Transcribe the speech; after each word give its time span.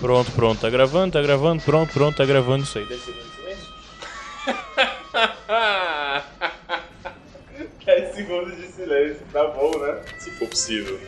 Pronto, 0.00 0.30
pronto, 0.32 0.60
tá 0.60 0.70
gravando, 0.70 1.12
tá 1.12 1.22
gravando, 1.22 1.62
pronto, 1.62 1.92
pronto, 1.92 2.16
tá 2.16 2.24
gravando 2.24 2.64
isso 2.64 2.78
aí. 2.78 2.86
10 2.94 3.00
segundos 3.02 3.24
de 3.24 3.30
silêncio. 3.36 3.74
10 7.86 8.14
segundos 8.14 8.56
de 8.56 8.66
silêncio, 8.72 9.22
tá 9.32 9.46
bom, 9.48 9.78
né? 9.78 10.00
Se 10.18 10.30
for 10.32 10.48
possível. 10.48 10.98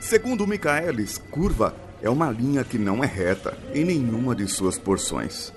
Segundo 0.00 0.46
Michaelis, 0.46 1.18
curva 1.30 1.74
é 2.02 2.10
uma 2.10 2.30
linha 2.30 2.62
que 2.64 2.76
não 2.78 3.02
é 3.02 3.06
reta 3.06 3.56
em 3.72 3.84
nenhuma 3.84 4.34
de 4.34 4.46
suas 4.46 4.78
porções. 4.78 5.52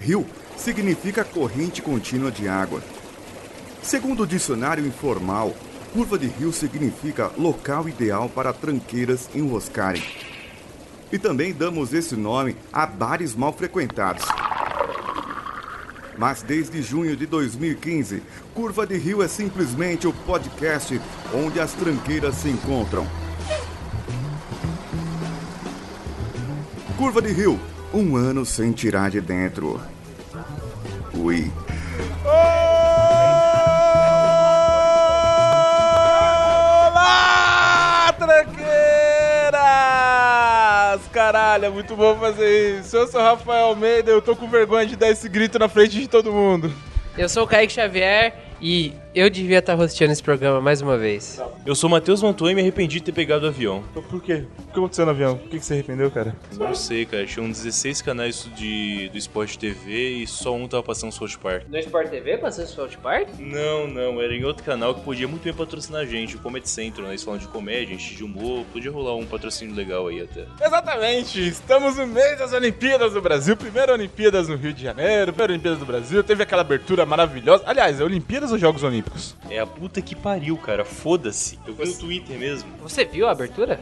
Rio 0.00 0.26
significa 0.56 1.22
corrente 1.24 1.80
contínua 1.80 2.30
de 2.32 2.48
água. 2.48 2.82
Segundo 3.82 4.24
o 4.24 4.26
dicionário 4.26 4.86
informal, 4.86 5.54
curva 5.92 6.18
de 6.18 6.26
rio 6.26 6.52
significa 6.52 7.30
local 7.38 7.88
ideal 7.88 8.28
para 8.28 8.52
tranqueiras 8.52 9.28
enroscarem. 9.34 10.02
E 11.12 11.18
também 11.18 11.52
damos 11.52 11.92
esse 11.92 12.16
nome 12.16 12.56
a 12.72 12.86
bares 12.86 13.34
mal 13.34 13.52
frequentados. 13.52 14.24
Mas 16.16 16.42
desde 16.42 16.82
junho 16.82 17.16
de 17.16 17.26
2015, 17.26 18.22
Curva 18.54 18.86
de 18.86 18.96
Rio 18.96 19.22
é 19.22 19.28
simplesmente 19.28 20.06
o 20.06 20.12
podcast 20.12 21.00
onde 21.32 21.58
as 21.58 21.72
tranqueiras 21.72 22.34
se 22.34 22.50
encontram. 22.50 23.06
Curva 26.98 27.22
de 27.22 27.32
Rio, 27.32 27.58
um 27.94 28.16
ano 28.16 28.44
sem 28.44 28.72
tirar 28.72 29.10
de 29.10 29.20
dentro. 29.20 29.80
Ui. 31.14 31.50
Caralho, 41.12 41.66
é 41.66 41.70
muito 41.70 41.94
bom 41.96 42.16
fazer 42.16 42.80
isso. 42.80 42.96
Eu 42.96 43.06
sou 43.06 43.20
Rafael 43.20 43.66
Almeida, 43.66 44.10
eu 44.10 44.22
tô 44.22 44.34
com 44.34 44.48
vergonha 44.48 44.86
de 44.86 44.96
dar 44.96 45.10
esse 45.10 45.28
grito 45.28 45.58
na 45.58 45.68
frente 45.68 46.00
de 46.00 46.08
todo 46.08 46.32
mundo. 46.32 46.72
Eu 47.16 47.28
sou 47.28 47.44
o 47.44 47.46
Kaique 47.46 47.72
Xavier 47.72 48.34
e 48.60 48.94
eu 49.14 49.28
devia 49.28 49.58
estar 49.58 49.74
rosteando 49.74 50.12
esse 50.12 50.22
programa 50.22 50.60
mais 50.60 50.80
uma 50.80 50.96
vez. 50.96 51.42
Eu 51.66 51.74
sou 51.74 51.90
Matheus 51.90 52.22
Mantua 52.22 52.52
e 52.52 52.54
me 52.54 52.60
arrependi 52.60 52.98
de 52.98 53.04
ter 53.04 53.12
pegado 53.12 53.44
o 53.44 53.48
avião. 53.48 53.82
Por 53.92 54.22
quê? 54.22 54.44
O 54.58 54.72
que 54.72 54.78
aconteceu 54.78 55.04
no 55.04 55.10
avião? 55.10 55.36
Por 55.36 55.48
que 55.48 55.58
que 55.58 55.64
você 55.64 55.74
arrependeu, 55.74 56.10
cara? 56.10 56.34
Não 56.56 56.74
sei, 56.74 57.04
cara. 57.04 57.26
Tinham 57.26 57.50
16 57.50 58.02
canais 58.02 58.48
de, 58.56 59.08
do 59.08 59.18
Sport 59.18 59.56
TV 59.56 60.22
e 60.22 60.26
só 60.26 60.54
um 60.54 60.68
tava 60.68 60.82
passando 60.82 61.12
South 61.12 61.38
Park. 61.42 61.64
No 61.68 61.78
Sport 61.78 62.08
TV, 62.08 62.38
passando 62.38 62.66
South 62.66 62.98
Park? 63.02 63.28
Não, 63.38 63.88
não. 63.88 64.20
Era 64.20 64.34
em 64.34 64.44
outro 64.44 64.62
canal 64.64 64.94
que 64.94 65.00
podia 65.02 65.26
muito 65.26 65.42
bem 65.42 65.52
patrocinar 65.52 66.02
a 66.02 66.06
gente. 66.06 66.36
O 66.36 66.38
Comedy 66.38 66.68
Central, 66.68 67.06
né? 67.06 67.12
Eles 67.12 67.24
falam 67.24 67.40
de 67.40 67.48
comédia, 67.48 67.98
gente 67.98 68.14
de 68.14 68.22
humor. 68.24 68.64
Podia 68.72 68.90
rolar 68.90 69.16
um 69.16 69.26
patrocínio 69.26 69.74
legal 69.74 70.06
aí 70.06 70.20
até. 70.22 70.44
Exatamente! 70.64 71.48
Estamos 71.48 71.96
no 71.96 72.06
mês 72.06 72.38
das 72.38 72.52
Olimpíadas 72.52 73.12
do 73.12 73.20
Brasil. 73.20 73.56
Primeira 73.56 73.92
Olimpíadas 73.92 74.48
no 74.48 74.56
Rio 74.56 74.72
de 74.72 74.84
Janeiro, 74.84 75.32
primeira 75.32 75.52
Olimpíadas 75.52 75.80
do 75.80 75.86
Brasil. 75.86 76.22
Teve 76.22 76.42
aquela 76.44 76.62
abertura 76.62 77.04
maravilhosa. 77.04 77.64
Aliás, 77.66 78.00
é 78.00 78.04
Olimpíadas 78.04 78.52
ou 78.52 78.58
Jogos 78.58 78.82
Olímpicos? 78.82 78.99
É 79.48 79.58
a 79.58 79.66
puta 79.66 80.00
que 80.00 80.14
pariu, 80.14 80.56
cara. 80.56 80.84
Foda-se. 80.84 81.58
Eu 81.66 81.74
vi 81.74 81.86
no 81.86 81.98
Twitter 81.98 82.38
mesmo. 82.38 82.70
Você 82.82 83.04
viu 83.04 83.28
a 83.28 83.32
abertura? 83.32 83.80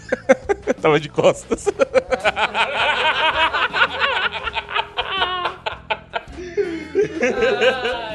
Tava 0.80 1.00
de 1.00 1.08
costas. 1.08 1.66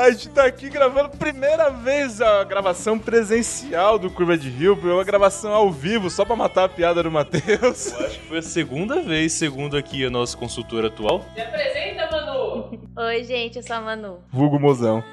A 0.00 0.10
gente 0.10 0.30
tá 0.30 0.46
aqui 0.46 0.70
gravando 0.70 1.10
primeira 1.10 1.68
vez 1.68 2.22
a 2.22 2.42
gravação 2.42 2.98
presencial 2.98 3.98
do 3.98 4.08
Curva 4.08 4.34
de 4.34 4.48
Rio, 4.48 4.72
uma 4.82 5.04
gravação 5.04 5.52
ao 5.52 5.70
vivo, 5.70 6.08
só 6.08 6.24
pra 6.24 6.34
matar 6.34 6.64
a 6.64 6.68
piada 6.70 7.02
do 7.02 7.10
Matheus. 7.10 7.92
Eu 7.92 8.06
acho 8.06 8.18
que 8.18 8.26
foi 8.26 8.38
a 8.38 8.42
segunda 8.42 9.02
vez, 9.02 9.34
segundo 9.34 9.76
aqui 9.76 10.06
a 10.06 10.08
nossa 10.08 10.34
consultora 10.34 10.86
atual. 10.86 11.22
Se 11.34 11.42
apresenta, 11.42 12.08
Manu! 12.10 12.80
Oi, 12.96 13.24
gente, 13.24 13.58
eu 13.58 13.62
sou 13.62 13.76
a 13.76 13.80
Manu. 13.82 14.20
Vulgo 14.32 14.58
mozão. 14.58 15.04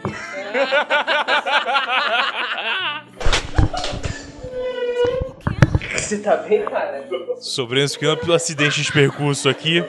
Você 5.97 6.19
tá 6.19 6.37
bem, 6.37 6.63
cara? 6.63 7.05
Sobremos 7.41 7.97
que 7.97 8.15
pelo 8.15 8.33
acidente 8.33 8.81
de 8.81 8.89
percurso 8.93 9.49
aqui. 9.49 9.83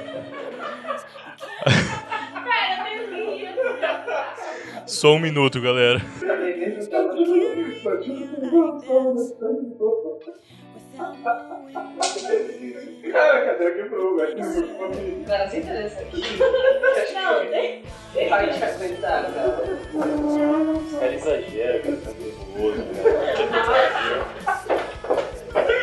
Só 4.98 5.12
um 5.12 5.20
minuto, 5.20 5.60
galera. 5.60 6.00
Cara, 13.12 13.38
a 13.38 13.47
cadeira 13.47 13.75
quebrou, 13.76 14.16
velho. 14.16 14.37
Cara, 15.25 15.48
você 15.48 15.58
interessa 15.58 16.00
aqui? 16.00 16.20
Não, 17.14 17.47
tem. 17.47 17.84
A 18.32 18.44
gente 18.44 18.58
vai 18.58 18.75
aguentar, 18.75 19.32
cara. 19.32 21.14
Exagera, 21.14 21.78
cara. 21.78 21.97
Tá 21.98 22.10
nervoso. 22.19 22.82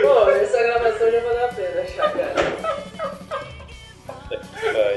Pô, 0.01 0.29
essa 0.29 0.61
gravação 0.61 1.09
já 1.09 1.19
valeu 1.21 1.45
a 1.45 1.47
pena, 1.53 1.81
achar, 1.83 2.11
cara. 2.11 2.33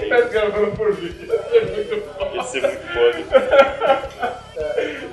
Tá 0.09 0.21
gravando 0.23 0.77
por 0.77 0.93
vídeo. 0.93 1.33
É 1.53 1.61
muito 1.67 2.18
ser 2.51 2.63
muito. 2.63 3.29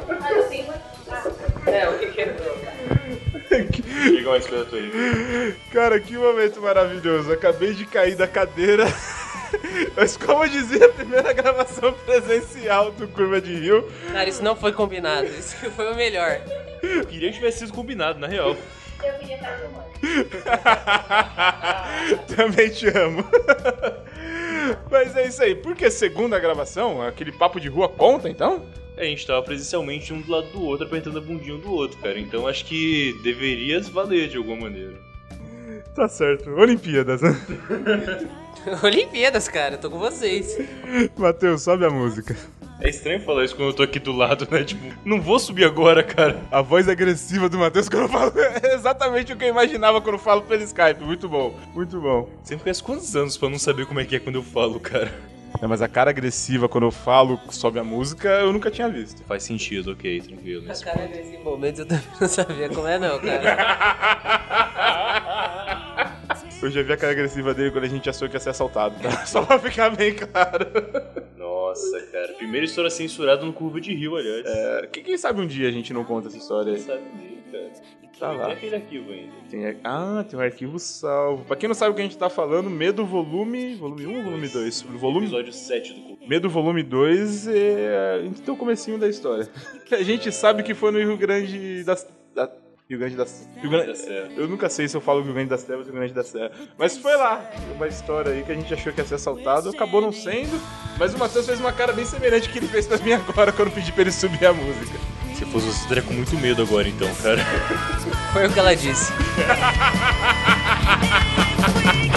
Mas 0.08 0.32
eu 0.36 0.44
tenho 0.50 0.64
uma. 0.66 0.76
Ah, 1.12 1.70
É, 1.70 1.90
o 1.90 1.98
que 2.00 2.08
quebrou? 2.08 2.58
Liga 4.06 4.30
mais 4.30 4.48
perto 4.48 4.76
aí. 4.76 5.56
Cara, 5.72 6.00
que 6.00 6.18
momento 6.18 6.62
maravilhoso. 6.62 7.32
Acabei 7.32 7.74
de 7.74 7.86
cair 7.86 8.16
da 8.16 8.28
cadeira. 8.28 8.86
Mas 9.96 10.18
como 10.18 10.44
eu 10.44 10.50
dizia, 10.50 10.86
a 10.86 10.90
primeira 10.90 11.32
gravação 11.34 11.94
presencial 11.94 12.92
do 12.92 13.08
Curva 13.08 13.40
de 13.40 13.54
Rio. 13.56 13.90
Cara, 14.12 14.28
isso 14.28 14.44
não 14.44 14.56
foi 14.56 14.74
combinado. 14.74 15.28
Isso 15.28 15.56
que 15.58 15.70
foi 15.70 15.92
o 15.92 15.96
melhor. 15.96 16.42
Eu 16.84 17.06
queria 17.06 17.30
que 17.30 17.36
tivesse 17.38 17.60
sido 17.60 17.74
combinado, 17.74 18.20
na 18.20 18.28
real. 18.28 18.56
eu 19.04 19.14
queria 19.20 19.36
estar 19.36 19.58
filmando. 19.60 19.86
Também 22.36 22.70
te 22.70 22.88
amo. 22.90 23.24
Mas 24.90 25.16
é 25.16 25.28
isso 25.28 25.44
aí. 25.44 25.56
Por 25.56 25.76
que 25.76 25.90
segunda 25.90 26.40
gravação? 26.40 27.02
Aquele 27.02 27.32
papo 27.32 27.60
de 27.60 27.68
rua 27.68 27.90
conta, 27.90 28.30
então? 28.30 28.66
É, 28.98 29.04
a 29.04 29.10
gente 29.10 29.28
tava 29.28 29.42
presencialmente 29.42 30.14
um 30.14 30.22
do 30.22 30.32
lado 30.32 30.48
do 30.50 30.64
outro, 30.64 30.86
apertando 30.88 31.18
a 31.18 31.22
bundinha 31.22 31.56
um 31.56 31.60
do 31.60 31.72
outro, 31.72 31.98
cara. 32.00 32.18
Então 32.20 32.48
acho 32.48 32.66
que 32.66 33.14
deveria 33.24 33.82
valer 33.82 34.30
de 34.30 34.38
alguma 34.38 34.62
maneira. 34.62 34.94
Tá 35.96 36.08
certo. 36.08 36.50
Olimpíadas, 36.52 37.22
né? 37.22 37.30
Olimpíadas, 38.84 39.48
cara, 39.48 39.76
eu 39.76 39.80
tô 39.80 39.90
com 39.90 40.00
vocês. 40.00 40.58
Matheus, 41.18 41.62
sobe 41.62 41.86
a 41.86 41.90
música. 41.90 42.36
É 42.80 42.90
estranho 42.90 43.22
falar 43.22 43.46
isso 43.46 43.56
quando 43.56 43.70
eu 43.70 43.74
tô 43.74 43.84
aqui 43.84 44.00
do 44.00 44.12
lado, 44.12 44.48
né? 44.52 44.64
Tipo, 44.64 44.94
não 45.06 45.22
vou 45.22 45.40
subir 45.40 45.64
agora, 45.64 46.04
cara. 46.04 46.42
A 46.52 46.62
voz 46.62 46.90
agressiva 46.90 47.48
do 47.48 47.58
Matheus 47.58 47.88
quando 47.88 48.04
eu 48.04 48.10
falo 48.10 48.34
é 48.38 48.74
exatamente 48.74 49.32
o 49.32 49.38
que 49.38 49.46
eu 49.46 49.50
imaginava 49.50 50.02
quando 50.02 50.16
eu 50.16 50.20
falo 50.20 50.42
pelo 50.42 50.62
Skype. 50.64 51.02
Muito 51.02 51.30
bom, 51.30 51.58
muito 51.74 52.00
bom. 52.02 52.30
Sempre 52.44 52.64
conhece 52.64 52.84
quantos 52.84 53.16
anos 53.16 53.38
pra 53.38 53.50
não 53.50 53.58
saber 53.58 53.86
como 53.86 54.00
é 54.00 54.06
que 54.06 54.18
é 54.18 54.20
quando 54.20 54.36
eu 54.36 54.44
falo, 54.44 54.80
cara? 54.80 55.12
Não, 55.62 55.70
mas 55.70 55.82
a 55.82 55.88
cara 55.88 56.10
agressiva 56.10 56.68
quando 56.68 56.84
eu 56.84 56.92
falo 56.92 57.40
sobe 57.50 57.80
a 57.80 57.84
música, 57.84 58.28
eu 58.28 58.52
nunca 58.52 58.70
tinha 58.70 58.90
visto. 58.90 59.24
Faz 59.24 59.44
sentido, 59.44 59.92
ok, 59.94 60.22
tranquilo. 60.22 60.70
A 60.70 60.76
cara 60.76 61.08
nesses 61.08 61.42
momentos 61.42 61.80
eu 61.80 61.86
também 61.86 62.04
não 62.20 62.28
sabia 62.28 62.68
como 62.68 62.88
é, 62.88 63.00
não, 63.00 63.18
cara. 63.20 64.66
Eu 66.62 66.72
já 66.72 66.82
vi 66.82 66.94
a 66.94 66.98
cara 66.98 67.12
agressiva 67.12 67.54
dele 67.54 67.70
quando 67.70 67.84
a 67.84 67.88
gente 67.88 68.10
achou 68.10 68.28
que 68.28 68.36
ia 68.36 68.40
ser 68.40 68.50
assaltado, 68.50 68.96
tá? 69.00 69.24
Só 69.28 69.44
pra 69.44 69.60
ficar 69.60 69.92
bem 69.92 70.16
claro. 70.16 70.66
Nossa, 71.76 72.02
cara. 72.12 72.34
Primeira 72.34 72.66
história 72.66 72.90
censurada 72.90 73.46
no 73.46 73.54
Curva 73.54 73.80
de 73.82 73.94
Rio, 73.94 74.16
aliás. 74.16 74.46
É, 74.46 74.88
quem, 74.92 75.04
quem 75.04 75.18
sabe 75.18 75.42
um 75.42 75.48
dia 75.48 75.68
a 75.68 75.72
gente 75.72 75.92
não 75.94 76.04
conta 76.04 76.28
essa 76.28 76.38
história 76.38 76.74
aí. 76.74 76.80
Sabe 76.80 77.02
dele, 77.18 77.44
cara. 77.52 77.72
Tá 78.18 78.32
lá. 78.32 78.46
Tem 78.46 78.54
aquele 78.54 78.76
arquivo 78.76 79.12
ainda. 79.12 79.34
Tem, 79.50 79.66
ar- 79.66 79.76
ah, 79.84 80.26
tem 80.28 80.40
um 80.40 80.42
arquivo 80.42 80.80
salvo. 80.80 81.44
Pra 81.44 81.58
quem 81.58 81.68
não 81.68 81.74
sabe 81.76 81.92
o 81.92 81.96
que 81.96 82.00
a 82.02 82.06
gente 82.06 82.18
tá 82.18 82.30
falando, 82.30 82.70
Medo 82.70 83.06
Volume. 83.06 83.76
Volume 83.76 84.06
1 84.08 84.18
ou 84.18 84.24
volume 84.24 84.48
2? 84.48 84.82
Volume. 84.84 85.26
Episódio 85.26 85.52
7 85.52 85.94
do 85.94 86.02
Curva. 86.02 86.26
Medo 86.26 86.50
Volume 86.50 86.82
2 86.82 87.48
é. 87.50 88.22
Então 88.24 88.56
o 88.56 88.58
comecinho 88.58 88.98
da 88.98 89.10
história. 89.10 89.50
Que 89.86 89.96
a 89.96 90.02
gente 90.04 90.32
sabe 90.32 90.64
que 90.64 90.74
foi 90.74 90.92
no 90.92 91.00
Rio 91.00 91.18
Grande 91.18 91.84
das. 91.84 92.04
Da... 92.04 92.15
Rio 92.88 93.00
Grande 93.00 93.16
das. 93.16 93.50
Rio 93.58 93.70
Grande... 93.70 93.88
da 93.88 93.96
Serra. 93.96 94.30
Eu 94.38 94.48
nunca 94.48 94.70
sei 94.70 94.88
se 94.88 94.96
eu 94.96 95.02
falo 95.02 95.24
Rio 95.24 95.34
Grande 95.34 95.50
das 95.50 95.64
Trevas 95.64 95.88
ou 95.88 95.92
Rio 95.92 96.02
Grande 96.02 96.14
da 96.14 96.24
Serra. 96.24 96.52
Mas 96.78 96.96
foi 96.98 97.16
lá. 97.16 97.44
Uma 97.76 97.88
história 97.88 98.32
aí 98.32 98.44
que 98.44 98.52
a 98.52 98.56
gente 98.56 98.72
achou 98.74 98.94
que 98.94 99.02
ia 99.02 99.08
ser 99.08 99.16
assaltado, 99.16 99.70
acabou 99.70 100.02
não 100.02 100.12
sendo. 100.12 100.62
Mas 100.98 101.16
o 101.16 101.18
Matheus 101.18 101.48
fez 101.48 101.60
uma 101.60 101.74
cara 101.74 101.94
bem 101.94 102.06
semelhante 102.06 102.50
que 102.50 102.60
ele 102.60 102.68
fez 102.68 102.86
pra 102.86 102.98
mim 103.00 103.14
agora 103.14 103.52
quando 103.52 103.70
eu 103.70 103.74
pedi 103.74 103.92
pra 103.92 104.02
ele 104.02 104.12
subir 104.12 104.46
a 104.46 104.54
música. 104.54 105.00
Se 105.34 105.46
fosse 105.46 105.66
você, 105.66 105.82
estaria 105.82 106.04
com 106.04 106.14
muito 106.14 106.38
medo 106.38 106.62
agora, 106.62 106.88
então, 106.88 107.14
cara. 107.16 107.42
Foi 108.32 108.48
o 108.48 108.54
que 108.54 108.60
ela 108.60 108.76
disse. 108.76 109.12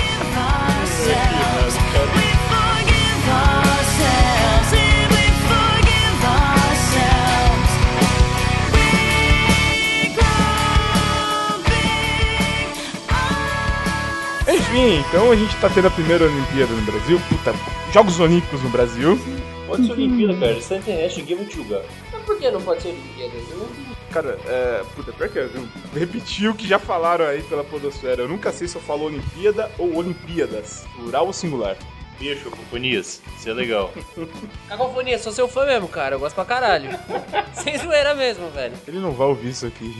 Enfim, 14.79 15.05
então 15.09 15.33
a 15.33 15.37
gente 15.37 15.57
tá 15.57 15.69
tendo 15.69 15.89
a 15.89 15.91
primeira 15.91 16.25
Olimpíada 16.25 16.73
no 16.73 16.83
Brasil. 16.83 17.21
Puta, 17.29 17.53
Jogos 17.93 18.21
Olímpicos 18.21 18.63
no 18.63 18.71
Brasil. 18.71 19.19
Pode 19.67 19.87
ser 19.87 19.93
Olimpíada, 19.93 20.35
cara. 20.39 20.53
Isso 20.53 20.73
na 20.73 20.79
internet, 20.79 21.19
ninguém 21.19 21.37
vai 21.37 21.47
te 21.47 21.57
julgar. 21.57 21.83
Mas 22.13 22.23
por 22.23 22.39
que 22.39 22.51
não 22.51 22.63
pode 22.63 22.83
ser 22.83 22.89
Olimpíadas? 22.91 23.43
Eu 23.51 23.57
não- 23.59 23.69
Cara, 24.13 24.39
é. 24.47 24.83
Puta, 24.95 25.13
pior 25.13 25.29
que 25.29 25.39
eu 25.39 25.51
repetir 25.95 26.49
o 26.49 26.55
que 26.55 26.67
já 26.67 26.79
falaram 26.79 27.27
aí 27.27 27.43
pela 27.43 27.65
Podosfera. 27.65 28.23
Eu 28.23 28.29
nunca 28.29 28.53
sei 28.53 28.69
se 28.69 28.77
eu 28.77 28.81
falo 28.81 29.05
Olimpíada 29.07 29.69
ou 29.79 29.97
Olimpíadas. 29.97 30.85
Plural 30.97 31.27
ou 31.27 31.33
singular. 31.33 31.77
Beijo, 32.19 32.51
companhias. 32.51 33.23
Isso 33.37 33.49
é 33.49 33.53
legal. 33.53 33.93
Cacofonia, 34.69 35.19
sou 35.19 35.33
seu 35.33 35.49
fã 35.49 35.65
mesmo, 35.65 35.89
cara. 35.89 36.17
Eu 36.17 36.19
gosto 36.19 36.35
pra 36.35 36.45
caralho. 36.45 36.91
Sem 37.55 37.79
zoeira 37.79 38.15
mesmo, 38.15 38.51
velho. 38.51 38.75
Ele 38.87 38.99
não 38.99 39.13
vai 39.13 39.29
ouvir 39.29 39.51
isso 39.51 39.67
aqui. 39.67 39.93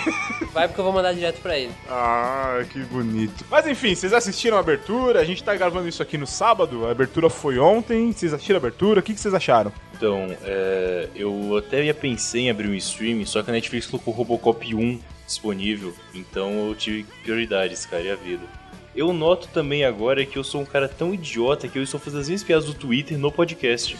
Vai 0.52 0.68
porque 0.68 0.80
eu 0.80 0.84
vou 0.84 0.92
mandar 0.92 1.12
direto 1.12 1.42
pra 1.42 1.58
ele. 1.58 1.72
Ah, 1.86 2.64
que 2.72 2.78
bonito. 2.84 3.44
Mas 3.50 3.66
enfim, 3.66 3.94
vocês 3.94 4.14
assistiram 4.14 4.56
a 4.56 4.60
abertura? 4.60 5.20
A 5.20 5.24
gente 5.24 5.44
tá 5.44 5.54
gravando 5.54 5.86
isso 5.86 6.02
aqui 6.02 6.16
no 6.16 6.26
sábado. 6.26 6.86
A 6.86 6.90
abertura 6.92 7.28
foi 7.28 7.58
ontem. 7.58 8.10
Vocês 8.10 8.32
assistiram 8.32 8.56
a 8.56 8.60
abertura? 8.60 9.00
O 9.00 9.02
que 9.02 9.12
que 9.12 9.20
vocês 9.20 9.34
acharam? 9.34 9.70
Então, 9.94 10.34
é, 10.44 11.08
eu 11.14 11.58
até 11.58 11.84
ia 11.84 11.92
pensei 11.92 12.42
em 12.42 12.50
abrir 12.50 12.68
um 12.68 12.74
stream, 12.74 13.24
só 13.26 13.42
que 13.42 13.50
a 13.50 13.52
Netflix 13.52 13.86
colocou 13.86 14.14
Robocop 14.14 14.74
1 14.74 14.98
disponível, 15.26 15.92
então 16.14 16.68
eu 16.68 16.74
tive 16.74 17.04
prioridades, 17.22 17.84
cara, 17.84 18.02
e 18.02 18.10
a 18.10 18.14
vida. 18.14 18.44
Eu 18.96 19.12
noto 19.12 19.48
também 19.48 19.84
agora 19.84 20.24
que 20.24 20.38
eu 20.38 20.42
sou 20.42 20.62
um 20.62 20.64
cara 20.64 20.88
tão 20.88 21.12
idiota 21.12 21.68
que 21.68 21.78
eu 21.78 21.82
estou 21.82 22.00
fazendo 22.00 22.20
as 22.20 22.28
minhas 22.28 22.42
piadas 22.42 22.64
do 22.64 22.72
Twitter 22.72 23.18
no 23.18 23.30
podcast. 23.30 23.94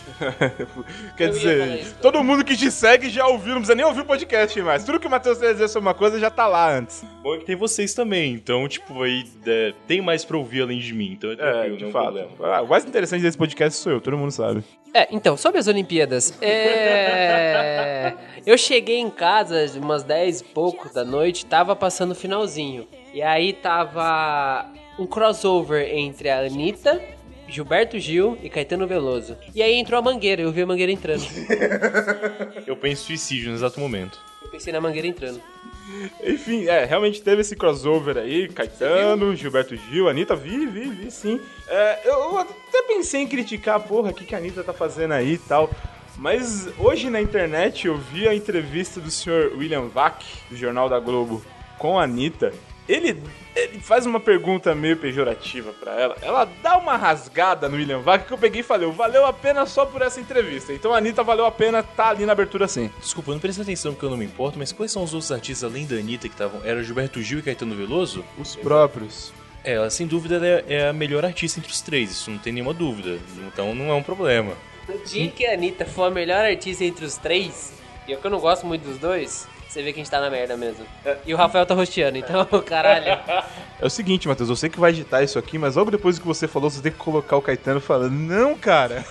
Quer 1.18 1.28
dizer, 1.28 1.80
isso, 1.80 1.96
todo 2.00 2.24
mundo 2.24 2.42
que 2.42 2.56
te 2.56 2.70
segue 2.70 3.10
já 3.10 3.26
ouviu, 3.26 3.48
não 3.48 3.60
precisa 3.60 3.74
nem 3.74 3.84
ouvir 3.84 4.00
o 4.00 4.04
podcast 4.06 4.58
mais. 4.62 4.84
Tudo 4.84 4.98
que 4.98 5.06
o 5.06 5.10
Matheus 5.10 5.38
quer 5.38 5.52
dizer 5.52 5.68
sobre 5.68 5.86
uma 5.86 5.94
coisa 5.94 6.18
já 6.18 6.30
tá 6.30 6.46
lá 6.46 6.74
antes. 6.74 7.04
Bom 7.22 7.34
é 7.34 7.38
que 7.38 7.44
tem 7.44 7.54
vocês 7.54 7.92
também, 7.92 8.32
então, 8.32 8.66
tipo, 8.66 9.02
aí 9.02 9.24
é, 9.46 9.74
tem 9.86 10.00
mais 10.00 10.24
pra 10.24 10.38
ouvir 10.38 10.62
além 10.62 10.78
de 10.78 10.94
mim, 10.94 11.12
então 11.12 11.30
é 11.30 11.34
É, 11.34 11.36
tranquilo, 11.36 11.76
de 11.76 11.82
não 11.82 11.90
é 11.90 11.92
fato. 11.92 12.28
Ah, 12.40 12.62
o 12.62 12.68
mais 12.68 12.84
interessante 12.86 13.20
desse 13.20 13.36
podcast 13.36 13.78
sou 13.78 13.92
eu, 13.92 14.00
todo 14.00 14.16
mundo 14.16 14.30
sabe. 14.30 14.64
É, 14.94 15.08
então, 15.10 15.36
sobre 15.36 15.58
as 15.58 15.66
Olimpíadas, 15.66 16.32
é... 16.40 18.14
eu 18.46 18.56
cheguei 18.56 18.96
em 18.96 19.10
casa 19.10 19.66
umas 19.78 20.02
10 20.02 20.40
e 20.40 20.44
pouco 20.44 20.92
da 20.94 21.04
noite, 21.04 21.44
tava 21.44 21.76
passando 21.76 22.12
o 22.12 22.14
finalzinho. 22.14 22.88
E 23.12 23.20
aí 23.20 23.52
tava 23.52 24.66
um 24.98 25.06
crossover 25.06 25.88
entre 25.92 26.28
a 26.28 26.40
Anitta, 26.40 27.00
Gilberto 27.48 27.98
Gil 27.98 28.36
e 28.42 28.48
Caetano 28.48 28.86
Veloso. 28.86 29.36
E 29.54 29.62
aí 29.62 29.74
entrou 29.74 29.98
a 29.98 30.02
Mangueira, 30.02 30.42
eu 30.42 30.52
vi 30.52 30.62
a 30.62 30.66
Mangueira 30.66 30.90
entrando. 30.90 31.24
Eu 32.66 32.76
penso 32.76 33.02
em 33.02 33.16
suicídio 33.16 33.50
no 33.50 33.56
exato 33.56 33.78
momento. 33.78 34.18
Eu 34.42 34.48
pensei 34.48 34.72
na 34.72 34.80
Mangueira 34.80 35.06
entrando. 35.06 35.40
Enfim, 36.24 36.66
é, 36.66 36.84
realmente 36.84 37.22
teve 37.22 37.42
esse 37.42 37.54
crossover 37.54 38.16
aí, 38.16 38.48
Caetano, 38.48 39.36
Gilberto 39.36 39.76
Gil, 39.76 40.08
Anitta, 40.08 40.34
vi, 40.34 40.66
vi, 40.66 40.88
vi, 40.88 41.10
sim. 41.10 41.40
É, 41.68 42.00
eu, 42.04 42.36
até 42.38 42.82
pensei 42.82 43.22
em 43.22 43.28
criticar, 43.28 43.78
porra, 43.80 44.10
o 44.10 44.14
que, 44.14 44.24
que 44.24 44.34
a 44.34 44.38
Anitta 44.38 44.64
tá 44.64 44.72
fazendo 44.72 45.12
aí 45.12 45.34
e 45.34 45.38
tal. 45.38 45.70
Mas 46.16 46.66
hoje 46.78 47.10
na 47.10 47.20
internet 47.20 47.86
eu 47.86 47.96
vi 47.96 48.26
a 48.26 48.34
entrevista 48.34 48.98
do 49.00 49.10
senhor 49.10 49.52
William 49.54 49.86
Vac, 49.86 50.24
do 50.50 50.56
Jornal 50.56 50.88
da 50.88 50.98
Globo, 50.98 51.44
com 51.78 51.98
a 51.98 52.04
Anitta. 52.04 52.52
Ele, 52.88 53.20
ele 53.54 53.80
faz 53.80 54.06
uma 54.06 54.20
pergunta 54.20 54.74
meio 54.74 54.96
pejorativa 54.96 55.72
pra 55.72 56.00
ela. 56.00 56.16
Ela 56.22 56.48
dá 56.62 56.76
uma 56.76 56.96
rasgada 56.96 57.68
no 57.68 57.76
William 57.76 58.00
Vac 58.00 58.26
que 58.26 58.32
eu 58.32 58.38
peguei 58.38 58.60
e 58.60 58.64
falei, 58.64 58.90
valeu 58.90 59.26
a 59.26 59.32
pena 59.32 59.66
só 59.66 59.84
por 59.84 60.02
essa 60.02 60.20
entrevista. 60.20 60.72
Então 60.72 60.94
a 60.94 60.98
Anitta 60.98 61.24
valeu 61.24 61.46
a 61.46 61.50
pena 61.50 61.82
tá 61.82 62.10
ali 62.10 62.24
na 62.24 62.32
abertura 62.32 62.68
sim. 62.68 62.90
Desculpa, 63.00 63.32
não 63.32 63.40
presta 63.40 63.62
atenção 63.62 63.92
porque 63.92 64.06
eu 64.06 64.10
não 64.10 64.16
me 64.16 64.24
importo, 64.24 64.58
mas 64.58 64.72
quais 64.72 64.92
são 64.92 65.02
os 65.02 65.12
outros 65.12 65.32
artistas 65.32 65.68
além 65.68 65.84
da 65.86 65.96
Anitta 65.96 66.28
que 66.28 66.34
estavam? 66.34 66.60
Era 66.64 66.82
Gilberto 66.82 67.20
Gil 67.20 67.40
e 67.40 67.42
Caetano 67.42 67.74
Veloso? 67.74 68.24
Os 68.38 68.54
próprios. 68.54 69.32
É, 69.64 69.72
ela 69.72 69.90
sem 69.90 70.06
dúvida 70.06 70.36
ela 70.36 70.46
é, 70.46 70.64
é 70.68 70.88
a 70.88 70.92
melhor 70.92 71.24
artista 71.24 71.58
entre 71.58 71.72
os 71.72 71.80
três, 71.80 72.10
isso 72.12 72.30
não 72.30 72.38
tem 72.38 72.52
nenhuma 72.52 72.72
dúvida. 72.72 73.18
Então 73.48 73.74
não 73.74 73.90
é 73.90 73.94
um 73.94 74.02
problema. 74.02 74.52
No 74.88 74.98
dia 74.98 75.28
que 75.28 75.44
a 75.44 75.54
Anitta 75.54 75.84
for 75.84 76.04
a 76.04 76.10
melhor 76.10 76.44
artista 76.44 76.84
entre 76.84 77.04
os 77.04 77.16
três, 77.16 77.72
e 78.06 78.12
eu 78.12 78.18
que 78.18 78.26
eu 78.26 78.30
não 78.30 78.38
gosto 78.38 78.64
muito 78.64 78.84
dos 78.84 78.98
dois, 78.98 79.48
você 79.76 79.82
vê 79.82 79.92
que 79.92 80.00
a 80.00 80.02
gente 80.02 80.10
tá 80.10 80.20
na 80.20 80.30
merda 80.30 80.56
mesmo. 80.56 80.86
E 81.26 81.34
o 81.34 81.36
Rafael 81.36 81.66
tá 81.66 81.74
rosteando, 81.74 82.16
então, 82.16 82.46
caralho. 82.64 83.06
É 83.78 83.84
o 83.84 83.90
seguinte, 83.90 84.26
Matheus, 84.26 84.48
eu 84.48 84.56
sei 84.56 84.70
que 84.70 84.80
vai 84.80 84.90
editar 84.90 85.22
isso 85.22 85.38
aqui, 85.38 85.58
mas 85.58 85.76
logo 85.76 85.90
depois 85.90 86.18
que 86.18 86.26
você 86.26 86.48
falou, 86.48 86.70
você 86.70 86.80
tem 86.80 86.90
que 86.90 86.96
colocar 86.96 87.36
o 87.36 87.42
Caetano 87.42 87.78
falando: 87.78 88.14
Não, 88.14 88.56
cara, 88.56 89.04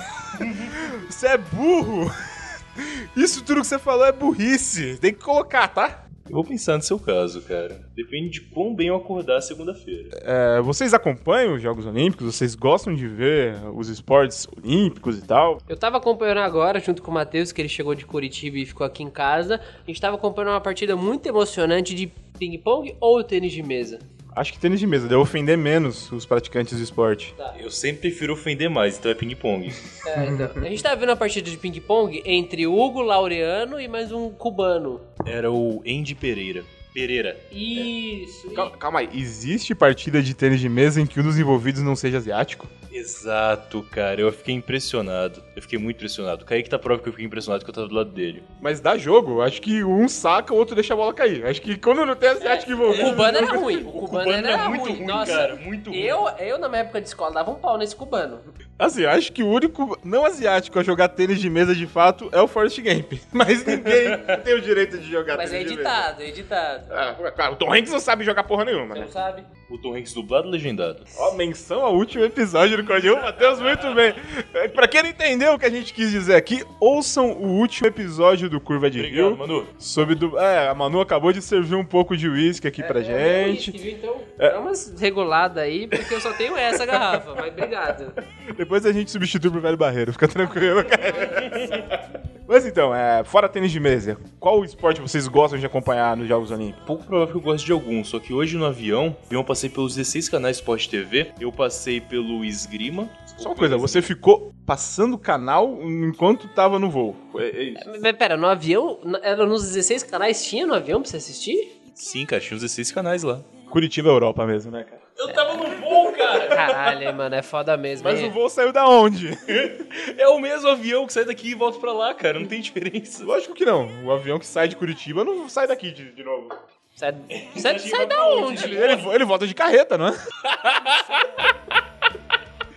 você 1.07 1.27
é 1.27 1.37
burro. 1.37 2.11
Isso 3.15 3.41
tudo 3.41 3.61
que 3.61 3.67
você 3.67 3.79
falou 3.79 4.05
é 4.05 4.11
burrice. 4.11 4.97
Tem 4.97 5.13
que 5.13 5.23
colocar, 5.23 5.69
tá? 5.69 6.04
Eu 6.27 6.33
vou 6.33 6.43
pensar 6.43 6.75
no 6.75 6.81
seu 6.81 6.97
caso, 6.99 7.39
cara. 7.43 7.87
Depende 7.95 8.29
de 8.29 8.41
quão 8.41 8.73
bem 8.73 8.87
eu 8.87 8.95
acordar 8.95 9.41
segunda-feira. 9.41 10.09
É, 10.23 10.59
vocês 10.61 10.91
acompanham 10.91 11.53
os 11.53 11.61
Jogos 11.61 11.85
Olímpicos? 11.85 12.35
Vocês 12.35 12.55
gostam 12.55 12.95
de 12.95 13.07
ver 13.07 13.55
os 13.75 13.89
esportes 13.89 14.47
olímpicos 14.57 15.19
e 15.19 15.21
tal? 15.21 15.59
Eu 15.69 15.77
tava 15.77 15.97
acompanhando 15.97 16.39
agora, 16.39 16.79
junto 16.79 17.03
com 17.03 17.11
o 17.11 17.13
Matheus, 17.13 17.51
que 17.51 17.61
ele 17.61 17.69
chegou 17.69 17.93
de 17.93 18.07
Curitiba 18.07 18.57
e 18.57 18.65
ficou 18.65 18.87
aqui 18.87 19.03
em 19.03 19.09
casa. 19.09 19.61
A 19.83 19.87
gente 19.87 20.01
tava 20.01 20.15
acompanhando 20.15 20.53
uma 20.53 20.61
partida 20.61 20.95
muito 20.95 21.27
emocionante 21.27 21.93
de 21.93 22.11
ping-pong 22.39 22.95
ou 22.99 23.23
tênis 23.23 23.53
de 23.53 23.61
mesa. 23.61 23.99
Acho 24.35 24.51
que 24.51 24.59
tênis 24.59 24.79
de 24.79 24.85
mesa 24.87 25.03
deve 25.07 25.15
ofender 25.21 25.57
menos 25.57 26.11
os 26.11 26.25
praticantes 26.25 26.77
do 26.77 26.83
esporte. 26.83 27.33
Eu 27.57 27.71
sempre 27.71 28.01
prefiro 28.09 28.33
ofender 28.33 28.69
mais, 28.69 28.97
então 28.97 29.09
é 29.09 29.13
ping-pong. 29.15 29.71
É, 30.05 30.25
então. 30.25 30.51
A 30.63 30.69
gente 30.69 30.83
tava 30.83 30.95
vendo 30.97 31.11
a 31.13 31.15
partida 31.15 31.49
de 31.49 31.57
ping-pong 31.57 32.21
entre 32.25 32.67
Hugo 32.67 33.01
Laureano 33.01 33.79
e 33.79 33.87
mais 33.87 34.11
um 34.11 34.29
cubano. 34.29 34.99
Era 35.25 35.49
o 35.51 35.81
Andy 35.87 36.13
Pereira. 36.15 36.65
Pereira. 36.93 37.37
Isso. 37.51 38.49
Cal- 38.51 38.71
Calma 38.71 38.99
aí, 38.99 39.09
existe 39.13 39.73
partida 39.75 40.21
de 40.21 40.33
tênis 40.33 40.59
de 40.59 40.67
mesa 40.69 40.99
em 41.01 41.05
que 41.05 41.19
um 41.19 41.23
dos 41.23 41.37
envolvidos 41.39 41.81
não 41.81 41.95
seja 41.95 42.17
asiático? 42.17 42.67
Exato, 42.95 43.83
cara. 43.91 44.21
Eu 44.21 44.31
fiquei 44.31 44.55
impressionado. 44.55 45.43
Eu 45.55 45.61
fiquei 45.61 45.77
muito 45.77 45.97
impressionado. 45.97 46.43
O 46.43 46.45
Kaique 46.45 46.69
tá 46.69 46.79
prova 46.79 47.01
que 47.01 47.09
eu 47.09 47.13
fiquei 47.13 47.25
impressionado 47.25 47.63
que 47.63 47.69
eu 47.69 47.73
tava 47.73 47.87
do 47.87 47.95
lado 47.95 48.09
dele. 48.11 48.41
Mas 48.61 48.79
dá 48.79 48.97
jogo, 48.97 49.41
acho 49.41 49.61
que 49.61 49.83
um 49.83 50.07
saca, 50.07 50.53
o 50.53 50.57
outro 50.57 50.75
deixa 50.75 50.93
a 50.93 50.97
bola 50.97 51.13
cair. 51.13 51.45
Acho 51.45 51.61
que 51.61 51.77
quando 51.77 52.05
não 52.05 52.15
tem 52.15 52.29
asiático 52.29 52.71
O 52.71 52.73
envolvido. 52.73 53.09
cubano 53.09 53.37
era 53.37 53.57
ruim. 53.57 53.83
O 53.83 53.91
cubano, 53.91 54.31
era, 54.31 54.49
era 54.49 54.69
muito 54.69 54.89
ruim, 54.89 55.05
Nossa, 55.05 55.31
cara, 55.31 55.55
muito 55.57 55.89
ruim. 55.89 55.99
Eu, 55.99 56.27
eu, 56.39 56.57
na 56.57 56.69
minha 56.69 56.81
época 56.81 57.01
de 57.01 57.07
escola, 57.07 57.33
dava 57.33 57.51
um 57.51 57.55
pau 57.55 57.77
nesse 57.77 57.95
cubano. 57.95 58.39
Assim, 58.77 59.03
eu 59.03 59.09
acho 59.09 59.31
que 59.31 59.41
o 59.41 59.47
único 59.47 59.97
não 60.03 60.25
asiático 60.25 60.77
a 60.77 60.83
jogar 60.83 61.07
tênis 61.07 61.39
de 61.39 61.49
mesa 61.49 61.73
de 61.73 61.87
fato 61.87 62.27
é 62.33 62.41
o 62.41 62.47
Forrest 62.47 62.77
Gump. 62.81 63.13
Mas 63.31 63.65
ninguém 63.65 64.17
tem 64.43 64.53
o 64.53 64.59
direito 64.61 64.97
de 64.97 65.09
jogar 65.09 65.37
Mas 65.37 65.53
é 65.53 65.59
tênis 65.59 65.71
de 65.71 65.73
editado, 65.79 66.21
é 66.21 66.27
editado. 66.27 66.87
mesa. 66.89 67.15
Ah, 67.25 67.31
claro, 67.31 67.53
o 67.53 67.55
Tom 67.55 67.73
Hanks 67.73 67.91
não 67.91 67.99
sabe 68.01 68.25
jogar 68.25 68.43
porra 68.43 68.65
nenhuma, 68.65 68.87
Você 68.93 68.99
né? 68.99 69.05
não 69.05 69.11
sabe? 69.11 69.43
O 69.69 69.77
Tom 69.77 69.95
Hanks 69.95 70.13
dublado 70.13 70.49
legendado? 70.49 71.03
Ó, 71.17 71.31
menção 71.35 71.81
ao 71.85 71.95
último 71.95 72.23
episódio 72.25 72.75
do 72.77 72.83
Cordil, 72.83 73.15
Matheus, 73.15 73.61
muito 73.61 73.93
bem. 73.95 74.13
É, 74.53 74.67
Pra 74.67 74.87
quem 74.89 75.03
não 75.03 75.09
entendeu 75.09 75.53
o 75.53 75.59
que 75.59 75.65
a 75.65 75.69
gente 75.71 75.93
quis 75.93 76.11
dizer 76.11 76.35
aqui, 76.35 76.61
ouçam 76.79 77.31
o 77.31 77.47
último 77.57 77.87
episódio 77.87 78.49
do 78.49 78.59
Curva 78.59 78.89
de 78.91 78.99
Obrigado, 78.99 79.27
Rio. 79.29 79.37
Manu. 79.37 79.67
Sobre 79.79 80.15
do... 80.15 80.37
É, 80.37 80.67
a 80.67 80.75
Manu 80.75 80.99
acabou 80.99 81.31
de 81.31 81.41
servir 81.41 81.75
um 81.75 81.85
pouco 81.85 82.15
de 82.17 82.27
uísque 82.27 82.67
aqui 82.67 82.83
pra 82.83 82.99
É, 82.99 83.03
gente. 83.47 83.71
whisky? 83.71 83.91
Então, 83.91 84.17
dá 84.37 84.59
umas 84.59 84.93
reguladas 84.99 85.63
aí, 85.63 85.87
porque 85.87 86.13
eu 86.13 86.21
só 86.21 86.33
tenho 86.33 86.55
essa 86.57 86.85
garrafa, 86.85 87.33
mas 87.35 87.51
obrigado. 87.51 88.13
Depois 88.57 88.85
a 88.85 88.91
gente 88.91 89.11
substitui 89.11 89.49
pro 89.51 89.61
velho 89.61 89.77
barreiro, 89.77 90.11
fica 90.13 90.27
tranquilo, 90.27 90.83
cara. 90.83 92.25
Mas 92.47 92.65
então, 92.65 92.93
é, 92.93 93.23
fora 93.23 93.49
tênis 93.49 93.71
de 93.71 93.79
mesa, 93.79 94.17
qual 94.39 94.63
esporte 94.63 95.01
vocês 95.01 95.27
gostam 95.27 95.57
de 95.57 95.65
acompanhar 95.65 96.15
nos 96.15 96.27
Jogos 96.27 96.51
Olímpicos? 96.51 96.85
Pouco 96.85 97.03
provável 97.03 97.33
que 97.33 97.37
eu 97.39 97.41
goste 97.41 97.65
de 97.65 97.71
algum, 97.71 98.03
só 98.03 98.19
que 98.19 98.33
hoje 98.33 98.55
no 98.55 98.65
avião, 98.65 99.17
eu 99.31 99.43
passei 99.43 99.67
pelos 99.67 99.95
16 99.95 100.29
canais 100.29 100.57
Sport 100.57 100.87
TV, 100.87 101.31
eu 101.39 101.51
passei 101.51 101.99
pelo 101.99 102.45
Esgrima. 102.45 103.09
Só 103.37 103.49
uma 103.49 103.55
coisa, 103.55 103.77
você 103.77 104.01
ficou 104.01 104.53
passando 104.65 105.15
o 105.15 105.17
canal 105.17 105.79
enquanto 105.81 106.47
tava 106.49 106.77
no 106.77 106.89
voo. 106.89 107.15
É, 107.37 107.47
é 107.47 107.63
isso. 107.63 107.83
Mas 107.99 108.15
pera, 108.15 108.37
no 108.37 108.45
avião, 108.45 108.99
era 109.23 109.45
nos 109.45 109.63
16 109.63 110.03
canais, 110.03 110.45
tinha 110.45 110.67
no 110.67 110.75
avião 110.75 111.01
pra 111.01 111.09
você 111.09 111.17
assistir? 111.17 111.81
Sim, 111.95 112.25
cara, 112.25 112.41
tinha 112.41 112.55
uns 112.55 112.61
16 112.61 112.91
canais 112.91 113.23
lá. 113.23 113.41
Curitiba, 113.69 114.09
Europa 114.09 114.45
mesmo, 114.45 114.71
né, 114.71 114.83
cara? 114.83 115.01
Eu 115.17 115.31
tava 115.33 115.55
no 115.55 115.69
voo, 115.77 116.11
cara! 116.11 116.47
Caralho, 116.47 117.13
mano, 117.13 117.35
é 117.35 117.41
foda 117.41 117.75
mesmo. 117.77 118.07
Mas 118.07 118.19
hein? 118.19 118.27
o 118.27 118.31
voo 118.31 118.49
saiu 118.49 118.71
da 118.71 118.87
onde? 118.87 119.37
É 120.17 120.27
o 120.27 120.39
mesmo 120.39 120.69
avião 120.69 121.05
que 121.07 121.13
sai 121.13 121.25
daqui 121.25 121.51
e 121.51 121.55
volta 121.55 121.79
pra 121.79 121.91
lá, 121.93 122.13
cara, 122.13 122.39
não 122.39 122.45
tem 122.47 122.59
diferença. 122.61 123.23
Lógico 123.23 123.53
que 123.53 123.65
não. 123.65 123.89
O 124.05 124.11
avião 124.11 124.37
que 124.37 124.45
sai 124.45 124.67
de 124.67 124.75
Curitiba 124.75 125.23
não 125.23 125.47
sai 125.49 125.67
daqui 125.67 125.91
de, 125.91 126.11
de 126.11 126.23
novo. 126.23 126.49
Sai, 126.95 127.13
sai, 127.57 127.79
sai 127.79 128.05
da 128.05 128.27
onde? 128.27 128.63
Ele, 128.63 128.77
ele, 128.77 129.09
ele 129.09 129.25
volta 129.25 129.45
de 129.47 129.53
carreta, 129.53 129.97
não 129.97 130.07
é? 130.07 130.13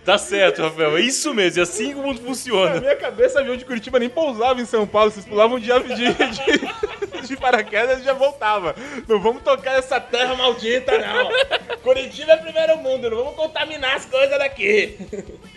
Tá 0.09 0.17
certo, 0.17 0.63
Rafael, 0.63 0.97
é 0.97 1.01
isso 1.01 1.33
mesmo, 1.35 1.59
é 1.59 1.63
assim 1.63 1.89
que 1.93 1.99
o 1.99 2.01
mundo 2.01 2.19
Na 2.19 2.27
funciona. 2.27 2.79
minha 2.79 2.95
cabeça, 2.95 3.41
avião 3.41 3.55
de 3.55 3.63
Curitiba 3.63 3.99
nem 3.99 4.09
pousava 4.09 4.59
em 4.59 4.65
São 4.65 4.87
Paulo. 4.87 5.11
Vocês 5.11 5.23
pulavam 5.23 5.59
de, 5.59 5.67
de, 5.67 5.95
de, 5.95 7.08
de 7.27 7.37
paraquedas 7.37 7.99
e 7.99 8.03
já 8.03 8.13
voltava. 8.13 8.75
Não 9.07 9.19
vamos 9.19 9.43
tocar 9.43 9.77
essa 9.77 9.99
terra 9.99 10.35
maldita, 10.35 10.97
não. 10.97 11.77
Curitiba 11.77 12.33
é 12.33 12.37
primeiro 12.37 12.77
mundo, 12.77 13.09
não 13.09 13.17
vamos 13.17 13.35
contaminar 13.35 13.95
as 13.95 14.05
coisas 14.05 14.37
daqui. 14.37 14.97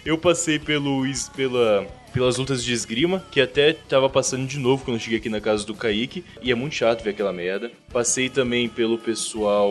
Eu 0.05 0.19
passei 0.19 0.59
pelo, 0.59 1.03
pela 1.35 1.87
pelas 2.13 2.37
lutas 2.37 2.63
de 2.63 2.73
esgrima, 2.73 3.25
que 3.31 3.41
até 3.41 3.73
tava 3.73 4.09
passando 4.09 4.47
de 4.47 4.59
novo 4.59 4.85
quando 4.85 4.97
eu 4.97 5.01
cheguei 5.01 5.19
aqui 5.19 5.29
na 5.29 5.41
casa 5.41 5.65
do 5.65 5.75
Kaique, 5.75 6.25
e 6.43 6.53
é 6.53 6.55
muito 6.55 6.75
chato 6.75 7.03
ver 7.03 7.11
aquela 7.11 7.33
merda. 7.33 7.73
Passei 7.91 8.29
também 8.29 8.69
pelo 8.69 8.99
pessoal. 8.99 9.71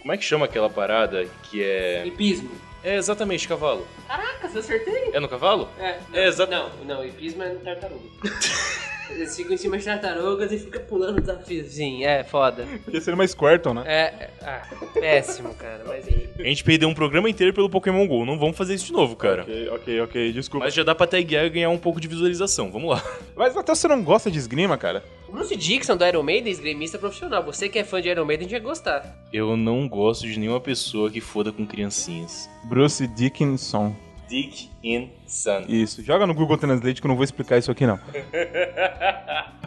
Como 0.00 0.12
é 0.12 0.16
que 0.16 0.24
chama 0.24 0.46
aquela 0.46 0.68
parada 0.68 1.26
que 1.44 1.62
é. 1.62 2.04
Hipismo. 2.06 2.50
É 2.82 2.96
exatamente 2.96 3.46
cavalo. 3.48 3.86
Caraca, 4.06 4.48
você 4.48 4.58
acertei? 4.58 5.10
É 5.12 5.20
no 5.20 5.28
cavalo? 5.28 5.68
É, 5.78 5.98
É, 6.12 6.26
exato. 6.28 6.50
Não, 6.50 6.70
não, 6.84 7.04
hipismo 7.04 7.42
é 7.42 7.52
no 7.52 7.60
tartaruga. 7.60 8.08
Eles 9.10 9.36
ficam 9.36 9.54
em 9.54 9.56
cima 9.56 9.78
de 9.78 9.84
tartarugas 9.84 10.52
e 10.52 10.58
ficam 10.58 10.82
pulando 10.82 11.20
desafiozinho. 11.20 12.06
É, 12.06 12.22
foda. 12.24 12.66
Podia 12.84 13.00
ser 13.00 13.14
uma 13.14 13.26
Squirtle, 13.26 13.74
né? 13.74 13.84
É, 13.86 14.00
é, 14.00 14.30
ah, 14.42 14.68
péssimo, 14.94 15.54
cara, 15.54 15.82
mas 15.86 16.06
enfim. 16.06 16.28
A 16.38 16.42
gente 16.42 16.62
perdeu 16.62 16.88
um 16.88 16.94
programa 16.94 17.28
inteiro 17.28 17.52
pelo 17.52 17.68
Pokémon 17.68 18.06
GO. 18.06 18.24
Não 18.24 18.38
vamos 18.38 18.56
fazer 18.56 18.74
isso 18.74 18.86
de 18.86 18.92
novo, 18.92 19.16
cara. 19.16 19.42
Ok, 19.42 19.68
ok, 19.70 20.00
ok, 20.02 20.32
desculpa. 20.32 20.66
Mas 20.66 20.74
já 20.74 20.84
dá 20.84 20.94
pra 20.94 21.06
taguear 21.06 21.44
e 21.46 21.50
ganhar 21.50 21.70
um 21.70 21.78
pouco 21.78 22.00
de 22.00 22.06
visualização. 22.06 22.70
Vamos 22.70 22.90
lá. 22.90 23.02
Mas 23.34 23.56
até 23.56 23.74
você 23.74 23.88
não 23.88 24.02
gosta 24.02 24.30
de 24.30 24.38
esgrima, 24.38 24.78
cara? 24.78 25.02
O 25.28 25.32
Bruce 25.32 25.56
Dixon 25.56 25.96
do 25.96 26.06
Iron 26.06 26.22
Maiden, 26.22 26.52
esgrimista 26.52 26.98
profissional. 26.98 27.44
Você 27.44 27.68
que 27.68 27.78
é 27.78 27.84
fã 27.84 28.00
de 28.00 28.08
Iron 28.08 28.24
Maiden, 28.24 28.46
que 28.46 28.58
gostar. 28.60 29.16
Eu 29.32 29.56
não 29.56 29.88
gosto 29.88 30.26
de 30.26 30.38
nenhuma 30.38 30.60
pessoa 30.60 31.10
que 31.10 31.20
foda 31.20 31.50
com 31.50 31.66
criancinhas. 31.66 32.48
Bruce 32.64 33.06
Dickinson. 33.08 33.94
Dick 34.28 34.68
in 34.84 35.10
Sun. 35.28 35.64
Isso, 35.68 36.02
joga 36.02 36.26
no 36.26 36.34
Google 36.34 36.56
Translate 36.58 37.00
que 37.00 37.06
eu 37.06 37.08
não 37.08 37.16
vou 37.16 37.24
explicar 37.24 37.58
isso 37.58 37.70
aqui 37.70 37.86
não. 37.86 37.98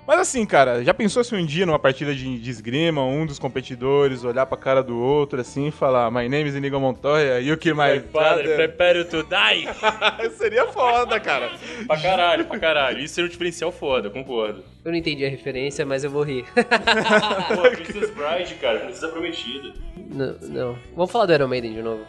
Mas 0.08 0.20
assim, 0.20 0.46
cara, 0.46 0.84
já 0.84 0.94
pensou 0.94 1.24
se 1.24 1.34
um 1.36 1.46
dia 1.46 1.66
numa 1.66 1.78
partida 1.80 2.14
de, 2.14 2.40
de 2.40 2.50
esgrima, 2.50 3.04
um 3.04 3.26
dos 3.26 3.38
competidores 3.40 4.24
olhar 4.24 4.46
pra 4.46 4.58
cara 4.58 4.82
do 4.84 4.98
outro 5.00 5.40
assim 5.40 5.68
e 5.68 5.72
falar 5.72 6.10
My 6.12 6.28
name 6.28 6.50
is 6.50 6.56
Inigo 6.56 6.80
Montoya, 6.80 7.40
you 7.40 7.56
kill 7.58 7.76
my 7.76 8.00
brother. 8.00 8.56
prepare 8.56 9.06
to 9.06 9.24
die. 9.24 9.68
Seria 10.38 10.68
foda, 10.68 11.20
cara. 11.20 11.52
pra 11.88 11.98
caralho, 12.02 12.46
pra 12.46 12.60
caralho. 12.60 13.00
Isso 13.00 13.14
seria 13.14 13.28
um 13.28 13.32
diferencial 13.32 13.72
foda, 13.72 14.10
concordo. 14.10 14.64
Eu 14.84 14.92
não 14.92 14.98
entendi 14.98 15.24
a 15.24 15.30
referência, 15.30 15.86
mas 15.86 16.04
eu 16.04 16.10
vou 16.10 16.24
rir. 16.24 16.44
Pô, 16.56 17.62
Princess 17.70 18.10
Bride, 18.10 18.56
cara, 18.60 18.80
Princesa 18.80 19.08
Prometida. 19.10 19.74
não, 20.10 20.36
não. 20.42 20.78
Vamos 20.96 21.12
falar 21.12 21.28
do 21.28 21.34
Iron 21.34 21.48
Maiden 21.48 21.74
de 21.74 21.82
novo. 21.84 22.04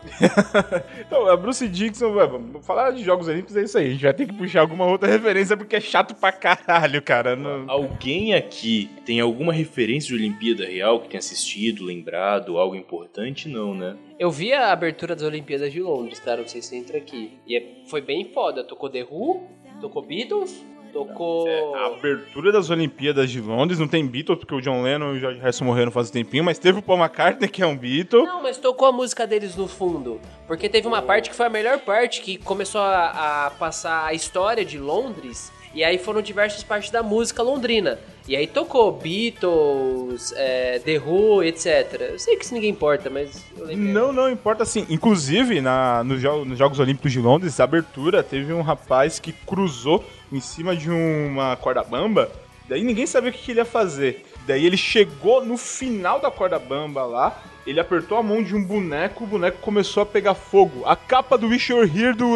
Então, 1.06 1.28
a 1.28 1.36
Bruce 1.36 1.68
Dixon, 1.68 2.12
vamos 2.14 2.64
falar 2.66 2.90
de 2.92 3.04
Jogos 3.04 3.28
Olímpicos, 3.42 3.56
é 3.56 3.62
isso 3.62 3.78
aí. 3.78 3.86
A 3.86 3.90
gente 3.90 4.02
vai 4.02 4.14
ter 4.14 4.26
que 4.26 4.32
puxar 4.32 4.60
alguma 4.60 4.86
outra 4.86 5.08
referência 5.08 5.56
porque 5.56 5.76
é 5.76 5.80
chato 5.80 6.14
pra 6.14 6.32
caralho, 6.32 7.02
cara. 7.02 7.34
Não- 7.36 7.64
Alguém 7.68 8.34
aqui 8.34 8.88
tem 9.04 9.20
alguma 9.20 9.52
referência 9.52 10.08
de 10.08 10.14
Olimpíada 10.14 10.64
Real 10.66 11.00
que 11.00 11.08
tenha 11.08 11.18
assistido, 11.18 11.84
lembrado, 11.84 12.58
algo 12.58 12.74
importante? 12.76 13.48
Não, 13.48 13.74
né? 13.74 13.96
Eu 14.18 14.30
vi 14.30 14.52
a 14.52 14.72
abertura 14.72 15.14
das 15.14 15.24
Olimpíadas 15.24 15.72
de 15.72 15.80
Londres, 15.80 16.20
cara, 16.20 16.40
não 16.40 16.48
sei 16.48 16.62
se 16.62 16.68
você 16.68 16.76
entra 16.76 16.98
aqui. 16.98 17.32
E 17.46 17.56
é- 17.56 17.66
foi 17.86 18.00
bem 18.00 18.30
foda. 18.32 18.62
Tocou 18.64 18.88
The 18.88 19.04
Who, 19.10 19.42
tocou 19.80 20.02
Beatles, 20.02 20.64
tocou... 20.92 21.74
A 21.74 21.86
abertura 21.86 22.52
das 22.52 22.70
Olimpíadas 22.70 23.30
de 23.30 23.40
Londres 23.40 23.78
não 23.78 23.88
tem 23.88 24.06
Beatles, 24.06 24.38
porque 24.38 24.54
o 24.54 24.60
John 24.60 24.82
Lennon 24.82 25.14
e 25.14 25.16
o 25.16 25.20
George 25.20 25.40
Harrison 25.40 25.64
morreram 25.64 25.90
faz 25.90 26.08
um 26.10 26.12
tempinho, 26.12 26.44
mas 26.44 26.58
teve 26.58 26.78
o 26.78 26.82
Paul 26.82 26.98
McCartney, 26.98 27.48
que 27.48 27.62
é 27.62 27.66
um 27.66 27.76
Beatle. 27.76 28.24
Não, 28.24 28.42
mas 28.42 28.58
tocou 28.58 28.88
a 28.88 28.92
música 28.92 29.26
deles 29.26 29.56
no 29.56 29.66
fundo. 29.66 30.20
Porque 30.46 30.68
teve 30.68 30.86
uma 30.86 31.00
parte 31.02 31.30
que 31.30 31.36
foi 31.36 31.46
a 31.46 31.50
melhor 31.50 31.78
parte, 31.80 32.20
que 32.20 32.36
começou 32.38 32.80
a, 32.80 33.46
a 33.46 33.50
passar 33.50 34.04
a 34.06 34.12
história 34.14 34.64
de 34.64 34.78
Londres. 34.78 35.50
E 35.74 35.82
aí 35.82 35.96
foram 35.96 36.20
diversas 36.20 36.62
partes 36.62 36.90
da 36.90 37.02
música 37.02 37.42
londrina. 37.42 37.98
E 38.28 38.36
aí 38.36 38.46
tocou 38.46 38.92
Beatles, 38.92 40.32
é, 40.36 40.78
The 40.78 40.98
Who, 40.98 41.42
etc. 41.42 42.10
Eu 42.12 42.18
sei 42.18 42.36
que 42.36 42.44
isso 42.44 42.54
ninguém 42.54 42.70
importa, 42.70 43.08
mas. 43.10 43.42
Não, 43.74 44.12
não 44.12 44.30
importa 44.30 44.62
assim. 44.62 44.86
Inclusive, 44.90 45.60
na, 45.60 46.04
no 46.04 46.18
jo- 46.18 46.44
nos 46.44 46.58
Jogos 46.58 46.78
Olímpicos 46.78 47.10
de 47.10 47.18
Londres, 47.20 47.58
a 47.58 47.64
abertura 47.64 48.22
teve 48.22 48.52
um 48.52 48.60
rapaz 48.62 49.18
que 49.18 49.32
cruzou 49.32 50.04
em 50.32 50.40
cima 50.40 50.74
de 50.74 50.90
uma 50.90 51.54
corda 51.56 51.84
bamba. 51.84 52.30
Daí 52.68 52.82
ninguém 52.82 53.06
sabia 53.06 53.30
o 53.30 53.32
que, 53.32 53.50
ele 53.50 53.60
ia 53.60 53.64
fazer. 53.64 54.24
Daí 54.46 54.64
ele 54.64 54.76
chegou 54.76 55.44
no 55.44 55.56
final 55.56 56.18
da 56.18 56.30
corda 56.30 56.58
bamba 56.58 57.04
lá. 57.04 57.42
Ele 57.66 57.78
apertou 57.78 58.18
a 58.18 58.22
mão 58.22 58.42
de 58.42 58.56
um 58.56 58.64
boneco, 58.64 59.24
o 59.24 59.26
boneco 59.26 59.58
começou 59.58 60.02
a 60.02 60.06
pegar 60.06 60.34
fogo. 60.34 60.84
A 60.84 60.96
capa 60.96 61.38
do 61.38 61.48
Wish 61.48 61.70
You're 61.70 61.88
Here 61.88 62.12
do 62.12 62.26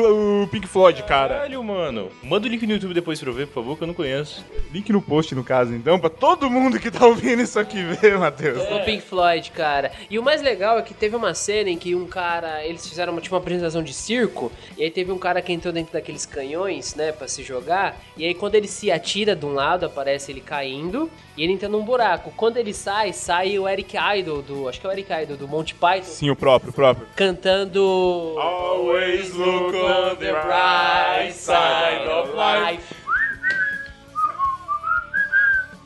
uh, 0.43 0.49
Pink 0.49 0.67
Floyd, 0.69 1.03
cara. 1.03 1.35
Caralho, 1.35 1.65
mano. 1.65 2.11
Manda 2.23 2.47
o 2.47 2.51
link 2.51 2.65
no 2.67 2.75
YouTube 2.75 2.95
depois 2.95 3.19
pra 3.19 3.31
eu 3.31 3.35
ver, 3.35 3.47
por 3.49 3.55
favor, 3.55 3.77
que 3.77 3.83
eu 3.83 3.89
não 3.89 3.95
conheço. 3.95 4.45
Link 4.73 4.93
no 4.93 5.03
post, 5.03 5.35
no 5.35 5.43
caso, 5.43 5.75
então, 5.75 5.99
pra 5.99 6.09
todo 6.09 6.49
mundo 6.49 6.79
que 6.79 6.91
tá 6.91 7.07
ouvindo 7.07 7.43
isso 7.43 7.59
aqui 7.59 7.83
ver, 7.83 8.19
Matheus. 8.21 8.69
No 8.71 8.85
Pink 8.85 9.03
Floyd, 9.03 9.51
cara. 9.51 9.91
E 10.09 10.19
o 10.19 10.23
mais 10.23 10.41
legal 10.43 10.79
é 10.79 10.83
que 10.83 10.95
teve 10.95 11.17
uma 11.17 11.35
cena 11.35 11.71
em 11.71 11.79
que 11.79 11.95
um 11.95 12.07
cara. 12.07 12.65
Eles 12.65 12.87
fizeram 12.89 13.13
uma, 13.13 13.21
tipo, 13.21 13.35
uma 13.35 13.41
apresentação 13.41 13.83
de 13.83 13.93
circo. 13.93 14.53
E 14.79 14.85
aí 14.85 14.91
teve 14.91 15.11
um 15.11 15.19
cara 15.19 15.43
que 15.43 15.53
entrou 15.53 15.73
dentro 15.73 15.93
daqueles 15.93 16.25
canhões, 16.25 16.95
né, 16.95 17.11
pra 17.11 17.27
se 17.27 17.43
jogar. 17.43 18.01
E 18.17 18.25
aí 18.25 18.35
quando 18.35 18.55
ele 18.55 18.69
se 18.69 18.91
atira 18.91 19.35
de 19.35 19.45
um 19.45 19.53
lado, 19.53 19.87
aparece 19.87 20.31
ele 20.31 20.41
caindo. 20.41 21.11
E 21.37 21.43
ele 21.43 21.53
entra 21.53 21.69
num 21.69 21.85
buraco. 21.85 22.33
Quando 22.37 22.57
ele 22.57 22.73
sai, 22.73 23.13
sai 23.13 23.59
o 23.59 23.69
Eric 23.69 23.97
Idle 23.97 24.41
do. 24.41 24.69
Acho 24.69 24.81
que 24.81 24.87
é 24.87 24.91
o 24.91 24.93
Eric 24.93 25.13
Idle 25.23 25.37
do 25.37 25.49
Monty 25.49 25.75
Python. 25.75 26.05
Sim, 26.05 26.31
o 26.31 26.37
próprio, 26.37 26.71
o 26.71 26.73
próprio. 26.73 27.07
Cantando. 27.17 27.81
Always 28.39 29.33
look 29.35 29.75
on 29.75 30.17
the 30.17 30.33
bright 30.33 31.33
side 31.33 32.09
of 32.09 32.33
life. 32.35 32.95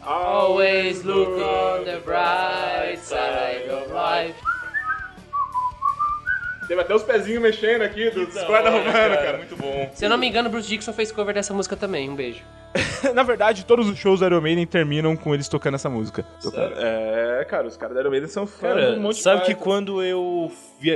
Always 0.02 1.04
look 1.04 1.38
on 1.40 1.84
the 1.84 2.00
bright 2.04 2.99
side 2.99 3.70
of 3.70 3.92
life. 3.92 4.34
Teve 6.66 6.80
até 6.80 6.94
os 6.94 7.02
pezinhos 7.02 7.42
mexendo 7.42 7.82
aqui 7.82 8.10
dos 8.10 8.32
guarda 8.44 8.70
romano, 8.70 9.16
cara. 9.16 9.38
Muito 9.38 9.56
bom. 9.56 9.90
Se 9.92 10.04
eu 10.04 10.08
não 10.10 10.16
me 10.16 10.28
engano, 10.28 10.49
Bruce 10.49 10.68
Dixon 10.68 10.92
fez 10.92 11.10
cover 11.10 11.34
dessa 11.34 11.52
música 11.52 11.76
também. 11.76 12.08
Um 12.08 12.14
beijo. 12.14 12.42
Na 13.15 13.23
verdade, 13.23 13.65
todos 13.65 13.89
os 13.89 13.99
shows 13.99 14.21
do 14.21 14.27
Iron 14.27 14.41
Maiden 14.41 14.67
terminam 14.67 15.17
com 15.17 15.35
eles 15.35 15.49
tocando 15.49 15.75
essa 15.75 15.89
música. 15.91 16.25
Tocando- 16.43 16.75
É, 16.79 17.45
cara, 17.49 17.67
os 17.67 17.77
caras 17.77 17.95
do 17.95 18.00
Iron 18.00 18.11
Maiden 18.11 18.29
são 18.29 18.47
fãs 18.47 18.61
Cara, 18.75 18.93
do 18.93 19.00
Monty 19.00 19.21
sabe 19.23 19.41
que 19.43 19.49
Python. 19.55 19.61
quando 19.65 20.03
eu 20.03 20.50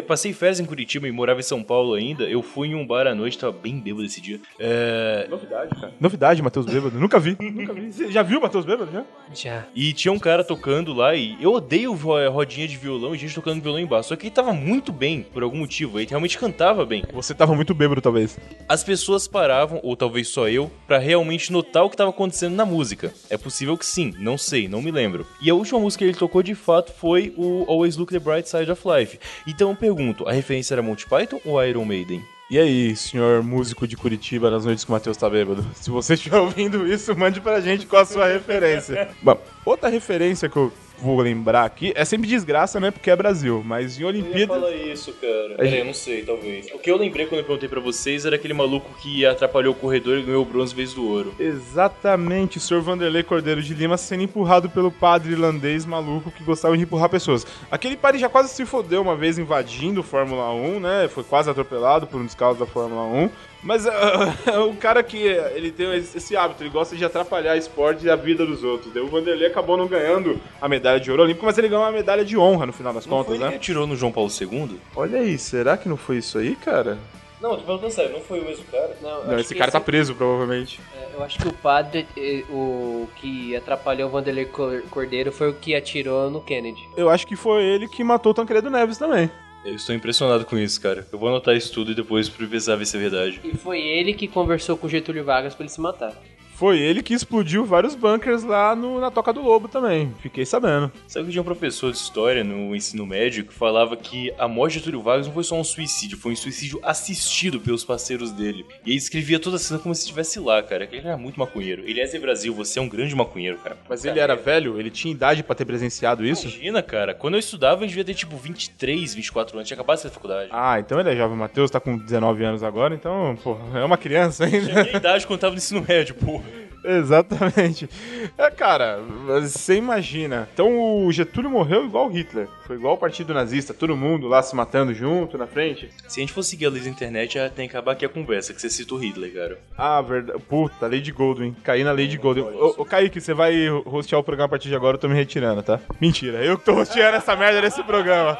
passei 0.06 0.32
férias 0.32 0.60
em 0.60 0.64
Curitiba 0.64 1.06
e 1.08 1.12
morava 1.12 1.40
em 1.40 1.42
São 1.42 1.62
Paulo 1.62 1.94
ainda, 1.94 2.24
eu 2.24 2.42
fui 2.42 2.68
em 2.68 2.74
um 2.74 2.86
bar 2.86 3.06
à 3.06 3.14
noite, 3.14 3.38
tava 3.38 3.52
bem 3.52 3.78
bêbado 3.78 4.04
esse 4.04 4.20
dia. 4.20 4.40
É, 4.58 5.26
Novidade, 5.28 5.80
cara. 5.80 5.94
Novidade, 6.00 6.42
Matheus 6.42 6.66
Bêbado. 6.66 6.98
Nunca 6.98 7.18
vi, 7.18 7.36
nunca 7.40 7.72
vi. 7.72 7.92
Você 7.92 8.10
já 8.10 8.22
viu 8.22 8.38
o 8.38 8.42
Matheus 8.42 8.64
Bêbado, 8.64 8.90
já? 8.92 9.04
Já. 9.34 9.64
E 9.74 9.92
tinha 9.92 10.12
um 10.12 10.18
cara 10.18 10.44
tocando 10.44 10.92
lá 10.92 11.14
e 11.14 11.36
eu 11.40 11.52
odeio 11.52 11.92
eh, 12.18 12.28
rodinha 12.28 12.66
de 12.66 12.76
violão 12.76 13.14
e 13.14 13.18
gente 13.18 13.34
tocando 13.34 13.62
violão 13.62 13.80
embaixo. 13.80 14.08
Só 14.08 14.16
que 14.16 14.26
ele 14.26 14.34
tava 14.34 14.52
muito 14.52 14.92
bem, 14.92 15.22
por 15.22 15.42
algum 15.42 15.58
motivo. 15.58 15.98
Ele 15.98 16.08
realmente 16.08 16.38
cantava 16.38 16.84
bem. 16.84 17.04
Você 17.12 17.34
tava 17.34 17.54
muito 17.54 17.74
bêbado, 17.74 18.00
talvez. 18.00 18.38
As 18.68 18.82
pessoas 18.82 19.26
paravam, 19.26 19.80
ou 19.82 19.96
talvez 19.96 20.28
só 20.28 20.48
eu, 20.48 20.70
pra 20.86 20.98
realmente 20.98 21.52
notar 21.52 21.84
o 21.84 21.90
que 21.90 21.96
tava 21.96 22.10
acontecendo 22.10 22.54
na 22.54 22.64
música. 22.64 23.12
É 23.28 23.36
possível 23.36 23.76
que 23.76 23.86
sim, 23.86 24.14
não 24.18 24.38
sei, 24.38 24.68
não 24.68 24.82
me 24.82 24.90
lembro. 24.90 25.26
E 25.40 25.50
a 25.50 25.54
última 25.54 25.78
música 25.78 26.04
que 26.04 26.10
ele 26.10 26.18
tocou 26.18 26.42
de 26.42 26.54
fato 26.54 26.92
foi 26.92 27.32
o 27.36 27.64
Always 27.68 27.96
Look 27.96 28.12
the 28.12 28.18
Bright 28.18 28.48
Side 28.48 28.70
of 28.70 28.82
Life. 28.86 29.18
Então 29.46 29.73
eu 29.74 29.76
pergunto, 29.76 30.28
a 30.28 30.32
referência 30.32 30.74
era 30.74 30.82
Monty 30.82 31.06
Python 31.06 31.40
ou 31.44 31.62
Iron 31.62 31.84
Maiden? 31.84 32.24
E 32.48 32.58
aí, 32.58 32.94
senhor 32.94 33.42
músico 33.42 33.88
de 33.88 33.96
Curitiba, 33.96 34.50
nas 34.50 34.64
noites 34.64 34.84
que 34.84 34.90
o 34.90 34.92
Matheus 34.92 35.16
tá 35.16 35.28
bêbado? 35.28 35.66
Se 35.74 35.90
você 35.90 36.14
estiver 36.14 36.38
ouvindo 36.38 36.86
isso, 36.86 37.16
mande 37.16 37.40
pra 37.40 37.60
gente 37.60 37.86
qual 37.86 38.02
a 38.02 38.06
sua 38.06 38.28
referência. 38.28 39.08
Bom, 39.20 39.36
outra 39.64 39.88
referência 39.88 40.48
que 40.48 40.56
eu 40.56 40.72
vou 41.04 41.20
lembrar 41.20 41.64
aqui 41.64 41.92
é 41.94 42.04
sempre 42.04 42.26
desgraça, 42.26 42.80
né? 42.80 42.90
Porque 42.90 43.10
é 43.10 43.16
Brasil. 43.16 43.62
Mas 43.64 44.00
em 44.00 44.04
Olimpíada. 44.04 44.70
isso, 44.72 45.12
cara. 45.12 45.54
Peraí, 45.56 45.78
eu 45.78 45.84
não 45.84 45.92
sei, 45.92 46.22
talvez. 46.22 46.66
O 46.72 46.78
que 46.78 46.90
eu 46.90 46.96
lembrei 46.96 47.26
quando 47.26 47.40
eu 47.40 47.44
perguntei 47.44 47.68
pra 47.68 47.80
vocês 47.80 48.24
era 48.24 48.36
aquele 48.36 48.54
maluco 48.54 48.90
que 49.02 49.26
atrapalhou 49.26 49.74
o 49.74 49.76
corredor 49.76 50.18
e 50.18 50.22
ganhou 50.22 50.42
o 50.42 50.46
bronze 50.46 50.72
em 50.72 50.76
vez 50.76 50.94
do 50.94 51.06
ouro. 51.06 51.34
Exatamente, 51.38 52.56
o 52.56 52.60
Sr. 52.60 52.80
Vanderlei 52.80 53.22
Cordeiro 53.22 53.62
de 53.62 53.74
Lima 53.74 53.98
sendo 53.98 54.22
empurrado 54.22 54.70
pelo 54.70 54.90
padre 54.90 55.32
irlandês 55.32 55.84
maluco 55.84 56.30
que 56.30 56.42
gostava 56.42 56.76
de 56.76 56.84
empurrar 56.84 57.10
pessoas. 57.10 57.46
Aquele 57.70 57.96
padre 57.96 58.18
já 58.18 58.28
quase 58.28 58.48
se 58.48 58.64
fodeu 58.64 59.02
uma 59.02 59.14
vez 59.14 59.38
invadindo 59.38 60.00
o 60.00 60.04
Fórmula 60.04 60.52
1, 60.54 60.80
né? 60.80 61.08
Foi 61.08 61.22
quase 61.22 61.50
atropelado 61.50 62.06
por 62.06 62.20
um 62.20 62.24
dos 62.24 62.34
carros 62.34 62.58
da 62.58 62.66
Fórmula 62.66 63.02
1. 63.02 63.30
Mas 63.64 63.86
ah, 63.86 64.34
o 64.68 64.76
cara 64.76 65.02
que 65.02 65.16
ele 65.16 65.72
tem 65.72 65.92
esse 65.96 66.18
esse 66.18 66.36
hábito, 66.36 66.62
ele 66.62 66.70
gosta 66.70 66.94
de 66.94 67.04
atrapalhar 67.04 67.54
o 67.54 67.58
esporte 67.58 68.04
e 68.06 68.10
a 68.10 68.14
vida 68.16 68.44
dos 68.44 68.62
outros. 68.62 68.92
Daí 68.92 69.02
o 69.02 69.08
Vanderlei 69.08 69.46
acabou 69.48 69.76
não 69.76 69.86
ganhando 69.86 70.38
a 70.60 70.68
medalha 70.68 71.00
de 71.00 71.10
ouro 71.10 71.22
olímpico, 71.22 71.46
mas 71.46 71.56
ele 71.58 71.68
ganhou 71.68 71.82
uma 71.84 71.90
medalha 71.92 72.24
de 72.24 72.36
honra 72.36 72.66
no 72.66 72.72
final 72.72 72.92
das 72.92 73.06
Não 73.06 73.10
contas, 73.16 73.26
foi 73.28 73.36
ele 73.36 73.44
que 73.46 73.50
né? 73.50 73.56
atirou 73.56 73.86
no 73.86 73.96
João 73.96 74.12
Paulo 74.12 74.30
II? 74.30 74.78
Olha 74.94 75.18
aí, 75.20 75.38
será 75.38 75.76
que 75.76 75.88
não 75.88 75.96
foi 75.96 76.18
isso 76.18 76.36
aí, 76.38 76.54
cara? 76.56 76.98
Não, 77.40 77.56
tô 77.56 77.62
perguntando 77.62 77.90
sério, 77.92 78.12
não 78.12 78.20
foi 78.22 78.40
o 78.40 78.44
mesmo 78.44 78.64
cara? 78.72 78.96
Não, 79.02 79.24
Não, 79.26 79.38
esse 79.38 79.54
cara 79.54 79.70
tá 79.70 79.78
preso, 79.80 80.14
provavelmente. 80.14 80.80
é, 80.96 81.08
Eu 81.14 81.22
acho 81.22 81.38
que 81.38 81.46
o 81.48 81.52
padre, 81.52 82.06
eh, 82.16 82.42
o 82.48 83.06
que 83.16 83.54
atrapalhou 83.54 84.08
o 84.08 84.12
Vanderlei 84.12 84.46
Cor- 84.46 84.82
Cordeiro 84.90 85.30
foi 85.30 85.50
o 85.50 85.54
que 85.54 85.74
atirou 85.74 86.30
no 86.30 86.40
Kennedy. 86.40 86.88
Eu 86.96 87.10
acho 87.10 87.26
que 87.26 87.36
foi 87.36 87.62
ele 87.62 87.86
que 87.86 88.02
matou 88.02 88.30
o 88.32 88.34
Tancredo 88.34 88.70
Neves 88.70 88.96
também. 88.96 89.30
Eu 89.64 89.74
estou 89.74 89.94
impressionado 89.94 90.44
com 90.44 90.58
isso, 90.58 90.78
cara. 90.80 91.06
Eu 91.10 91.18
vou 91.18 91.28
anotar 91.28 91.56
isso 91.56 91.72
tudo 91.72 91.92
e 91.92 91.94
depois 91.94 92.28
precisar 92.28 92.76
ver 92.76 92.84
se 92.84 92.96
é 92.96 93.00
verdade. 93.00 93.40
E 93.42 93.56
foi 93.56 93.80
ele 93.80 94.12
que 94.12 94.28
conversou 94.28 94.76
com 94.76 94.86
o 94.86 94.90
Getúlio 94.90 95.24
Vargas 95.24 95.54
pra 95.54 95.64
ele 95.64 95.72
se 95.72 95.80
matar. 95.80 96.12
Foi 96.54 96.78
ele 96.78 97.02
que 97.02 97.12
explodiu 97.14 97.64
vários 97.64 97.94
bunkers 97.94 98.42
lá 98.44 98.74
no- 98.76 99.00
na 99.00 99.10
Toca 99.10 99.32
do 99.32 99.42
Lobo 99.42 99.68
também. 99.68 100.12
Fiquei 100.20 100.46
sabendo. 100.46 100.90
Sabe 101.06 101.26
que 101.26 101.32
tinha 101.32 101.42
um 101.42 101.44
professor 101.44 101.90
de 101.90 101.98
história 101.98 102.42
no 102.44 102.74
ensino 102.74 103.04
médio 103.04 103.44
que 103.44 103.52
falava 103.52 103.96
que 103.96 104.32
a 104.38 104.46
morte 104.48 104.78
de 104.78 104.84
Túlio 104.84 105.02
Vargas 105.02 105.26
não 105.26 105.34
foi 105.34 105.44
só 105.44 105.56
um 105.58 105.64
suicídio, 105.64 106.16
foi 106.16 106.32
um 106.32 106.36
suicídio 106.36 106.78
assistido 106.82 107.60
pelos 107.60 107.84
parceiros 107.84 108.30
dele. 108.32 108.64
E 108.86 108.90
ele 108.90 108.96
escrevia 108.98 109.38
toda 109.38 109.56
a 109.56 109.58
cena 109.58 109.78
como 109.80 109.94
se 109.94 110.02
estivesse 110.02 110.38
lá, 110.40 110.62
cara. 110.62 110.86
que 110.86 110.96
Ele 110.96 111.06
era 111.08 111.16
muito 111.16 111.38
maconheiro. 111.38 111.82
Ele 111.86 112.00
é 112.00 112.14
Brasil, 112.18 112.54
você 112.54 112.78
é 112.78 112.82
um 112.82 112.88
grande 112.88 113.14
maconheiro, 113.14 113.58
cara. 113.58 113.76
Mas 113.88 114.04
ele 114.04 114.20
era 114.20 114.36
velho? 114.36 114.78
Ele 114.78 114.90
tinha 114.90 115.12
idade 115.12 115.42
pra 115.42 115.54
ter 115.54 115.64
presenciado 115.64 116.24
isso? 116.24 116.46
Imagina, 116.46 116.82
cara. 116.82 117.12
Quando 117.14 117.34
eu 117.34 117.40
estudava, 117.40 117.82
eu 117.82 117.88
devia 117.88 118.04
ter 118.04 118.14
tipo 118.14 118.36
23, 118.36 119.14
24 119.14 119.56
anos. 119.56 119.66
Tinha 119.68 119.74
acabado 119.76 119.96
de 119.96 120.02
sair 120.02 120.10
da 120.10 120.14
faculdade. 120.14 120.48
Ah, 120.52 120.78
então 120.78 121.00
ele 121.00 121.10
é 121.10 121.16
jovem. 121.16 121.36
Matheus 121.36 121.70
tá 121.70 121.80
com 121.80 121.98
19 121.98 122.44
anos 122.44 122.62
agora, 122.62 122.94
então, 122.94 123.36
pô, 123.42 123.56
é 123.74 123.84
uma 123.84 123.96
criança 123.96 124.44
ainda. 124.44 124.60
Tinha 124.66 124.80
a 124.80 124.84
minha 124.84 124.96
idade 124.96 125.26
quando 125.26 125.40
tava 125.40 125.52
no 125.52 125.58
ensino 125.58 125.84
médio, 125.86 126.14
porra. 126.14 126.44
Exatamente. 126.84 127.88
É, 128.36 128.50
cara, 128.50 129.00
você 129.26 129.76
imagina. 129.76 130.48
Então 130.52 131.06
o 131.06 131.10
Getúlio 131.10 131.50
morreu 131.50 131.84
igual 131.84 132.06
o 132.06 132.10
Hitler. 132.10 132.48
Foi 132.66 132.76
igual 132.76 132.94
o 132.94 132.98
partido 132.98 133.34
nazista, 133.34 133.74
todo 133.74 133.96
mundo 133.96 134.26
lá 134.26 134.42
se 134.42 134.54
matando 134.54 134.94
junto 134.94 135.36
na 135.36 135.46
frente. 135.46 135.90
Se 136.08 136.20
a 136.20 136.22
gente 136.22 136.32
for 136.32 136.42
seguir 136.42 136.66
a 136.66 136.70
lei 136.70 136.82
da 136.82 136.88
internet, 136.88 137.34
já 137.34 137.48
tem 137.50 137.68
que 137.68 137.76
acabar 137.76 137.92
aqui 137.92 138.04
a 138.04 138.08
conversa, 138.08 138.54
que 138.54 138.60
você 138.60 138.70
cita 138.70 138.94
o 138.94 138.98
Hitler, 138.98 139.32
cara. 139.32 139.58
Ah, 139.76 140.00
verdade. 140.00 140.38
Puta, 140.48 140.86
Lady 140.86 141.12
Goldwyn. 141.12 141.54
Caí 141.62 141.84
na 141.84 141.92
Lady 141.92 142.16
Goldwyn. 142.16 142.44
Ô, 142.54 142.74
ô, 142.78 142.84
Kaique, 142.84 143.20
você 143.20 143.34
vai 143.34 143.68
hostear 143.84 144.20
o 144.20 144.24
programa 144.24 144.46
a 144.46 144.50
partir 144.50 144.68
de 144.68 144.74
agora, 144.74 144.96
eu 144.96 145.00
tô 145.00 145.08
me 145.08 145.14
retirando, 145.14 145.62
tá? 145.62 145.80
Mentira, 146.00 146.44
eu 146.44 146.58
que 146.58 146.64
tô 146.64 146.74
hosteando 146.78 147.16
essa 147.16 147.36
merda 147.36 147.60
nesse 147.60 147.82
programa. 147.82 148.38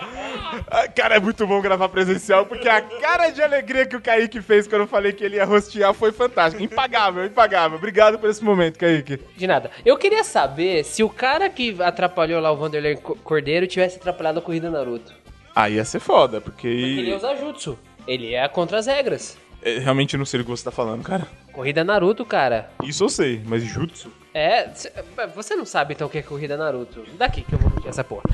Ah, 0.71 0.89
Cara, 0.89 1.17
é 1.17 1.21
muito 1.21 1.47
bom 1.47 1.61
gravar 1.61 1.89
presencial, 1.89 2.47
porque 2.47 2.69
a 2.69 2.81
cara 2.81 3.31
de 3.31 3.43
alegria 3.43 3.87
que 3.87 3.97
o 3.97 4.01
Kaique 4.01 4.41
fez 4.41 4.67
quando 4.67 4.83
eu 4.83 4.89
falei 4.89 5.13
que 5.13 5.25
ele 5.25 5.37
ia 5.37 5.49
hostear 5.49 5.93
foi 5.93 6.13
fantástica. 6.13 6.63
Impagável, 6.63 7.25
impagável. 7.25 7.77
Obrigado 7.77 8.19
por 8.19 8.29
esse 8.35 8.45
momento, 8.45 8.79
Kaique. 8.79 9.19
De 9.37 9.47
nada. 9.47 9.71
Eu 9.85 9.97
queria 9.97 10.23
saber 10.25 10.85
se 10.85 11.03
o 11.03 11.09
cara 11.09 11.49
que 11.49 11.77
atrapalhou 11.83 12.41
lá 12.41 12.51
o 12.53 12.57
Vanderlei 12.57 12.97
Co- 12.97 13.17
Cordeiro 13.17 13.67
tivesse 13.67 13.97
atrapalhado 13.97 14.39
a 14.39 14.43
corrida 14.43 14.71
Naruto. 14.71 15.13
Aí 15.55 15.75
ia 15.75 15.85
ser 15.85 16.01
foda, 16.01 16.41
porque. 16.41 16.67
Ele 16.67 17.11
ia 17.11 17.17
usar 17.17 17.37
jutsu. 17.37 17.79
Ele 18.07 18.35
é 18.35 18.47
contra 18.49 18.79
as 18.79 18.87
regras. 18.87 19.39
É, 19.63 19.79
realmente 19.79 20.17
não 20.19 20.27
sei 20.27 20.41
o 20.41 20.45
que 20.45 20.51
você 20.51 20.65
tá 20.65 20.71
falando, 20.71 21.03
cara. 21.03 21.27
Corrida 21.53 21.83
Naruto, 21.83 22.25
cara. 22.25 22.71
Isso 22.83 23.05
eu 23.05 23.09
sei, 23.09 23.41
mas 23.47 23.63
jutsu? 23.63 24.11
É, 24.35 24.69
cê- 24.75 24.93
você 25.35 25.55
não 25.57 25.65
sabe 25.65 25.95
então 25.95 26.07
o 26.09 26.11
que 26.11 26.19
é 26.19 26.23
Corrida 26.23 26.57
Naruto. 26.57 27.05
Daqui 27.17 27.43
que 27.43 27.55
eu 27.55 27.59
vou 27.59 27.71
pedir 27.71 27.89
essa 27.89 28.03
porra. 28.05 28.25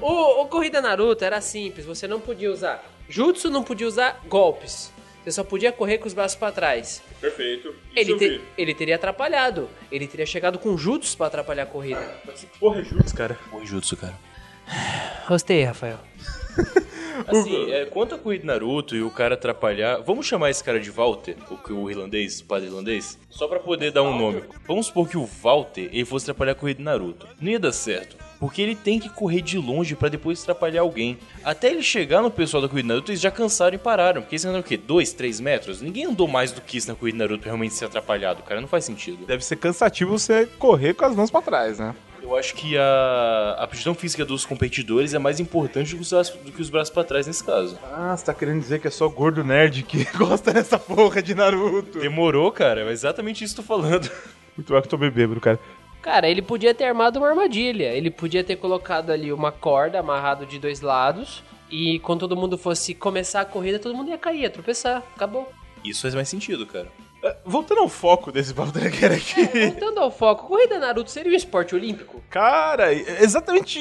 O, 0.00 0.42
o 0.42 0.46
Corrida 0.46 0.80
Naruto 0.82 1.24
era 1.24 1.40
simples, 1.40 1.86
você 1.86 2.06
não 2.06 2.20
podia 2.20 2.52
usar 2.52 2.84
jutsu, 3.08 3.50
não 3.50 3.64
podia 3.64 3.86
usar 3.88 4.20
golpes. 4.28 4.92
Você 5.26 5.32
só 5.32 5.42
podia 5.42 5.72
correr 5.72 5.98
com 5.98 6.06
os 6.06 6.14
braços 6.14 6.36
pra 6.38 6.52
trás. 6.52 7.02
Perfeito. 7.20 7.74
Ele, 7.96 8.16
te- 8.16 8.40
ele 8.56 8.72
teria 8.72 8.94
atrapalhado. 8.94 9.68
Ele 9.90 10.06
teria 10.06 10.24
chegado 10.24 10.56
com 10.56 10.78
jutsu 10.78 11.16
pra 11.16 11.26
atrapalhar 11.26 11.64
a 11.64 11.66
corrida. 11.66 12.00
Que 12.32 12.46
porra 12.60 12.78
é 12.80 12.84
jutsu, 12.84 13.12
cara? 13.16 13.36
Porra, 13.50 13.66
Jutsu, 13.66 13.96
cara. 13.96 14.14
Gostei, 15.28 15.64
Rafael. 15.64 15.98
Assim, 17.26 17.72
é, 17.72 17.86
quanto 17.86 18.14
a 18.14 18.18
corrida 18.18 18.44
Naruto 18.46 18.94
e 18.94 19.02
o 19.02 19.10
cara 19.10 19.34
atrapalhar. 19.34 19.98
Vamos 20.02 20.26
chamar 20.26 20.50
esse 20.50 20.62
cara 20.62 20.78
de 20.78 20.90
Walter, 20.92 21.34
o, 21.50 21.72
o 21.72 21.90
irlandês, 21.90 22.40
o 22.40 22.44
padre 22.44 22.68
irlandês? 22.68 23.18
Só 23.28 23.48
pra 23.48 23.58
poder 23.58 23.90
dar 23.90 24.04
um 24.04 24.16
nome. 24.16 24.44
Vamos 24.64 24.86
supor 24.86 25.08
que 25.08 25.16
o 25.16 25.24
Walter 25.42 25.88
ele 25.92 26.04
fosse 26.04 26.26
atrapalhar 26.26 26.52
a 26.52 26.54
corrida 26.54 26.82
Naruto. 26.84 27.26
Não 27.40 27.50
ia 27.50 27.58
dar 27.58 27.72
certo. 27.72 28.16
Porque 28.38 28.60
ele 28.60 28.74
tem 28.74 28.98
que 28.98 29.08
correr 29.08 29.40
de 29.40 29.58
longe 29.58 29.94
pra 29.96 30.08
depois 30.08 30.42
atrapalhar 30.42 30.82
alguém. 30.82 31.18
Até 31.42 31.70
ele 31.70 31.82
chegar 31.82 32.22
no 32.22 32.30
pessoal 32.30 32.62
da 32.62 32.68
corrida 32.68 32.88
Naruto, 32.88 33.10
eles 33.10 33.20
já 33.20 33.30
cansaram 33.30 33.74
e 33.74 33.78
pararam. 33.78 34.22
Porque 34.22 34.34
eles 34.34 34.44
andaram 34.44 34.60
o 34.60 34.64
quê? 34.64 34.76
2, 34.76 35.12
3 35.12 35.40
metros? 35.40 35.80
Ninguém 35.80 36.04
andou 36.06 36.28
mais 36.28 36.52
do 36.52 36.60
que 36.60 36.76
isso 36.76 36.88
na 36.88 36.94
corrida 36.94 37.18
Naruto 37.18 37.40
pra 37.40 37.50
realmente 37.50 37.74
ser 37.74 37.86
atrapalhado, 37.86 38.42
cara. 38.42 38.60
Não 38.60 38.68
faz 38.68 38.84
sentido. 38.84 39.26
Deve 39.26 39.44
ser 39.44 39.56
cansativo 39.56 40.18
você 40.18 40.46
correr 40.58 40.94
com 40.94 41.04
as 41.04 41.16
mãos 41.16 41.30
pra 41.30 41.40
trás, 41.40 41.78
né? 41.78 41.94
Eu 42.22 42.36
acho 42.36 42.54
que 42.56 42.76
a 42.76 43.54
a 43.56 43.64
aptidão 43.64 43.94
física 43.94 44.24
dos 44.24 44.44
competidores 44.44 45.14
é 45.14 45.18
mais 45.18 45.38
importante 45.38 45.90
do 45.90 45.96
que 45.96 46.02
os 46.02 46.10
braços, 46.10 46.36
do 46.42 46.52
que 46.52 46.60
os 46.60 46.68
braços 46.68 46.92
pra 46.92 47.04
trás 47.04 47.26
nesse 47.26 47.42
caso. 47.42 47.78
Ah, 47.92 48.16
você 48.16 48.24
tá 48.24 48.34
querendo 48.34 48.60
dizer 48.60 48.80
que 48.80 48.88
é 48.88 48.90
só 48.90 49.08
gordo 49.08 49.44
nerd 49.44 49.82
que 49.84 50.04
gosta 50.18 50.52
dessa 50.52 50.78
porra 50.78 51.22
de 51.22 51.34
Naruto. 51.34 52.00
Demorou, 52.00 52.50
cara. 52.50 52.80
É 52.82 52.90
exatamente 52.90 53.44
isso 53.44 53.54
que 53.54 53.60
eu 53.60 53.64
tô 53.64 53.68
falando. 53.68 54.10
Muito 54.56 54.72
bom 54.72 54.80
que 54.80 54.86
eu 54.86 54.90
tô 54.90 54.96
bebendo, 54.96 55.40
cara. 55.40 55.60
Cara, 56.06 56.28
ele 56.30 56.40
podia 56.40 56.72
ter 56.72 56.84
armado 56.84 57.18
uma 57.18 57.28
armadilha. 57.28 57.92
Ele 57.92 58.12
podia 58.12 58.44
ter 58.44 58.54
colocado 58.54 59.10
ali 59.10 59.32
uma 59.32 59.50
corda 59.50 59.98
amarrado 59.98 60.46
de 60.46 60.56
dois 60.56 60.80
lados. 60.80 61.42
E 61.68 61.98
quando 61.98 62.20
todo 62.20 62.36
mundo 62.36 62.56
fosse 62.56 62.94
começar 62.94 63.40
a 63.40 63.44
corrida, 63.44 63.80
todo 63.80 63.92
mundo 63.92 64.08
ia 64.10 64.16
cair, 64.16 64.42
ia 64.42 64.50
tropeçar. 64.50 65.02
Acabou. 65.16 65.52
Isso 65.84 66.02
faz 66.02 66.14
mais 66.14 66.28
sentido, 66.28 66.64
cara. 66.64 66.86
É, 67.24 67.36
Voltando 67.44 67.80
ao 67.80 67.88
foco 67.88 68.30
desse 68.30 68.54
papo 68.54 68.70
aqui. 68.78 69.68
Voltando 69.70 69.98
ao 69.98 70.12
foco, 70.12 70.46
corrida 70.46 70.78
Naruto 70.78 71.10
seria 71.10 71.32
um 71.32 71.34
esporte 71.34 71.74
olímpico? 71.74 72.22
Cara, 72.30 72.94
é 72.94 73.24
exatamente 73.24 73.80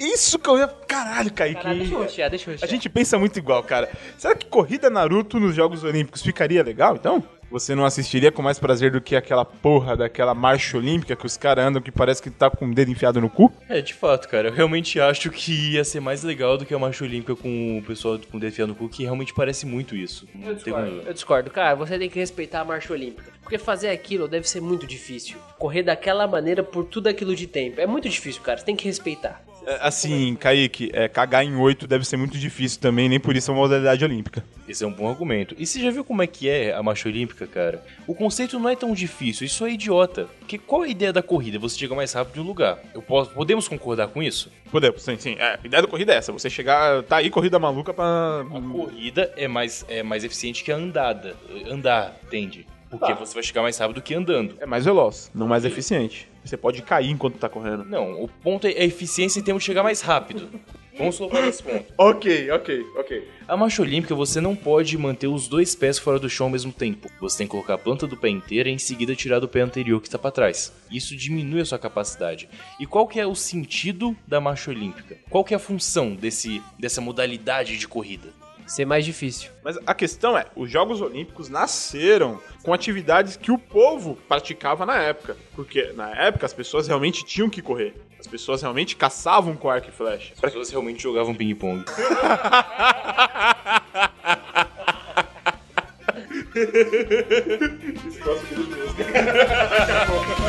isso 0.00 0.40
que 0.40 0.50
eu 0.50 0.58
ia. 0.58 0.66
Caralho, 0.66 1.32
Kaique. 1.32 1.62
Caralho, 1.62 1.78
deixa 1.78 1.94
eu 1.94 1.98
rostear, 2.02 2.28
deixa 2.30 2.46
eu 2.46 2.50
A 2.50 2.54
rostear. 2.54 2.70
gente 2.72 2.88
pensa 2.88 3.16
muito 3.20 3.38
igual, 3.38 3.62
cara. 3.62 3.88
Será 4.18 4.34
que 4.34 4.46
corrida 4.46 4.90
Naruto 4.90 5.38
nos 5.38 5.54
Jogos 5.54 5.84
Olímpicos 5.84 6.22
ficaria 6.22 6.60
legal, 6.64 6.96
então? 6.96 7.22
Você 7.52 7.74
não 7.74 7.84
assistiria 7.84 8.32
com 8.32 8.40
mais 8.40 8.58
prazer 8.58 8.90
do 8.90 9.00
que 9.00 9.14
aquela 9.14 9.44
porra 9.44 9.94
daquela 9.94 10.34
marcha 10.34 10.78
olímpica 10.78 11.14
que 11.14 11.26
os 11.26 11.36
caras 11.36 11.66
andam 11.66 11.82
que 11.82 11.92
parece 11.92 12.22
que 12.22 12.30
tá 12.30 12.48
com 12.48 12.66
o 12.66 12.74
dedo 12.74 12.90
enfiado 12.90 13.20
no 13.20 13.28
cu? 13.28 13.52
É, 13.68 13.82
de 13.82 13.92
fato, 13.92 14.26
cara. 14.26 14.48
Eu 14.48 14.52
realmente 14.54 14.98
acho 14.98 15.30
que 15.30 15.72
ia 15.74 15.84
ser 15.84 16.00
mais 16.00 16.22
legal 16.22 16.56
do 16.56 16.64
que 16.64 16.72
a 16.72 16.78
marcha 16.78 17.04
olímpica 17.04 17.36
com 17.36 17.78
o 17.78 17.82
pessoal 17.82 18.18
com 18.30 18.38
o 18.38 18.40
dedo 18.40 18.66
no 18.66 18.74
cu, 18.74 18.88
que 18.88 19.02
realmente 19.04 19.34
parece 19.34 19.66
muito 19.66 19.94
isso. 19.94 20.26
Tem 20.64 20.72
como- 20.72 20.86
Eu 21.06 21.12
discordo, 21.12 21.50
cara. 21.50 21.74
Você 21.74 21.98
tem 21.98 22.08
que 22.08 22.18
respeitar 22.18 22.60
a 22.60 22.64
marcha 22.64 22.92
olímpica. 22.92 23.30
Porque 23.42 23.58
fazer 23.58 23.90
aquilo 23.90 24.26
deve 24.26 24.48
ser 24.48 24.60
muito 24.62 24.86
difícil. 24.86 25.36
Correr 25.58 25.82
daquela 25.82 26.26
maneira 26.26 26.62
por 26.62 26.84
tudo 26.84 27.08
aquilo 27.08 27.36
de 27.36 27.46
tempo. 27.46 27.80
É 27.80 27.86
muito 27.86 28.08
difícil, 28.08 28.40
cara. 28.40 28.58
Você 28.58 28.64
tem 28.64 28.74
que 28.76 28.84
respeitar. 28.86 29.42
É, 29.66 29.78
Assim, 29.82 30.34
Kaique, 30.36 30.90
é, 30.92 31.08
cagar 31.08 31.44
em 31.44 31.54
oito 31.56 31.86
deve 31.86 32.04
ser 32.04 32.16
muito 32.16 32.38
difícil 32.38 32.80
também, 32.80 33.08
nem 33.08 33.20
por 33.20 33.36
isso 33.36 33.50
é 33.50 33.54
uma 33.54 33.60
modalidade 33.62 34.04
olímpica. 34.04 34.44
Esse 34.68 34.84
é 34.84 34.86
um 34.86 34.92
bom 34.92 35.08
argumento. 35.08 35.54
E 35.58 35.66
você 35.66 35.80
já 35.80 35.90
viu 35.90 36.04
como 36.04 36.22
é 36.22 36.26
que 36.26 36.48
é 36.48 36.72
a 36.72 36.82
marcha 36.82 37.08
olímpica, 37.08 37.46
cara? 37.46 37.84
O 38.06 38.14
conceito 38.14 38.58
não 38.58 38.68
é 38.68 38.76
tão 38.76 38.94
difícil, 38.94 39.46
isso 39.46 39.64
é 39.64 39.72
idiota. 39.72 40.28
Porque 40.38 40.58
qual 40.58 40.84
é 40.84 40.88
a 40.88 40.90
ideia 40.90 41.12
da 41.12 41.22
corrida? 41.22 41.58
Você 41.58 41.78
chega 41.78 41.94
mais 41.94 42.12
rápido 42.12 42.34
de 42.34 42.40
um 42.40 42.44
lugar. 42.44 42.78
Eu 42.94 43.02
posso, 43.02 43.30
podemos 43.30 43.68
concordar 43.68 44.08
com 44.08 44.22
isso? 44.22 44.50
Podemos, 44.70 45.02
sim, 45.02 45.16
sim. 45.18 45.36
É, 45.38 45.58
a 45.62 45.66
ideia 45.66 45.82
da 45.82 45.88
corrida 45.88 46.12
é 46.12 46.16
essa, 46.16 46.32
você 46.32 46.48
chegar, 46.48 47.02
tá 47.02 47.16
aí 47.16 47.30
corrida 47.30 47.58
maluca 47.58 47.92
pra... 47.92 48.40
A 48.40 48.60
corrida 48.72 49.32
é 49.36 49.46
mais, 49.46 49.84
é 49.88 50.02
mais 50.02 50.24
eficiente 50.24 50.64
que 50.64 50.72
a 50.72 50.76
andada. 50.76 51.36
Andar, 51.68 52.16
entende? 52.24 52.66
Porque 52.92 53.14
você 53.14 53.32
vai 53.32 53.42
chegar 53.42 53.62
mais 53.62 53.78
rápido 53.78 53.96
do 53.96 54.02
que 54.02 54.14
andando. 54.14 54.54
É 54.60 54.66
mais 54.66 54.84
veloz, 54.84 55.30
não 55.34 55.48
mais 55.48 55.64
eficiente. 55.64 56.28
Você 56.44 56.58
pode 56.58 56.82
cair 56.82 57.08
enquanto 57.08 57.38
tá 57.38 57.48
correndo. 57.48 57.84
Não, 57.84 58.22
o 58.22 58.28
ponto 58.28 58.66
é 58.66 58.70
a 58.70 58.84
eficiência 58.84 59.40
em 59.40 59.42
termos 59.42 59.62
de 59.62 59.66
chegar 59.66 59.82
mais 59.82 60.02
rápido. 60.02 60.48
Vamos 60.98 61.16
colocar 61.16 61.40
nesse 61.40 61.62
ponto. 61.62 61.86
Ok, 61.96 62.50
ok, 62.50 62.84
ok. 62.98 63.28
A 63.48 63.56
marcha 63.56 63.80
olímpica 63.80 64.14
você 64.14 64.40
não 64.40 64.54
pode 64.54 64.96
manter 64.98 65.26
os 65.26 65.48
dois 65.48 65.74
pés 65.74 65.98
fora 65.98 66.18
do 66.18 66.28
chão 66.28 66.46
ao 66.46 66.50
mesmo 66.50 66.70
tempo. 66.70 67.08
Você 67.18 67.38
tem 67.38 67.46
que 67.46 67.52
colocar 67.52 67.74
a 67.74 67.78
planta 67.78 68.06
do 68.06 68.16
pé 68.16 68.28
inteira 68.28 68.68
e 68.68 68.72
em 68.72 68.78
seguida 68.78 69.16
tirar 69.16 69.38
do 69.38 69.48
pé 69.48 69.60
anterior 69.60 70.00
que 70.00 70.08
está 70.08 70.18
para 70.18 70.30
trás. 70.30 70.70
Isso 70.90 71.16
diminui 71.16 71.62
a 71.62 71.64
sua 71.64 71.78
capacidade. 71.78 72.48
E 72.78 72.86
qual 72.86 73.06
que 73.06 73.18
é 73.18 73.26
o 73.26 73.34
sentido 73.34 74.14
da 74.26 74.40
marcha 74.40 74.70
olímpica? 74.70 75.16
Qual 75.30 75.44
que 75.44 75.54
é 75.54 75.56
a 75.56 75.60
função 75.60 76.14
desse, 76.14 76.62
dessa 76.78 77.00
modalidade 77.00 77.78
de 77.78 77.88
corrida? 77.88 78.28
Ser 78.66 78.84
mais 78.84 79.04
difícil. 79.04 79.50
Mas 79.64 79.78
a 79.86 79.94
questão 79.94 80.36
é, 80.36 80.46
os 80.56 80.70
Jogos 80.70 81.00
Olímpicos 81.00 81.48
nasceram 81.48 82.40
com 82.62 82.72
atividades 82.72 83.36
que 83.36 83.50
o 83.50 83.58
povo 83.58 84.16
praticava 84.28 84.86
na 84.86 84.96
época. 84.96 85.36
Porque 85.54 85.92
na 85.94 86.10
época 86.10 86.46
as 86.46 86.52
pessoas 86.52 86.88
realmente 86.88 87.24
tinham 87.24 87.50
que 87.50 87.60
correr. 87.60 87.94
As 88.18 88.26
pessoas 88.26 88.62
realmente 88.62 88.96
caçavam 88.96 89.56
com 89.56 89.68
arco 89.68 89.88
e 89.88 89.92
flecha. 89.92 90.32
As 90.34 90.40
pessoas 90.40 90.70
realmente 90.70 91.02
jogavam 91.02 91.34
ping-pong. 91.34 91.84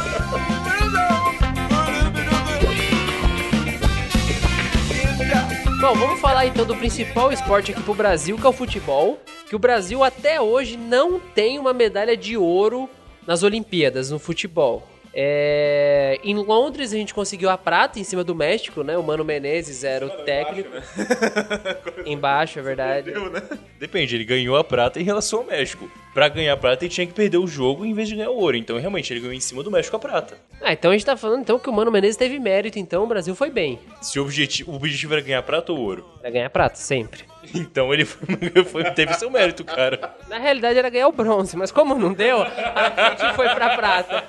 Bom, 5.83 5.95
vamos 5.95 6.21
falar 6.21 6.45
então 6.45 6.65
do 6.65 6.77
principal 6.77 7.29
esporte 7.29 7.73
aqui 7.73 7.83
pro 7.83 7.93
Brasil, 7.93 8.37
que 8.37 8.45
é 8.45 8.49
o 8.49 8.53
futebol. 8.53 9.19
Que 9.49 9.53
o 9.53 9.59
Brasil 9.59 10.01
até 10.01 10.39
hoje 10.39 10.77
não 10.77 11.19
tem 11.19 11.59
uma 11.59 11.73
medalha 11.73 12.15
de 12.15 12.37
ouro 12.37 12.89
nas 13.27 13.43
Olimpíadas 13.43 14.09
no 14.09 14.17
futebol. 14.17 14.87
É, 15.15 16.19
Em 16.23 16.35
Londres 16.35 16.91
a 16.91 16.97
gente 16.97 17.13
conseguiu 17.13 17.49
a 17.49 17.57
prata 17.57 17.99
em 17.99 18.03
cima 18.03 18.23
do 18.23 18.33
México, 18.33 18.83
né? 18.83 18.97
O 18.97 19.03
Mano 19.03 19.23
Menezes 19.23 19.83
era 19.83 20.05
o 20.05 20.09
técnico. 20.23 20.69
Embaixo, 22.05 22.57
é 22.59 22.61
verdade. 22.61 23.13
Depende, 23.79 24.15
ele 24.15 24.25
ganhou 24.25 24.57
a 24.57 24.63
prata 24.63 24.99
em 24.99 25.03
relação 25.03 25.39
ao 25.39 25.45
México. 25.45 25.89
Pra 26.13 26.29
ganhar 26.29 26.55
prata, 26.57 26.85
ele 26.85 26.93
tinha 26.93 27.07
que 27.07 27.13
perder 27.13 27.37
o 27.37 27.47
jogo 27.47 27.85
em 27.85 27.93
vez 27.93 28.07
de 28.07 28.15
ganhar 28.15 28.29
o 28.29 28.37
ouro. 28.37 28.55
Então, 28.57 28.77
realmente, 28.79 29.11
ele 29.11 29.19
ganhou 29.19 29.33
em 29.33 29.39
cima 29.39 29.63
do 29.63 29.71
México 29.71 29.95
a 29.95 29.99
prata. 29.99 30.37
Ah, 30.61 30.73
então 30.73 30.91
a 30.91 30.93
gente 30.93 31.05
tá 31.05 31.17
falando 31.17 31.41
então 31.41 31.59
que 31.59 31.69
o 31.69 31.73
Mano 31.73 31.91
Menezes 31.91 32.15
teve 32.17 32.39
mérito, 32.39 32.79
então 32.79 33.03
o 33.03 33.07
Brasil 33.07 33.35
foi 33.35 33.49
bem. 33.49 33.79
Se 34.01 34.19
o 34.19 34.23
objetivo, 34.23 34.71
o 34.71 34.75
objetivo 34.75 35.13
era 35.13 35.21
ganhar 35.21 35.41
prata 35.43 35.71
ou 35.71 35.79
ouro. 35.79 36.05
Pra 36.21 36.29
ganhar 36.29 36.49
prata, 36.49 36.75
sempre. 36.75 37.23
Então 37.53 37.93
ele 37.93 38.05
foi- 38.05 38.27
foi- 38.65 38.91
teve 38.91 39.13
seu 39.15 39.29
mérito, 39.29 39.63
cara. 39.63 40.15
Na 40.29 40.37
realidade 40.37 40.77
era 40.79 40.89
ganhar 40.89 41.07
o 41.07 41.11
bronze, 41.11 41.55
mas 41.57 41.71
como 41.71 41.95
não 41.95 42.13
deu, 42.13 42.41
a 42.41 43.15
gente 43.19 43.35
foi 43.35 43.49
pra 43.49 43.75
prata. 43.75 44.23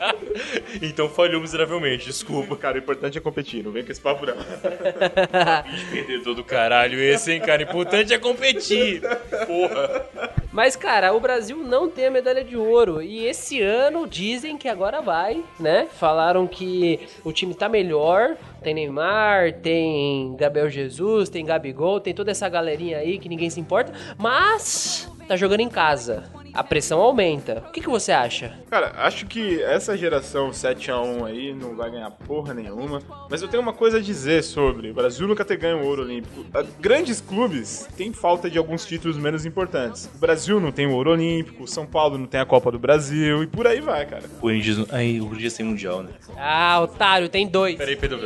Então 0.83 1.09
falhou 1.09 1.41
miseravelmente, 1.41 2.07
desculpa. 2.07 2.57
Cara, 2.57 2.77
o 2.77 2.79
importante 2.79 3.17
é 3.19 3.21
competir, 3.21 3.63
não 3.63 3.71
vem 3.73 3.85
com 3.85 3.93
esse 3.93 4.01
papo 4.01 4.27
não. 4.27 4.35
Perdedor 5.91 6.35
do 6.35 6.45
caralho 6.45 6.99
esse, 7.01 7.33
hein, 7.33 7.41
cara. 7.41 7.63
Importante 7.63 8.13
é 8.13 8.19
competir. 8.19 9.01
Porra. 9.47 10.07
Mas, 10.55 10.77
cara, 10.77 11.13
o 11.13 11.19
Brasil 11.19 11.59
não 11.59 11.91
tem 11.91 12.07
a 12.07 12.11
medalha 12.13 12.45
de 12.45 12.57
ouro. 12.57 13.03
E 13.03 13.27
esse 13.27 13.61
ano 13.61 14.07
dizem 14.07 14.57
que 14.57 14.69
agora 14.69 15.03
vai, 15.03 15.43
né? 15.59 15.89
Falaram 15.99 16.47
que 16.47 17.01
o 17.25 17.33
time 17.33 17.53
tá 17.55 17.69
melhor. 17.69 18.37
Tem 18.63 18.73
Neymar, 18.73 19.55
tem 19.55 20.37
Gabriel 20.37 20.71
Jesus, 20.71 21.29
tem 21.29 21.45
Gabigol, 21.45 21.99
tem 21.99 22.15
toda 22.15 22.31
essa 22.31 22.49
galerinha 22.49 22.99
aí 22.99 23.19
que 23.19 23.29
ninguém 23.29 23.51
se 23.51 23.59
importa. 23.59 23.93
Mas 24.17 25.11
tá 25.27 25.35
jogando 25.37 25.61
em 25.61 25.69
casa. 25.69 26.31
A 26.55 26.63
pressão 26.63 27.01
aumenta. 27.01 27.65
O 27.69 27.73
que, 27.73 27.81
que 27.81 27.89
você 27.89 28.13
acha? 28.13 28.57
Cara, 28.71 28.93
acho 28.99 29.27
que 29.27 29.61
essa 29.63 29.97
geração 29.97 30.51
7x1 30.51 31.25
aí 31.25 31.53
não 31.53 31.75
vai 31.75 31.91
ganhar 31.91 32.11
porra 32.13 32.55
nenhuma. 32.55 33.03
Mas 33.29 33.43
eu 33.43 33.49
tenho 33.49 33.61
uma 33.63 33.73
coisa 33.73 33.99
a 33.99 34.01
dizer 34.01 34.45
sobre 34.45 34.91
o 34.91 34.95
Brasil 34.95 35.27
nunca 35.27 35.45
ter 35.45 35.57
ganho 35.57 35.79
o 35.79 35.87
ouro 35.87 36.03
olímpico. 36.03 36.45
Ah, 36.55 36.65
Grandes 36.79 37.21
clubes 37.21 37.89
têm 37.97 38.13
falta 38.13 38.49
de 38.49 38.57
alguns 38.57 38.87
títulos 38.87 39.17
menos 39.17 39.45
importantes. 39.45 40.09
O 40.15 40.19
Brasil 40.19 40.61
não 40.61 40.71
tem 40.71 40.87
o 40.87 40.93
ouro 40.93 41.11
olímpico, 41.11 41.65
o 41.65 41.69
São 41.69 41.87
Paulo 41.87 42.17
não 42.17 42.27
tem 42.27 42.41
a 42.41 42.47
Copa 42.47 42.71
do 42.71 42.79
Brasil 42.79 43.43
e 43.43 43.47
por 43.49 43.67
aí 43.67 43.81
vai, 43.81 44.07
cara. 44.07 44.25
O 44.25 44.41
Corinthians. 44.41 44.87
Aí, 44.93 45.21
o 45.21 45.27
Corinthians 45.27 45.55
tem 45.55 45.67
mundial, 45.67 46.05
né? 46.05 46.11
Ah, 46.37 46.81
otário, 46.81 47.29
tem 47.29 47.49
dois. 47.49 47.75
Peraí, 47.75 47.97
Pedro. 47.97 48.21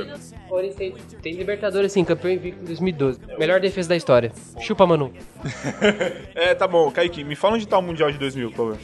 Corinthians 0.48 0.76
tem, 0.76 0.94
tem 1.22 1.34
Libertadores, 1.34 1.92
sim, 1.92 2.04
campeão 2.04 2.32
invicto 2.32 2.62
em 2.62 2.66
2012. 2.66 3.20
Melhor 3.38 3.60
defesa 3.60 3.88
da 3.88 3.96
história. 3.96 4.32
Chupa, 4.60 4.86
Manu. 4.86 5.12
É, 6.34 6.54
tá 6.54 6.66
bom, 6.66 6.90
Kaique, 6.90 7.22
me 7.24 7.34
fala 7.34 7.54
onde 7.54 7.66
tá 7.66 7.78
o 7.78 7.82
Mundial 7.82 8.10
de 8.10 8.17
2000, 8.18 8.50
por 8.50 8.56
favor. 8.56 8.78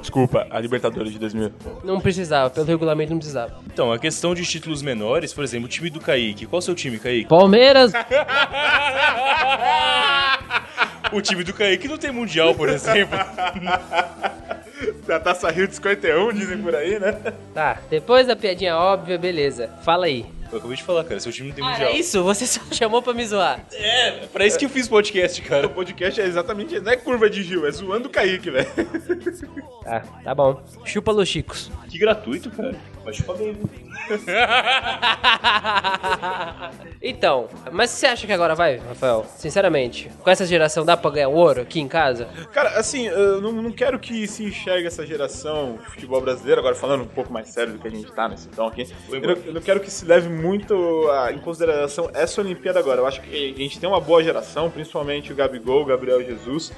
Desculpa, 0.00 0.46
a 0.50 0.58
Libertadores 0.58 1.12
de 1.12 1.18
2000. 1.18 1.52
Não 1.84 2.00
precisava, 2.00 2.48
pelo 2.48 2.66
regulamento 2.66 3.10
não 3.10 3.18
precisava. 3.18 3.60
Então, 3.66 3.92
a 3.92 3.98
questão 3.98 4.34
de 4.34 4.44
títulos 4.44 4.80
menores, 4.82 5.32
por 5.32 5.44
exemplo, 5.44 5.66
o 5.66 5.68
time 5.68 5.90
do 5.90 6.00
Kaique. 6.00 6.46
Qual 6.46 6.58
é 6.58 6.60
o 6.60 6.62
seu 6.62 6.74
time, 6.74 6.98
Kaique? 6.98 7.28
Palmeiras. 7.28 7.92
O 11.10 11.22
time 11.22 11.42
do 11.42 11.54
Kaique 11.54 11.88
não 11.88 11.96
tem 11.96 12.12
mundial, 12.12 12.54
por 12.54 12.68
exemplo. 12.68 13.18
Da 15.06 15.18
Taça 15.18 15.50
Rio 15.50 15.66
de 15.66 15.74
51, 15.74 16.32
dizem 16.34 16.58
por 16.58 16.74
aí, 16.74 16.98
né? 16.98 17.12
Tá, 17.54 17.78
depois 17.88 18.26
da 18.26 18.36
piadinha 18.36 18.76
óbvia, 18.76 19.16
beleza. 19.16 19.70
Fala 19.82 20.04
aí. 20.06 20.26
Eu 20.50 20.58
acabei 20.58 20.76
de 20.76 20.82
falar, 20.82 21.04
cara. 21.04 21.20
Seu 21.20 21.30
time 21.32 21.48
não 21.48 21.54
tem 21.54 21.64
Ah, 21.64 21.70
mundial. 21.70 21.90
é 21.90 21.96
isso? 21.96 22.22
Você 22.24 22.46
só 22.46 22.60
chamou 22.72 23.02
pra 23.02 23.12
me 23.12 23.26
zoar. 23.26 23.60
É, 23.72 24.26
pra 24.32 24.46
isso 24.46 24.58
que 24.58 24.64
eu 24.64 24.70
fiz 24.70 24.88
podcast, 24.88 25.40
O 25.40 25.44
cara. 25.44 25.68
podcast 25.68 26.20
é 26.20 26.24
exatamente. 26.24 26.78
Não 26.80 26.90
é 26.92 26.96
curva 26.96 27.28
de 27.28 27.42
Gil, 27.42 27.66
é 27.66 27.70
zoando 27.70 28.08
o 28.08 28.10
Kaique, 28.10 28.50
velho. 28.50 28.66
Tá, 29.84 30.00
tá 30.24 30.34
bom. 30.34 30.62
Chupa 30.84 31.12
Los 31.12 31.28
Chicos. 31.28 31.70
Que 31.88 31.98
gratuito, 31.98 32.50
cara. 32.50 32.74
Mas 33.08 33.16
chupa 33.16 33.32
bem, 33.32 33.54
viu? 33.54 33.66
então, 37.00 37.48
mas 37.72 37.88
você 37.88 38.06
acha 38.06 38.26
que 38.26 38.32
agora 38.34 38.54
vai, 38.54 38.76
Rafael? 38.76 39.24
Sinceramente, 39.36 40.10
com 40.22 40.28
essa 40.28 40.44
geração 40.44 40.84
dá 40.84 40.94
pra 40.94 41.10
ganhar 41.10 41.28
ouro 41.28 41.62
aqui 41.62 41.80
em 41.80 41.88
casa? 41.88 42.28
Cara, 42.52 42.78
assim, 42.78 43.06
eu 43.06 43.40
não, 43.40 43.50
não 43.52 43.72
quero 43.72 43.98
que 43.98 44.26
se 44.26 44.44
enxergue 44.44 44.86
essa 44.86 45.06
geração 45.06 45.78
de 45.82 45.86
futebol 45.90 46.20
brasileiro, 46.20 46.60
agora 46.60 46.74
falando 46.74 47.04
um 47.04 47.08
pouco 47.08 47.32
mais 47.32 47.48
sério 47.48 47.72
do 47.72 47.78
que 47.78 47.88
a 47.88 47.90
gente 47.90 48.12
tá 48.12 48.28
nesse 48.28 48.48
tom 48.48 48.66
aqui. 48.66 48.86
Eu 49.10 49.20
não, 49.22 49.30
eu 49.46 49.54
não 49.54 49.60
quero 49.62 49.80
que 49.80 49.90
se 49.90 50.04
leve 50.04 50.28
muito 50.28 51.08
a- 51.10 51.32
em 51.32 51.38
consideração 51.38 52.10
essa 52.12 52.42
Olimpíada 52.42 52.78
agora. 52.78 53.00
Eu 53.00 53.06
acho 53.06 53.22
que 53.22 53.54
a 53.56 53.58
gente 53.58 53.80
tem 53.80 53.88
uma 53.88 54.00
boa 54.00 54.22
geração, 54.22 54.70
principalmente 54.70 55.32
o 55.32 55.34
Gabigol, 55.34 55.80
o 55.80 55.84
Gabriel 55.86 56.22
Jesus. 56.22 56.72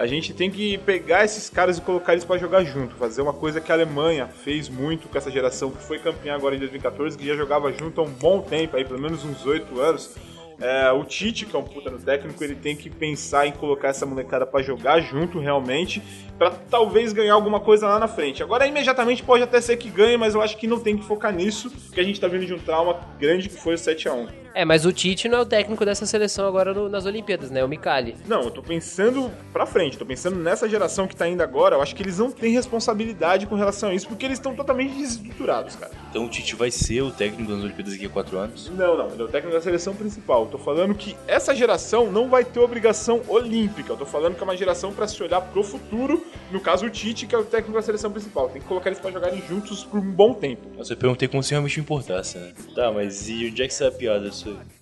A 0.00 0.06
gente 0.06 0.32
tem 0.32 0.50
que 0.50 0.78
pegar 0.78 1.26
esses 1.26 1.50
caras 1.50 1.76
e 1.76 1.82
colocar 1.82 2.12
eles 2.12 2.24
pra 2.24 2.38
jogar 2.38 2.64
junto, 2.64 2.94
fazer 2.94 3.20
uma 3.20 3.34
coisa 3.34 3.60
que 3.60 3.70
a 3.70 3.74
Alemanha 3.74 4.26
fez 4.28 4.66
muito 4.66 5.10
com 5.10 5.18
essa 5.18 5.30
geração 5.30 5.70
que 5.70 5.82
foi 5.82 5.98
campeã 5.98 6.34
agora 6.34 6.56
em 6.56 6.58
2014, 6.58 7.18
que 7.18 7.26
já 7.26 7.36
jogava 7.36 7.70
junto 7.70 8.00
há 8.00 8.04
um 8.04 8.10
bom 8.10 8.40
tempo, 8.40 8.78
aí 8.78 8.84
pelo 8.86 8.98
menos 8.98 9.26
uns 9.26 9.44
oito 9.44 9.78
anos. 9.78 10.16
É, 10.58 10.90
o 10.90 11.04
Tite, 11.04 11.44
que 11.44 11.54
é 11.54 11.58
um 11.58 11.62
puta 11.62 11.90
no 11.90 11.98
técnico, 11.98 12.42
ele 12.42 12.54
tem 12.54 12.74
que 12.74 12.88
pensar 12.88 13.46
em 13.46 13.52
colocar 13.52 13.88
essa 13.88 14.06
molecada 14.06 14.46
pra 14.46 14.62
jogar 14.62 15.00
junto 15.00 15.38
realmente, 15.38 16.02
pra 16.38 16.50
talvez 16.50 17.12
ganhar 17.12 17.34
alguma 17.34 17.60
coisa 17.60 17.86
lá 17.86 17.98
na 17.98 18.08
frente. 18.08 18.42
Agora, 18.42 18.66
imediatamente 18.66 19.22
pode 19.22 19.42
até 19.42 19.60
ser 19.60 19.76
que 19.76 19.90
ganhe, 19.90 20.16
mas 20.16 20.34
eu 20.34 20.40
acho 20.40 20.56
que 20.56 20.66
não 20.66 20.80
tem 20.80 20.96
que 20.96 21.04
focar 21.04 21.30
nisso, 21.30 21.70
porque 21.70 22.00
a 22.00 22.04
gente 22.04 22.18
tá 22.18 22.26
vindo 22.26 22.46
de 22.46 22.54
um 22.54 22.58
trauma 22.58 22.98
grande 23.18 23.50
que 23.50 23.56
foi 23.56 23.74
o 23.74 23.78
7x1. 23.78 24.28
É, 24.54 24.64
mas 24.64 24.84
o 24.84 24.92
Tite 24.92 25.28
não 25.28 25.38
é 25.38 25.40
o 25.42 25.46
técnico 25.46 25.84
dessa 25.84 26.04
seleção 26.06 26.46
agora 26.46 26.74
no- 26.74 26.88
nas 26.88 27.06
Olimpíadas, 27.06 27.50
né? 27.50 27.64
O 27.64 27.68
Mikali. 27.68 28.16
Não, 28.26 28.42
eu 28.42 28.50
tô 28.50 28.62
pensando 28.62 29.30
pra 29.52 29.64
frente, 29.64 29.96
tô 29.96 30.04
pensando 30.04 30.36
nessa 30.36 30.68
geração 30.68 31.06
que 31.06 31.14
tá 31.14 31.28
indo 31.28 31.40
agora, 31.42 31.76
eu 31.76 31.82
acho 31.82 31.94
que 31.94 32.02
eles 32.02 32.18
não 32.18 32.30
têm 32.30 32.52
responsabilidade 32.52 33.46
com 33.46 33.54
relação 33.54 33.90
a 33.90 33.94
isso, 33.94 34.08
porque 34.08 34.24
eles 34.26 34.38
estão 34.38 34.54
totalmente 34.54 34.94
desestruturados, 34.94 35.76
cara. 35.76 35.92
Então 36.10 36.24
o 36.24 36.28
Tite 36.28 36.56
vai 36.56 36.70
ser 36.70 37.02
o 37.02 37.10
técnico 37.10 37.52
das 37.52 37.62
Olimpíadas 37.62 37.92
daqui 37.92 38.06
a 38.06 38.08
quatro 38.08 38.38
anos? 38.38 38.70
Não, 38.70 38.96
não, 38.98 39.08
ele 39.12 39.22
é 39.22 39.24
o 39.24 39.28
técnico 39.28 39.56
da 39.56 39.62
seleção 39.62 39.94
principal. 39.94 40.42
Eu 40.44 40.48
tô 40.50 40.58
falando 40.58 40.94
que 40.94 41.16
essa 41.28 41.54
geração 41.54 42.10
não 42.10 42.28
vai 42.28 42.44
ter 42.44 42.58
obrigação 42.58 43.20
olímpica. 43.28 43.92
Eu 43.92 43.96
tô 43.96 44.06
falando 44.06 44.34
que 44.34 44.40
é 44.40 44.44
uma 44.44 44.56
geração 44.56 44.92
pra 44.92 45.06
se 45.06 45.22
olhar 45.22 45.40
pro 45.40 45.62
futuro. 45.62 46.24
No 46.50 46.60
caso, 46.60 46.86
o 46.86 46.90
Tite, 46.90 47.26
que 47.26 47.34
é 47.34 47.38
o 47.38 47.44
técnico 47.44 47.74
da 47.78 47.82
seleção 47.82 48.10
principal. 48.10 48.48
Tem 48.48 48.60
que 48.60 48.66
colocar 48.66 48.88
eles 48.90 48.98
pra 48.98 49.10
jogarem 49.12 49.40
juntos 49.48 49.84
por 49.84 50.00
um 50.00 50.10
bom 50.10 50.34
tempo. 50.34 50.62
Nossa, 50.76 50.92
eu 50.92 50.96
perguntei 50.96 51.28
como 51.28 51.42
se 51.42 51.52
realmente 51.52 51.78
importasse, 51.78 52.36
né? 52.38 52.52
Tá, 52.74 52.90
mas 52.90 53.28
e 53.28 53.46
onde 53.46 53.62
é 53.62 53.68
que 53.68 53.74
sai 53.74 53.86
a 53.88 53.92
piada 53.92 54.32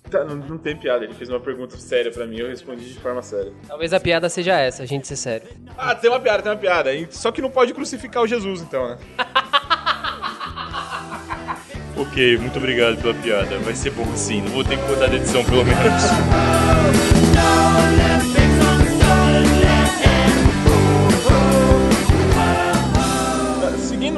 Tá, 0.09 0.23
não, 0.23 0.35
não 0.35 0.57
tem 0.57 0.75
piada. 0.75 1.03
Ele 1.03 1.13
fez 1.13 1.29
uma 1.29 1.39
pergunta 1.39 1.77
séria 1.77 2.11
pra 2.11 2.25
mim 2.25 2.37
eu 2.39 2.47
respondi 2.47 2.85
de 2.85 2.99
forma 2.99 3.21
séria. 3.21 3.51
Talvez 3.67 3.93
a 3.93 3.99
piada 3.99 4.29
seja 4.29 4.59
essa, 4.59 4.83
a 4.83 4.85
gente 4.85 5.07
ser 5.07 5.15
sério. 5.15 5.47
Ah, 5.77 5.93
tem 5.95 6.09
uma 6.09 6.19
piada, 6.19 6.43
tem 6.43 6.51
uma 6.51 6.57
piada. 6.57 6.89
Só 7.11 7.31
que 7.31 7.41
não 7.41 7.49
pode 7.49 7.73
crucificar 7.73 8.23
o 8.23 8.27
Jesus, 8.27 8.61
então, 8.61 8.89
né? 8.89 8.97
Ok, 11.99 12.37
muito 12.37 12.57
obrigado 12.57 12.95
pela 13.01 13.13
piada. 13.13 13.59
Vai 13.59 13.75
ser 13.75 13.91
bom 13.91 14.05
sim. 14.15 14.41
Não 14.41 14.51
vou 14.51 14.63
ter 14.63 14.77
que 14.77 14.85
cortar 14.85 15.09
da 15.09 15.15
edição, 15.17 15.43
pelo 15.43 15.65
menos. 15.65 16.03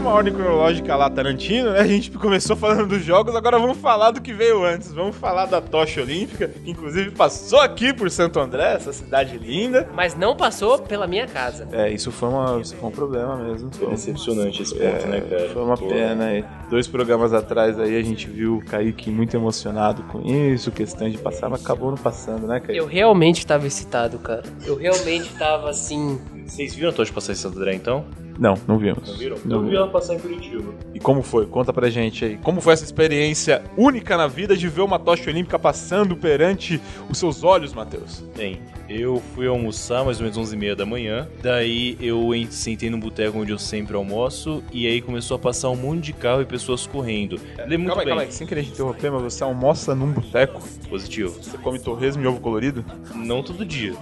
Seguindo 0.02 0.08
uma 0.08 0.16
ordem 0.18 0.34
cronológica 0.34 0.96
lá, 0.96 1.10
Tarantino, 1.12 1.74
né? 1.74 1.80
A 1.80 1.86
gente 1.88 2.10
começou 2.12 2.56
falando 2.56 2.88
dos 2.88 3.04
jogos, 3.04 3.36
agora 3.36 3.60
vamos 3.60 3.78
falar 3.78 4.10
do 4.10 4.20
que 4.20 4.34
veio 4.34 4.66
antes. 4.66 4.92
Vamos 4.92 5.16
falar 5.16 5.46
da 5.46 5.62
tocha 5.62 6.02
olímpica, 6.02 6.48
que 6.48 6.72
inclusive 6.72 7.12
passou 7.12 7.60
aqui 7.60 7.94
por 7.94 8.10
Santo 8.10 8.40
André, 8.40 8.74
essa 8.74 8.92
cidade 8.92 9.38
linda. 9.38 9.88
Mas 9.94 10.16
não 10.16 10.36
passou 10.36 10.80
pela 10.80 11.06
minha 11.06 11.28
casa. 11.28 11.68
É, 11.72 11.92
isso 11.92 12.12
foi, 12.12 12.30
uma, 12.30 12.60
isso 12.60 12.76
foi 12.76 12.90
um 12.90 12.92
problema 12.92 13.38
mesmo. 13.38 13.72
Foi 13.74 13.90
decepcionante 13.90 14.64
esse 14.64 14.74
ponto, 14.74 15.08
né, 15.08 15.22
cara? 15.22 15.50
Foi 15.50 15.64
uma 15.64 15.78
Pô. 15.78 15.88
pena. 15.88 16.26
aí. 16.26 16.44
Dois 16.68 16.88
programas 16.88 17.32
atrás 17.32 17.80
aí 17.80 17.96
a 17.96 18.04
gente 18.04 18.28
viu 18.28 18.58
o 18.58 18.66
Kaique 18.66 19.12
muito 19.12 19.36
emocionado 19.38 20.02
com 20.04 20.22
isso, 20.22 20.72
questão 20.72 21.08
de 21.10 21.18
passar, 21.20 21.48
mas 21.48 21.64
acabou 21.64 21.92
não 21.92 21.98
passando, 21.98 22.48
né, 22.48 22.60
Kaique? 22.60 22.78
Eu 22.78 22.88
realmente 22.88 23.46
tava 23.46 23.68
excitado, 23.68 24.18
cara. 24.18 24.44
Eu 24.66 24.76
realmente 24.76 25.30
tava 25.36 25.70
assim. 25.70 26.20
Vocês 26.48 26.74
viram 26.74 26.90
a 26.90 26.94
tocha 26.94 27.14
passar 27.14 27.34
em 27.34 27.36
Santo 27.36 27.60
André, 27.60 27.76
então? 27.76 28.04
Não, 28.39 28.56
não 28.67 28.78
vimos. 28.78 29.08
Não 29.08 29.17
viram? 29.17 29.38
Não 29.46 29.58
eu 29.58 29.70
vi 29.70 29.76
ela 29.76 29.88
passar 29.88 30.15
em 30.15 30.20
Curitiba. 30.20 30.74
E 30.94 31.00
como 31.00 31.22
foi? 31.22 31.46
Conta 31.46 31.72
pra 31.72 31.89
gente 31.89 32.26
aí. 32.26 32.38
Como 32.38 32.62
foi 32.62 32.74
essa 32.74 32.84
experiência 32.84 33.63
única 33.78 34.17
na 34.17 34.28
vida 34.28 34.56
de 34.56 34.67
ver 34.67 34.82
uma 34.82 35.00
tocha 35.00 35.30
olímpica 35.30 35.58
passando 35.60 36.15
perante 36.15 36.82
os 37.10 37.17
seus 37.17 37.44
olhos, 37.44 37.74
Matheus? 37.74 38.24
Bem, 38.36 38.60
eu 38.99 39.21
fui 39.34 39.47
almoçar 39.47 40.04
mais 40.04 40.17
ou 40.19 40.23
menos 40.23 40.38
11h30 40.38 40.75
da 40.75 40.86
manhã. 40.86 41.27
Daí 41.41 41.97
eu 41.99 42.34
en- 42.36 42.49
sentei 42.51 42.89
no 42.89 42.97
boteco 42.97 43.38
onde 43.39 43.51
eu 43.51 43.60
sempre 43.60 43.95
almoço. 43.95 44.63
E 44.71 44.88
aí 44.88 45.01
começou 45.01 45.36
a 45.36 45.39
passar 45.39 45.69
um 45.69 45.75
monte 45.75 46.06
de 46.06 46.13
carro 46.13 46.41
e 46.41 46.45
pessoas 46.45 46.86
correndo. 46.88 47.39
Lembro 47.67 47.80
muito 47.80 47.88
calma 47.88 48.01
aí, 48.01 48.06
bem. 48.06 48.08
calma 48.15 48.21
aí. 48.23 48.32
Sem 48.32 48.47
querer 48.47 48.63
te 48.63 48.69
interromper, 48.71 49.12
mas 49.12 49.21
você 49.21 49.43
almoça 49.43 49.93
num 49.95 50.12
boteco? 50.12 50.62
Positivo. 50.89 51.36
Você 51.41 51.58
come 51.58 51.80
torresmo 51.80 52.23
e 52.23 52.27
ovo 52.27 52.39
colorido? 52.39 52.84
Não 53.15 53.41
todo 53.43 53.65
dia. 53.65 53.93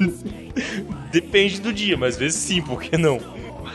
Depende 1.10 1.60
do 1.60 1.72
dia, 1.72 1.96
mas 1.96 2.14
às 2.14 2.20
vezes 2.20 2.38
sim, 2.40 2.60
por 2.62 2.80
que 2.82 2.96
não? 2.96 3.18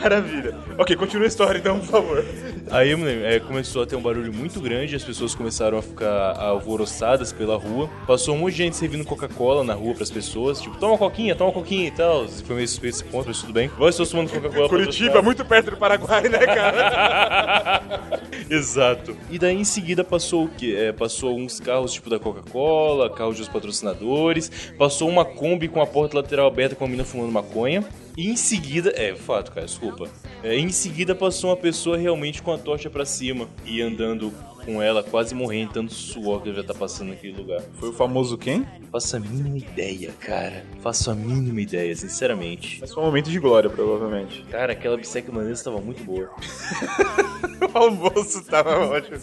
Maravilha. 0.02 0.54
Ok, 0.78 0.96
continua 0.96 1.24
a 1.24 1.28
história 1.28 1.58
então, 1.58 1.78
por 1.78 1.86
favor. 1.86 2.24
Aí 2.70 2.92
é, 3.24 3.38
começou 3.40 3.82
a 3.82 3.86
ter 3.86 3.96
um 3.96 4.02
barulho 4.02 4.32
muito 4.32 4.60
grande, 4.60 4.96
as 4.96 5.04
pessoas 5.04 5.34
começaram 5.34 5.78
a 5.78 5.82
ficar 5.82 6.36
alvoroçadas 6.38 7.32
pela 7.32 7.56
rua. 7.56 7.88
Passou 8.06 8.34
um 8.34 8.38
monte 8.38 8.52
de 8.52 8.58
gente 8.58 8.76
servindo 8.76 9.04
Coca-Cola 9.04 9.62
na 9.62 9.74
rua 9.74 9.94
pras 9.94 10.10
pessoas, 10.10 10.60
tipo, 10.60 10.76
toma 10.78 10.96
coquinha, 10.96 11.36
toma 11.36 11.52
coquinha 11.52 11.88
e 11.88 11.90
tal. 11.90 12.26
Foi 12.28 12.56
meio 12.56 12.68
suspeito 12.68 12.96
esse 12.96 13.04
ponto, 13.04 13.28
mas 13.28 13.40
tudo 13.40 13.52
bem. 13.52 13.68
Vós 13.78 13.94
estou 13.94 14.06
tomando 14.06 14.30
Coca-Cola 14.30 14.68
Curitiba, 14.68 15.22
muito 15.22 15.44
perto 15.44 15.70
do 15.72 15.76
Paraguai, 15.76 16.28
né, 16.28 16.38
cara? 16.38 17.82
Exato. 18.52 19.16
E 19.30 19.38
daí 19.38 19.56
em 19.56 19.64
seguida 19.64 20.04
passou 20.04 20.44
o 20.44 20.48
quê? 20.48 20.74
É, 20.76 20.92
passou 20.92 21.38
uns 21.38 21.58
carros 21.58 21.90
tipo 21.90 22.10
da 22.10 22.18
Coca-Cola, 22.18 23.08
carros 23.08 23.38
dos 23.38 23.48
patrocinadores, 23.48 24.50
passou 24.76 25.08
uma 25.08 25.24
Kombi 25.24 25.68
com 25.68 25.80
a 25.80 25.86
porta 25.86 26.18
lateral 26.18 26.48
aberta 26.48 26.76
com 26.76 26.84
a 26.84 26.88
mina 26.88 27.02
fumando 27.02 27.32
maconha. 27.32 27.82
E 28.14 28.28
em 28.28 28.36
seguida, 28.36 28.92
é 28.94 29.14
fato, 29.14 29.52
cara, 29.52 29.64
desculpa. 29.64 30.06
É, 30.42 30.54
em 30.54 30.68
seguida 30.68 31.14
passou 31.14 31.48
uma 31.48 31.56
pessoa 31.56 31.96
realmente 31.96 32.42
com 32.42 32.52
a 32.52 32.58
tocha 32.58 32.90
pra 32.90 33.06
cima 33.06 33.48
e 33.64 33.80
andando 33.80 34.30
com 34.64 34.80
ela, 34.82 35.02
quase 35.02 35.34
morrendo, 35.34 35.72
tanto 35.72 35.92
suor 35.92 36.42
que 36.42 36.52
já 36.52 36.62
tá 36.62 36.74
passando 36.74 37.08
naquele 37.10 37.36
lugar. 37.36 37.60
Foi 37.74 37.88
o 37.90 37.92
famoso 37.92 38.36
quem? 38.38 38.66
Faço 38.90 39.16
a 39.16 39.20
mínima 39.20 39.56
ideia, 39.58 40.12
cara. 40.20 40.64
Faço 40.80 41.10
a 41.10 41.14
mínima 41.14 41.60
ideia, 41.60 41.94
sinceramente. 41.96 42.78
Mas 42.80 42.92
foi 42.92 43.02
um 43.02 43.06
momento 43.06 43.30
de 43.30 43.38
glória, 43.38 43.70
provavelmente. 43.70 44.42
Cara, 44.50 44.72
aquela 44.72 44.96
biseca 44.96 45.30
holandesa 45.32 45.64
tava 45.64 45.80
muito 45.80 46.04
boa. 46.04 46.30
o 47.74 47.78
almoço 47.78 48.44
tava 48.44 48.78
ótimo. 48.78 49.16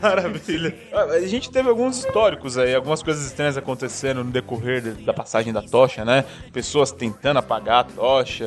Maravilha. 0.00 0.74
Ah, 0.92 1.02
A 1.04 1.26
gente 1.26 1.50
teve 1.50 1.68
alguns 1.68 1.98
históricos 1.98 2.56
aí, 2.56 2.74
algumas 2.74 3.02
coisas 3.02 3.24
estranhas 3.26 3.56
acontecendo 3.56 4.24
no 4.24 4.30
decorrer 4.30 4.80
de- 4.80 5.02
da 5.04 5.12
passagem 5.12 5.52
da 5.52 5.62
tocha, 5.62 6.04
né? 6.04 6.24
Pessoas 6.52 6.90
tentando 6.92 7.38
apagar 7.38 7.80
a 7.80 7.84
tocha. 7.84 8.46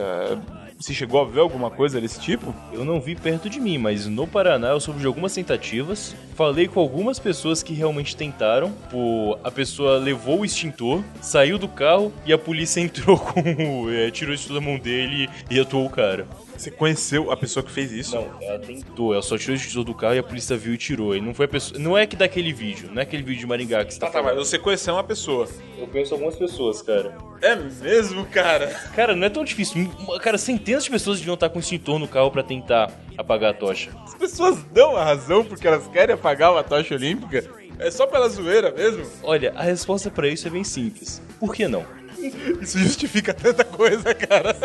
Você 0.79 0.93
chegou 0.93 1.19
a 1.19 1.25
ver 1.25 1.39
alguma 1.39 1.71
coisa 1.71 1.99
desse 1.99 2.19
tipo? 2.19 2.53
Eu 2.71 2.85
não 2.85 3.01
vi 3.01 3.15
perto 3.15 3.49
de 3.49 3.59
mim, 3.59 3.79
mas 3.79 4.05
no 4.05 4.27
Paraná 4.27 4.69
eu 4.69 4.79
soube 4.79 4.99
de 4.99 5.07
algumas 5.07 5.33
tentativas. 5.33 6.15
Falei 6.35 6.67
com 6.67 6.79
algumas 6.79 7.17
pessoas 7.17 7.63
que 7.63 7.73
realmente 7.73 8.15
tentaram. 8.15 8.71
Pô, 8.91 9.39
a 9.43 9.49
pessoa 9.49 9.97
levou 9.97 10.41
o 10.41 10.45
extintor, 10.45 11.03
saiu 11.19 11.57
do 11.57 11.67
carro 11.67 12.13
e 12.27 12.31
a 12.31 12.37
polícia 12.37 12.79
entrou 12.81 13.17
com. 13.17 13.89
É, 13.89 14.11
tirou 14.11 14.35
isso 14.35 14.53
da 14.53 14.61
mão 14.61 14.77
dele 14.77 15.27
e 15.49 15.59
atuou 15.59 15.87
o 15.87 15.89
cara. 15.89 16.27
Você 16.57 16.71
conheceu 16.71 17.31
a 17.31 17.37
pessoa 17.37 17.63
que 17.63 17.71
fez 17.71 17.91
isso? 17.91 18.15
Não, 18.15 18.29
ela 18.41 18.57
tentou, 18.59 19.13
ela 19.13 19.21
só 19.21 19.37
tirou 19.37 19.55
o 19.55 19.59
extintor 19.59 19.83
do 19.83 19.93
carro 19.93 20.15
e 20.15 20.19
a 20.19 20.23
polícia 20.23 20.57
viu 20.57 20.73
e 20.73 20.77
tirou. 20.77 21.15
E 21.15 21.21
não 21.21 21.33
foi 21.33 21.45
a 21.45 21.49
pessoa. 21.49 21.79
Não 21.79 21.97
é 21.97 22.07
que 22.07 22.15
daquele 22.15 22.51
vídeo, 22.51 22.89
não 22.91 22.99
é 22.99 23.03
aquele 23.03 23.21
vídeo 23.23 23.41
de 23.41 23.45
Maringá 23.47 23.85
que 23.85 23.93
você 23.93 23.99
tá, 23.99 24.07
Tá, 24.07 24.13
tá, 24.13 24.19
falando. 24.23 24.37
mas 24.39 24.47
você 24.47 24.57
conheceu 24.57 24.93
uma 24.95 25.03
pessoa. 25.03 25.47
Eu 25.77 25.87
conheço 25.87 26.13
algumas 26.15 26.35
pessoas, 26.35 26.81
cara. 26.81 27.15
É 27.41 27.55
mesmo, 27.55 28.25
cara? 28.25 28.67
Cara, 28.95 29.15
não 29.15 29.25
é 29.25 29.29
tão 29.29 29.43
difícil. 29.43 29.87
Cara, 30.21 30.37
centenas 30.37 30.83
de 30.85 30.89
pessoas 30.89 31.19
deviam 31.19 31.35
estar 31.35 31.49
com 31.49 31.59
extintor 31.59 31.99
no 31.99 32.07
carro 32.07 32.31
pra 32.31 32.41
tentar 32.41 32.91
apagar 33.17 33.51
a 33.51 33.53
tocha. 33.53 33.91
As 34.03 34.15
pessoas 34.15 34.63
dão 34.73 34.95
a 34.97 35.03
razão 35.03 35.45
porque 35.45 35.67
elas 35.67 35.87
querem 35.87 36.15
apagar 36.15 36.51
uma 36.51 36.63
tocha 36.63 36.95
olímpica? 36.95 37.43
É 37.79 37.91
só 37.91 38.07
pela 38.07 38.27
zoeira 38.27 38.71
mesmo? 38.71 39.05
Olha, 39.21 39.53
a 39.55 39.61
resposta 39.61 40.09
pra 40.09 40.27
isso 40.27 40.47
é 40.47 40.49
bem 40.49 40.63
simples. 40.63 41.21
Por 41.39 41.53
que 41.53 41.67
não? 41.67 41.85
Isso 42.61 42.79
justifica 42.79 43.33
tanta 43.33 43.63
coisa, 43.63 44.13
cara. 44.13 44.55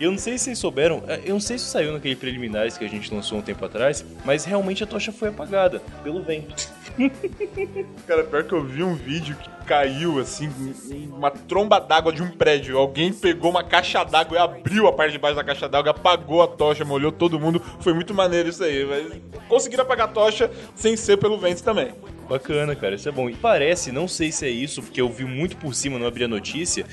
Eu 0.00 0.10
não 0.10 0.18
sei 0.18 0.36
se 0.36 0.44
vocês 0.46 0.58
souberam, 0.58 1.02
eh, 1.06 1.20
eu 1.24 1.34
não 1.34 1.40
sei 1.40 1.56
se 1.58 1.66
saiu 1.66 1.92
naquele 1.92 2.16
preliminares 2.16 2.76
que 2.76 2.84
a 2.84 2.88
gente 2.88 3.14
lançou 3.14 3.38
um 3.38 3.42
tempo 3.42 3.64
atrás, 3.64 4.04
mas 4.24 4.44
realmente 4.44 4.82
a 4.82 4.86
tocha 4.86 5.12
foi 5.12 5.28
apagada 5.28 5.80
pelo 6.02 6.22
vento. 6.22 6.68
Cara, 8.06 8.24
pior 8.24 8.42
que 8.42 8.52
eu 8.52 8.64
vi 8.64 8.82
um 8.82 8.94
vídeo 8.96 9.36
que 9.36 9.64
caiu, 9.64 10.18
assim, 10.18 10.50
uma 11.08 11.30
tromba 11.30 11.78
d'água 11.78 12.12
de 12.12 12.22
um 12.22 12.28
prédio. 12.28 12.76
Alguém 12.76 13.12
pegou 13.12 13.50
uma 13.50 13.62
caixa 13.62 14.02
d'água 14.02 14.36
e 14.36 14.40
abriu 14.40 14.88
a 14.88 14.92
parte 14.92 15.12
de 15.12 15.18
baixo 15.18 15.36
da 15.36 15.44
caixa 15.44 15.68
d'água, 15.68 15.92
apagou 15.92 16.42
a 16.42 16.48
tocha, 16.48 16.84
molhou 16.84 17.12
todo 17.12 17.38
mundo. 17.38 17.62
Foi 17.80 17.94
muito 17.94 18.12
maneiro 18.12 18.48
isso 18.48 18.64
aí, 18.64 18.84
mas 18.84 19.40
conseguiram 19.48 19.84
apagar 19.84 20.08
a 20.08 20.12
tocha 20.12 20.50
sem 20.74 20.96
ser 20.96 21.16
pelo 21.16 21.38
vento 21.38 21.62
também. 21.62 21.92
Bacana, 22.28 22.74
cara, 22.74 22.94
isso 22.94 23.08
é 23.08 23.12
bom. 23.12 23.28
E 23.28 23.34
parece, 23.34 23.92
não 23.92 24.06
sei 24.08 24.32
se 24.32 24.46
é 24.46 24.50
isso, 24.50 24.82
porque 24.82 25.00
eu 25.00 25.08
vi 25.08 25.24
muito 25.24 25.56
por 25.56 25.74
cima, 25.74 25.98
não 25.98 26.06
abri 26.06 26.24
a 26.24 26.28
notícia, 26.28 26.84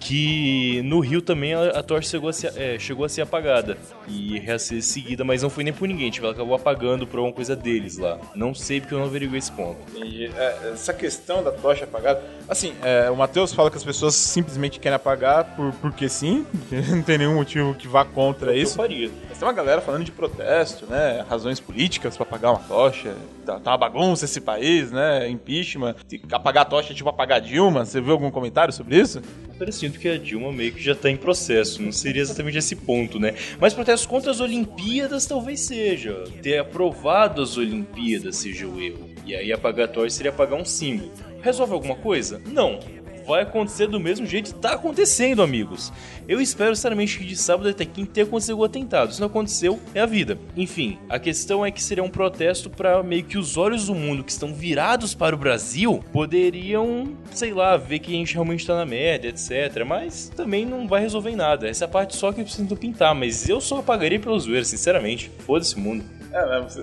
que 0.00 0.80
no 0.84 1.00
Rio 1.00 1.20
também 1.20 1.54
a, 1.54 1.70
a 1.70 1.82
tocha 1.82 2.08
chegou 2.08 2.28
a, 2.28 2.32
ser, 2.32 2.52
é, 2.56 2.78
chegou 2.78 3.04
a 3.04 3.08
ser 3.08 3.22
apagada 3.22 3.76
e 4.06 4.38
a 4.50 4.58
ser 4.58 4.80
seguida, 4.82 5.24
mas 5.24 5.42
não 5.42 5.50
foi 5.50 5.64
nem 5.64 5.72
por 5.72 5.88
ninguém, 5.88 6.10
tipo, 6.10 6.24
ela 6.26 6.34
acabou 6.34 6.54
apagando 6.54 7.06
por 7.06 7.18
alguma 7.18 7.34
coisa 7.34 7.54
deles 7.56 7.98
lá. 7.98 8.18
Não 8.34 8.54
sei 8.54 8.80
porque 8.80 8.94
eu 8.94 8.98
não 8.98 9.06
averiguei 9.06 9.38
esse 9.38 9.52
ponto. 9.52 9.78
Entendi. 9.94 10.30
É, 10.36 10.70
essa 10.72 10.92
questão 10.92 11.42
da 11.42 11.50
tocha 11.50 11.84
apagada. 11.84 12.22
Assim, 12.48 12.72
é, 12.82 13.10
o 13.10 13.16
Matheus 13.16 13.52
fala 13.52 13.70
que 13.70 13.76
as 13.76 13.84
pessoas 13.84 14.14
simplesmente 14.14 14.78
querem 14.78 14.96
apagar 14.96 15.56
por, 15.56 15.72
porque 15.74 16.08
sim, 16.08 16.46
não 16.90 17.02
tem 17.02 17.18
nenhum 17.18 17.34
motivo 17.34 17.74
que 17.74 17.88
vá 17.88 18.04
contra 18.04 18.52
Eu 18.54 18.62
isso. 18.62 18.76
faria. 18.76 19.10
Mas 19.28 19.38
tem 19.38 19.46
uma 19.46 19.54
galera 19.54 19.80
falando 19.80 20.04
de 20.04 20.12
protesto, 20.12 20.86
né? 20.86 21.24
Razões 21.28 21.58
políticas 21.60 22.16
pra 22.16 22.24
apagar 22.24 22.52
uma 22.52 22.60
tocha. 22.60 23.14
Tá, 23.44 23.58
tá 23.58 23.70
uma 23.70 23.78
bagunça 23.78 24.26
esse 24.26 24.40
país, 24.42 24.77
né? 24.90 25.28
Impeachment. 25.28 25.96
Apagar 26.32 26.62
a 26.62 26.64
tocha 26.64 26.92
é 26.92 26.96
tipo 26.96 27.08
apagar 27.08 27.40
Dilma. 27.40 27.84
Você 27.84 28.00
viu 28.00 28.12
algum 28.12 28.30
comentário 28.30 28.72
sobre 28.72 28.98
isso? 28.98 29.20
Eu 29.58 29.72
sinto 29.72 29.98
que 29.98 30.08
a 30.08 30.16
Dilma 30.16 30.52
meio 30.52 30.72
que 30.72 30.82
já 30.82 30.94
tá 30.94 31.10
em 31.10 31.16
processo, 31.16 31.82
não 31.82 31.90
seria 31.90 32.22
exatamente 32.22 32.58
esse 32.58 32.76
ponto, 32.76 33.18
né? 33.18 33.34
Mas 33.60 33.74
protestos 33.74 34.06
contra 34.06 34.30
as 34.30 34.40
Olimpíadas 34.40 35.26
talvez 35.26 35.60
seja. 35.60 36.24
Ter 36.42 36.58
aprovado 36.58 37.42
as 37.42 37.56
Olimpíadas 37.56 38.36
seja 38.36 38.66
o 38.66 38.80
erro. 38.80 39.10
E 39.26 39.34
aí 39.34 39.52
apagar 39.52 39.86
a 39.86 39.88
tocha 39.88 40.10
seria 40.10 40.30
apagar 40.30 40.58
um 40.58 40.64
símbolo. 40.64 41.10
Resolve 41.42 41.72
alguma 41.72 41.94
coisa? 41.94 42.40
Não. 42.46 42.80
Vai 43.28 43.42
acontecer 43.42 43.88
do 43.88 44.00
mesmo 44.00 44.24
jeito 44.24 44.54
que 44.54 44.58
tá 44.58 44.72
acontecendo, 44.72 45.42
amigos. 45.42 45.92
Eu 46.26 46.40
espero 46.40 46.74
sinceramente 46.74 47.18
que 47.18 47.26
de 47.26 47.36
sábado 47.36 47.68
até 47.68 47.84
quinta 47.84 48.10
tenha 48.10 48.26
acontecido 48.26 48.56
o 48.56 48.64
atentado. 48.64 49.12
Se 49.12 49.20
não 49.20 49.26
aconteceu, 49.26 49.78
é 49.94 50.00
a 50.00 50.06
vida. 50.06 50.38
Enfim, 50.56 50.98
a 51.10 51.18
questão 51.18 51.64
é 51.64 51.70
que 51.70 51.82
seria 51.82 52.02
um 52.02 52.08
protesto 52.08 52.70
para 52.70 53.02
meio 53.02 53.22
que 53.22 53.36
os 53.36 53.58
olhos 53.58 53.88
do 53.88 53.94
mundo 53.94 54.24
que 54.24 54.32
estão 54.32 54.54
virados 54.54 55.14
para 55.14 55.34
o 55.34 55.38
Brasil 55.38 56.02
poderiam, 56.10 57.12
sei 57.30 57.52
lá, 57.52 57.76
ver 57.76 57.98
que 57.98 58.14
a 58.14 58.16
gente 58.16 58.32
realmente 58.32 58.66
tá 58.66 58.74
na 58.74 58.86
merda, 58.86 59.26
etc. 59.26 59.84
Mas 59.86 60.30
também 60.34 60.64
não 60.64 60.88
vai 60.88 61.02
resolver 61.02 61.28
em 61.28 61.36
nada. 61.36 61.68
Essa 61.68 61.84
é 61.84 61.88
parte 61.88 62.16
só 62.16 62.32
que 62.32 62.40
eu 62.40 62.44
preciso 62.46 62.74
pintar. 62.76 63.14
Mas 63.14 63.46
eu 63.46 63.60
só 63.60 63.80
apagaria 63.80 64.18
pela 64.18 64.38
zoeira, 64.38 64.64
sinceramente. 64.64 65.30
Foda-se 65.40 65.78
mundo. 65.78 66.02
É, 66.32 66.46
né, 66.46 66.60
você, 66.66 66.82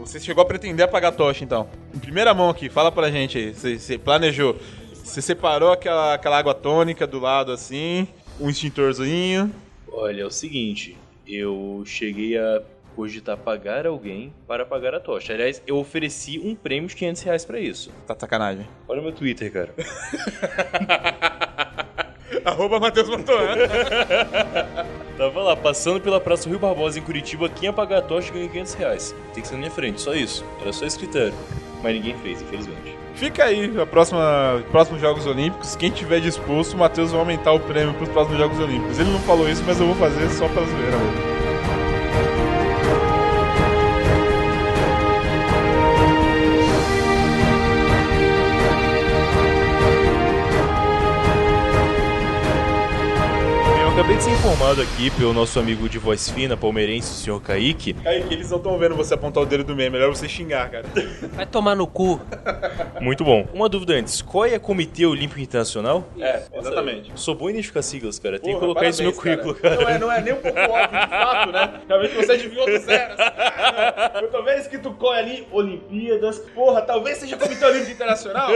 você 0.00 0.20
chegou 0.20 0.42
a 0.42 0.46
pretender 0.46 0.84
apagar 0.84 1.12
a 1.12 1.14
tocha, 1.14 1.44
então. 1.44 1.68
Em 1.94 1.98
primeira 1.98 2.34
mão 2.34 2.50
aqui, 2.50 2.68
fala 2.68 2.90
pra 2.90 3.08
gente 3.08 3.38
aí. 3.38 3.54
Você, 3.54 3.78
você 3.78 3.96
planejou. 3.98 4.56
Você 5.04 5.20
separou 5.20 5.72
aquela, 5.72 6.14
aquela 6.14 6.38
água 6.38 6.54
tônica 6.54 7.06
do 7.06 7.18
lado 7.18 7.52
assim, 7.52 8.06
um 8.40 8.48
extintorzinho. 8.48 9.52
Olha, 9.92 10.22
é 10.22 10.26
o 10.26 10.30
seguinte, 10.30 10.96
eu 11.26 11.82
cheguei 11.84 12.38
a 12.38 12.62
cogitar 12.94 13.36
pagar 13.36 13.86
alguém 13.86 14.32
para 14.46 14.62
apagar 14.62 14.94
a 14.94 15.00
tocha. 15.00 15.32
Aliás, 15.32 15.62
eu 15.66 15.76
ofereci 15.76 16.38
um 16.38 16.54
prêmio 16.54 16.88
de 16.88 16.96
500 16.96 17.22
reais 17.22 17.44
pra 17.44 17.58
isso. 17.58 17.90
Tá 18.06 18.14
de 18.14 18.20
sacanagem. 18.20 18.66
Olha 18.86 19.00
o 19.00 19.02
meu 19.04 19.12
Twitter, 19.12 19.52
cara. 19.52 19.74
Arroba 22.44 22.78
Matheus 22.80 23.08
Mantoan. 23.08 23.56
Tava 25.16 25.42
lá, 25.42 25.56
passando 25.56 26.00
pela 26.00 26.20
Praça 26.20 26.48
Rio 26.48 26.58
Barbosa 26.58 26.98
em 26.98 27.02
Curitiba, 27.02 27.48
quem 27.48 27.68
apagar 27.68 27.98
a 27.98 28.02
tocha 28.02 28.32
ganha 28.32 28.48
500 28.48 28.74
reais. 28.74 29.14
Tem 29.34 29.42
que 29.42 29.48
ser 29.48 29.54
na 29.54 29.60
minha 29.60 29.70
frente, 29.70 30.00
só 30.00 30.14
isso. 30.14 30.44
Era 30.60 30.72
só 30.72 30.86
esse 30.86 30.98
critério. 30.98 31.34
Mas 31.82 31.94
ninguém 31.94 32.16
fez, 32.18 32.40
infelizmente. 32.40 32.99
Fica 33.20 33.44
aí, 33.44 33.78
a 33.78 33.84
próxima, 33.84 34.64
próximos 34.70 34.98
Jogos 34.98 35.26
Olímpicos. 35.26 35.76
Quem 35.76 35.90
tiver 35.90 36.20
disposto, 36.20 36.72
o 36.72 36.78
Matheus 36.78 37.10
vai 37.10 37.20
aumentar 37.20 37.52
o 37.52 37.60
prêmio 37.60 37.92
pros 37.92 38.08
próximos 38.08 38.38
Jogos 38.38 38.58
Olímpicos. 38.58 38.98
Ele 38.98 39.10
não 39.10 39.20
falou 39.20 39.46
isso, 39.46 39.62
mas 39.66 39.78
eu 39.78 39.88
vou 39.88 39.94
fazer 39.96 40.26
só 40.30 40.48
pra 40.48 40.62
zoeira 40.62 40.96
eu 53.82 53.88
acabei 53.90 54.16
de 54.16 54.22
ser 54.22 54.30
informado 54.50 54.82
aqui 54.82 55.12
pelo 55.12 55.32
nosso 55.32 55.60
amigo 55.60 55.88
de 55.88 55.96
voz 55.96 56.28
fina, 56.28 56.56
palmeirense, 56.56 57.12
o 57.12 57.14
senhor 57.14 57.40
Kaique. 57.40 57.92
Kaique, 57.94 58.34
eles 58.34 58.50
não 58.50 58.58
estão 58.58 58.76
vendo 58.76 58.96
você 58.96 59.14
apontar 59.14 59.44
o 59.44 59.46
dedo 59.46 59.62
do 59.62 59.76
meio, 59.76 59.86
é 59.86 59.90
melhor 59.90 60.08
você 60.08 60.28
xingar, 60.28 60.68
cara. 60.68 60.86
Vai 61.34 61.46
tomar 61.46 61.76
no 61.76 61.86
cu. 61.86 62.20
Muito 63.00 63.22
bom. 63.22 63.46
Uma 63.54 63.68
dúvida 63.68 63.94
antes, 63.94 64.20
qual 64.20 64.44
é 64.46 64.56
o 64.56 64.60
Comitê 64.60 65.06
Olímpico 65.06 65.38
Internacional? 65.40 66.04
É, 66.18 66.42
exatamente. 66.52 67.12
Sou 67.14 67.36
bom 67.36 67.46
em 67.48 67.52
identificar 67.52 67.80
siglas, 67.82 68.18
cara. 68.18 68.40
Tem 68.40 68.54
que 68.54 68.58
colocar 68.58 68.88
isso 68.88 69.04
no 69.04 69.12
currículo, 69.12 69.54
cara. 69.54 69.76
Não 69.76 69.88
é, 69.88 69.98
não 70.00 70.12
é 70.12 70.20
nem 70.20 70.32
um 70.34 70.40
pouco 70.40 70.58
óbvio, 70.58 71.00
de 71.00 71.08
fato, 71.08 71.52
né? 71.52 71.80
Realmente 71.86 72.14
você 72.16 72.32
adivinhou 72.32 72.66
do 72.66 72.78
zero. 72.78 73.14
assim. 73.14 74.24
Eu 74.24 74.30
tô 74.32 74.42
vendo 74.42 74.58
escrito 74.58 74.90
COI 74.94 75.18
ali, 75.18 75.48
Olimpíadas. 75.52 76.40
Porra, 76.52 76.82
talvez 76.82 77.18
seja 77.18 77.36
Comitê 77.36 77.64
Olímpico 77.64 77.92
Internacional? 77.92 78.50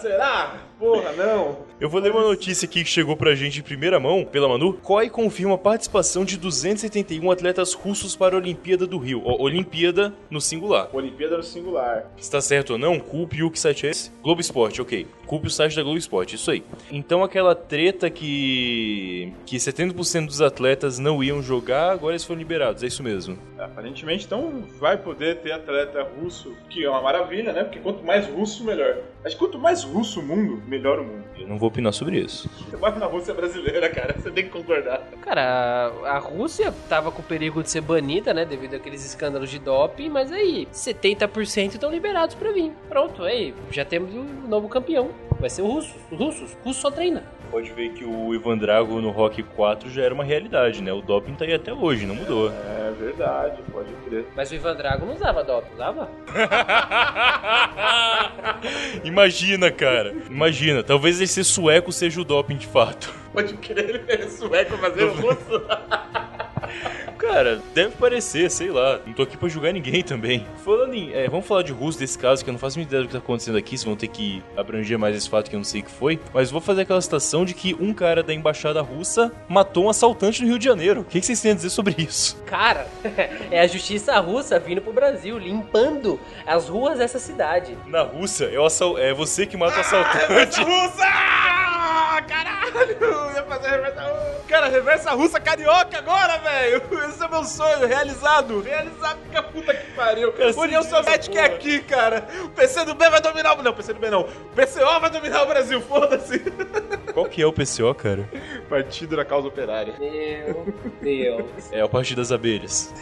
Será? 0.00 0.54
Porra, 0.80 1.12
não. 1.12 1.58
Eu 1.78 1.90
vou 1.90 2.00
ler 2.00 2.10
uma 2.10 2.22
notícia 2.22 2.66
aqui 2.66 2.82
que 2.82 2.88
chegou 2.88 3.14
pra 3.14 3.34
gente 3.34 3.60
em 3.60 3.62
primeira 3.62 4.00
mão, 4.00 4.24
pela 4.24 4.48
Manu. 4.48 4.72
COI 4.72 5.10
confirma 5.20 5.54
a 5.54 5.58
participação 5.58 6.24
de 6.24 6.38
271 6.38 7.30
atletas 7.30 7.74
russos 7.74 8.16
para 8.16 8.34
a 8.34 8.38
Olimpíada 8.38 8.86
do 8.86 8.96
Rio. 8.96 9.20
Ó, 9.26 9.42
Olimpíada 9.42 10.14
no 10.30 10.40
singular. 10.40 10.88
Olimpíada 10.94 11.36
no 11.36 11.42
singular. 11.42 12.10
Se 12.16 12.30
tá 12.30 12.40
certo 12.40 12.70
ou 12.70 12.78
não, 12.78 12.98
culpe 12.98 13.42
o 13.42 13.50
que 13.50 13.60
site 13.60 13.86
é 13.86 13.90
esse? 13.90 14.10
Globo 14.22 14.40
Esporte, 14.40 14.80
ok. 14.80 15.06
Culpe 15.26 15.46
o 15.46 15.50
site 15.50 15.76
da 15.76 15.82
Globo 15.82 15.98
Esporte, 15.98 16.36
isso 16.36 16.50
aí. 16.50 16.64
Então 16.90 17.22
aquela 17.22 17.54
treta 17.54 18.08
que. 18.08 19.30
que 19.44 19.58
70% 19.58 20.26
dos 20.26 20.40
atletas 20.40 20.98
não 20.98 21.22
iam 21.22 21.42
jogar, 21.42 21.92
agora 21.92 22.14
eles 22.14 22.24
foram 22.24 22.38
liberados, 22.38 22.82
é 22.82 22.86
isso 22.86 23.02
mesmo. 23.02 23.38
Aparentemente, 23.58 24.24
então, 24.24 24.64
vai 24.78 24.96
poder 24.96 25.36
ter 25.40 25.52
atleta 25.52 26.02
russo, 26.02 26.56
que 26.70 26.82
é 26.82 26.88
uma 26.88 27.02
maravilha, 27.02 27.52
né? 27.52 27.62
Porque 27.62 27.78
quanto 27.78 28.02
mais 28.02 28.26
russo, 28.26 28.64
melhor. 28.64 28.96
Mas 29.22 29.34
quanto 29.34 29.58
mais 29.58 29.84
russo 29.84 30.20
o 30.20 30.22
mundo, 30.22 30.62
melhora 30.66 31.02
o 31.02 31.04
mundo. 31.04 31.24
Eu 31.38 31.46
não 31.46 31.58
vou 31.58 31.68
opinar 31.68 31.92
sobre 31.92 32.18
isso. 32.18 32.48
Vai 32.78 32.98
na 32.98 33.06
Rússia 33.06 33.34
brasileira, 33.34 33.88
cara, 33.90 34.14
você 34.18 34.30
tem 34.30 34.44
que 34.44 34.50
concordar. 34.50 35.06
Cara, 35.20 35.92
a, 36.04 36.16
a 36.16 36.18
Rússia 36.18 36.72
tava 36.88 37.12
com 37.12 37.22
perigo 37.22 37.62
de 37.62 37.70
ser 37.70 37.82
banida, 37.82 38.32
né? 38.32 38.44
Devido 38.44 38.74
àqueles 38.74 39.04
escândalos 39.04 39.50
de 39.50 39.58
doping, 39.58 40.08
mas 40.08 40.32
aí, 40.32 40.66
70% 40.72 41.74
estão 41.74 41.90
liberados 41.90 42.34
pra 42.34 42.52
vir. 42.52 42.72
Pronto, 42.88 43.22
aí, 43.22 43.54
já 43.70 43.84
temos 43.84 44.14
o 44.14 44.22
novo 44.48 44.68
campeão. 44.68 45.10
Vai 45.38 45.50
ser 45.50 45.62
o 45.62 45.66
russo. 45.66 45.94
Os 46.10 46.18
russos. 46.18 46.56
O 46.64 46.68
russo 46.68 46.80
só 46.80 46.90
treina. 46.90 47.22
Pode 47.50 47.70
ver 47.72 47.90
que 47.90 48.04
o 48.04 48.32
Ivan 48.32 48.56
Drago 48.56 49.00
no 49.00 49.10
Rock 49.10 49.42
4 49.42 49.90
já 49.90 50.02
era 50.02 50.14
uma 50.14 50.22
realidade, 50.22 50.80
né? 50.80 50.92
O 50.92 51.02
doping 51.02 51.34
tá 51.34 51.44
aí 51.44 51.52
até 51.52 51.72
hoje, 51.72 52.06
não 52.06 52.14
mudou. 52.14 52.50
É 52.50 52.92
verdade, 52.98 53.60
pode 53.72 53.92
crer. 54.06 54.24
Mas 54.36 54.52
o 54.52 54.54
Ivan 54.54 54.76
Drago 54.76 55.04
não 55.04 55.14
usava 55.14 55.42
doping, 55.42 55.74
usava? 55.74 56.08
Imagina, 59.02 59.70
cara. 59.70 60.14
Imagina. 60.30 60.84
Talvez 60.84 61.20
esse 61.20 61.42
sueco 61.42 61.90
seja 61.90 62.20
o 62.20 62.24
doping 62.24 62.56
de 62.56 62.68
fato. 62.68 63.12
Pode 63.32 63.54
crer, 63.54 64.04
ele 64.08 64.22
é 64.22 64.28
sueco 64.28 64.76
fazendo 64.78 65.12
russo. 65.14 65.62
Cara, 67.18 67.60
deve 67.74 67.94
parecer, 67.96 68.50
sei 68.50 68.70
lá. 68.70 69.00
Não 69.06 69.12
tô 69.12 69.22
aqui 69.22 69.36
pra 69.36 69.48
julgar 69.48 69.72
ninguém 69.72 70.02
também. 70.02 70.46
Falando 70.64 70.94
em. 70.94 71.12
é, 71.12 71.28
vamos 71.28 71.46
falar 71.46 71.62
de 71.62 71.72
russo 71.72 71.98
desse 71.98 72.18
caso, 72.18 72.42
que 72.42 72.50
eu 72.50 72.52
não 72.52 72.58
faço 72.58 72.78
muita 72.78 72.90
ideia 72.90 73.02
do 73.02 73.06
que 73.06 73.12
tá 73.12 73.18
acontecendo 73.18 73.58
aqui. 73.58 73.70
Vocês 73.76 73.84
vão 73.84 73.96
ter 73.96 74.08
que 74.08 74.42
abranger 74.56 74.98
mais 74.98 75.16
esse 75.16 75.28
fato 75.28 75.48
que 75.48 75.56
eu 75.56 75.58
não 75.58 75.64
sei 75.64 75.80
o 75.80 75.84
que 75.84 75.90
foi. 75.90 76.18
Mas 76.32 76.50
vou 76.50 76.60
fazer 76.60 76.82
aquela 76.82 77.00
citação 77.00 77.44
de 77.44 77.54
que 77.54 77.74
um 77.78 77.92
cara 77.92 78.22
da 78.22 78.32
embaixada 78.32 78.80
russa 78.80 79.32
matou 79.48 79.84
um 79.84 79.90
assaltante 79.90 80.42
no 80.42 80.48
Rio 80.48 80.58
de 80.58 80.64
Janeiro. 80.64 81.00
O 81.00 81.04
que, 81.04 81.20
que 81.20 81.26
vocês 81.26 81.40
têm 81.40 81.52
a 81.52 81.54
dizer 81.54 81.70
sobre 81.70 81.94
isso? 81.98 82.42
Cara, 82.46 82.86
é 83.50 83.60
a 83.60 83.66
justiça 83.66 84.18
russa 84.18 84.58
vindo 84.58 84.80
pro 84.80 84.92
Brasil, 84.92 85.38
limpando 85.38 86.18
as 86.46 86.68
ruas 86.68 86.98
dessa 86.98 87.18
cidade. 87.18 87.76
Na 87.86 88.02
Rússia, 88.02 88.46
é, 88.46 88.58
o 88.58 88.64
assal... 88.64 88.98
é 88.98 89.12
você 89.12 89.46
que 89.46 89.56
mata 89.56 89.76
o 89.76 89.80
assaltante. 89.80 90.62
russa! 90.62 91.49
Caralho! 92.72 93.34
Ia 93.34 93.42
fazer 93.44 93.66
a 93.66 93.70
reversa 93.70 94.02
russa. 94.02 94.40
Cara, 94.48 94.68
reversa 94.68 95.10
russa 95.12 95.40
carioca 95.40 95.98
agora, 95.98 96.38
velho! 96.38 96.82
Esse 97.08 97.22
é 97.22 97.28
meu 97.28 97.44
sonho, 97.44 97.86
realizado! 97.86 98.60
Realizado, 98.60 99.18
que 99.30 99.42
puta 99.42 99.74
que 99.74 99.92
pariu! 99.92 100.34
União 100.56 100.82
Soviética 100.82 101.40
é 101.40 101.44
aqui, 101.44 101.80
cara! 101.80 102.26
O 102.44 102.48
PCdoB 102.50 103.10
vai 103.10 103.20
dominar 103.20 103.58
o... 103.58 103.62
Não, 103.62 103.72
PCdoB 103.72 104.10
não. 104.10 104.22
O 104.22 104.54
PCO 104.54 105.00
vai 105.00 105.10
dominar 105.10 105.42
o 105.42 105.46
Brasil, 105.46 105.80
foda-se! 105.80 106.38
Qual 107.14 107.26
que 107.26 107.42
é 107.42 107.46
o 107.46 107.52
PCO, 107.52 107.94
cara? 107.94 108.28
Partido 108.68 109.16
da 109.16 109.24
Causa 109.24 109.48
Operária. 109.48 109.94
Meu 109.98 110.72
Deus. 111.00 111.72
É 111.72 111.84
o 111.84 111.88
Partido 111.88 112.18
das 112.18 112.32
Abelhas. 112.32 112.92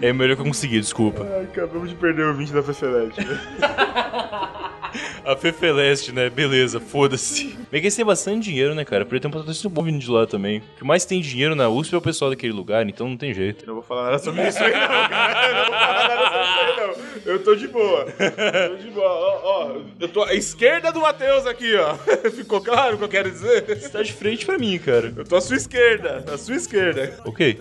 É 0.00 0.10
o 0.10 0.14
melhor 0.14 0.36
que 0.36 0.42
eu 0.42 0.46
consegui, 0.46 0.80
desculpa. 0.80 1.26
Ai, 1.30 1.44
acabamos 1.44 1.90
de 1.90 1.94
perder 1.94 2.26
o 2.26 2.34
20 2.34 2.52
da 2.52 2.62
FEFELET. 2.62 3.14
A 5.24 5.36
Fefeleste, 5.36 6.12
né? 6.12 6.28
Beleza, 6.28 6.80
foda-se. 6.80 7.56
Eles 7.72 7.94
têm 7.94 8.04
bastante 8.04 8.44
dinheiro, 8.44 8.74
né, 8.74 8.84
cara? 8.84 9.04
Podia 9.04 9.20
ter 9.20 9.28
um 9.28 9.30
patrocínio 9.30 9.70
bom 9.70 9.82
vindo 9.82 9.98
de 9.98 10.10
lá 10.10 10.26
também. 10.26 10.58
O 10.58 10.78
que 10.78 10.84
mais 10.84 11.04
tem 11.04 11.20
dinheiro 11.20 11.54
na 11.54 11.68
USP 11.68 11.94
é 11.94 11.98
o 11.98 12.02
pessoal 12.02 12.30
daquele 12.30 12.52
lugar, 12.52 12.86
então 12.88 13.08
não 13.08 13.16
tem 13.16 13.32
jeito. 13.32 13.64
Eu 13.64 13.68
não 13.68 13.74
vou 13.74 13.82
falar 13.82 14.04
nada 14.04 14.18
sobre 14.18 14.46
isso 14.48 14.58
aí, 14.62 14.72
não, 14.72 14.78
cara. 15.08 15.48
Eu 15.48 15.54
não 15.54 15.64
vou 15.64 15.74
falar 15.74 16.08
nada 16.08 16.24
sobre 16.24 16.42
isso 16.42 16.58
aí, 16.60 16.76
não. 16.76 17.32
Eu 17.32 17.44
tô 17.44 17.54
de 17.54 17.68
boa. 17.68 18.06
Eu 18.18 18.70
tô 18.70 18.82
de 18.82 18.90
boa. 18.90 19.08
Ó, 19.08 19.40
ó, 19.44 19.76
eu 20.00 20.08
tô 20.08 20.22
à 20.24 20.34
esquerda 20.34 20.90
do 20.90 21.00
Matheus 21.00 21.46
aqui, 21.46 21.76
ó. 21.76 21.94
Ficou 22.30 22.60
claro 22.60 22.96
o 22.96 22.98
que 22.98 23.04
eu 23.04 23.08
quero 23.08 23.30
dizer? 23.30 23.64
Você 23.64 23.88
tá 23.88 24.02
de 24.02 24.12
frente 24.12 24.44
pra 24.44 24.58
mim, 24.58 24.78
cara. 24.78 25.12
Eu 25.16 25.24
tô 25.24 25.36
à 25.36 25.40
sua 25.40 25.56
esquerda. 25.56 26.24
À 26.32 26.36
sua 26.36 26.56
esquerda. 26.56 27.18
Ok. 27.24 27.58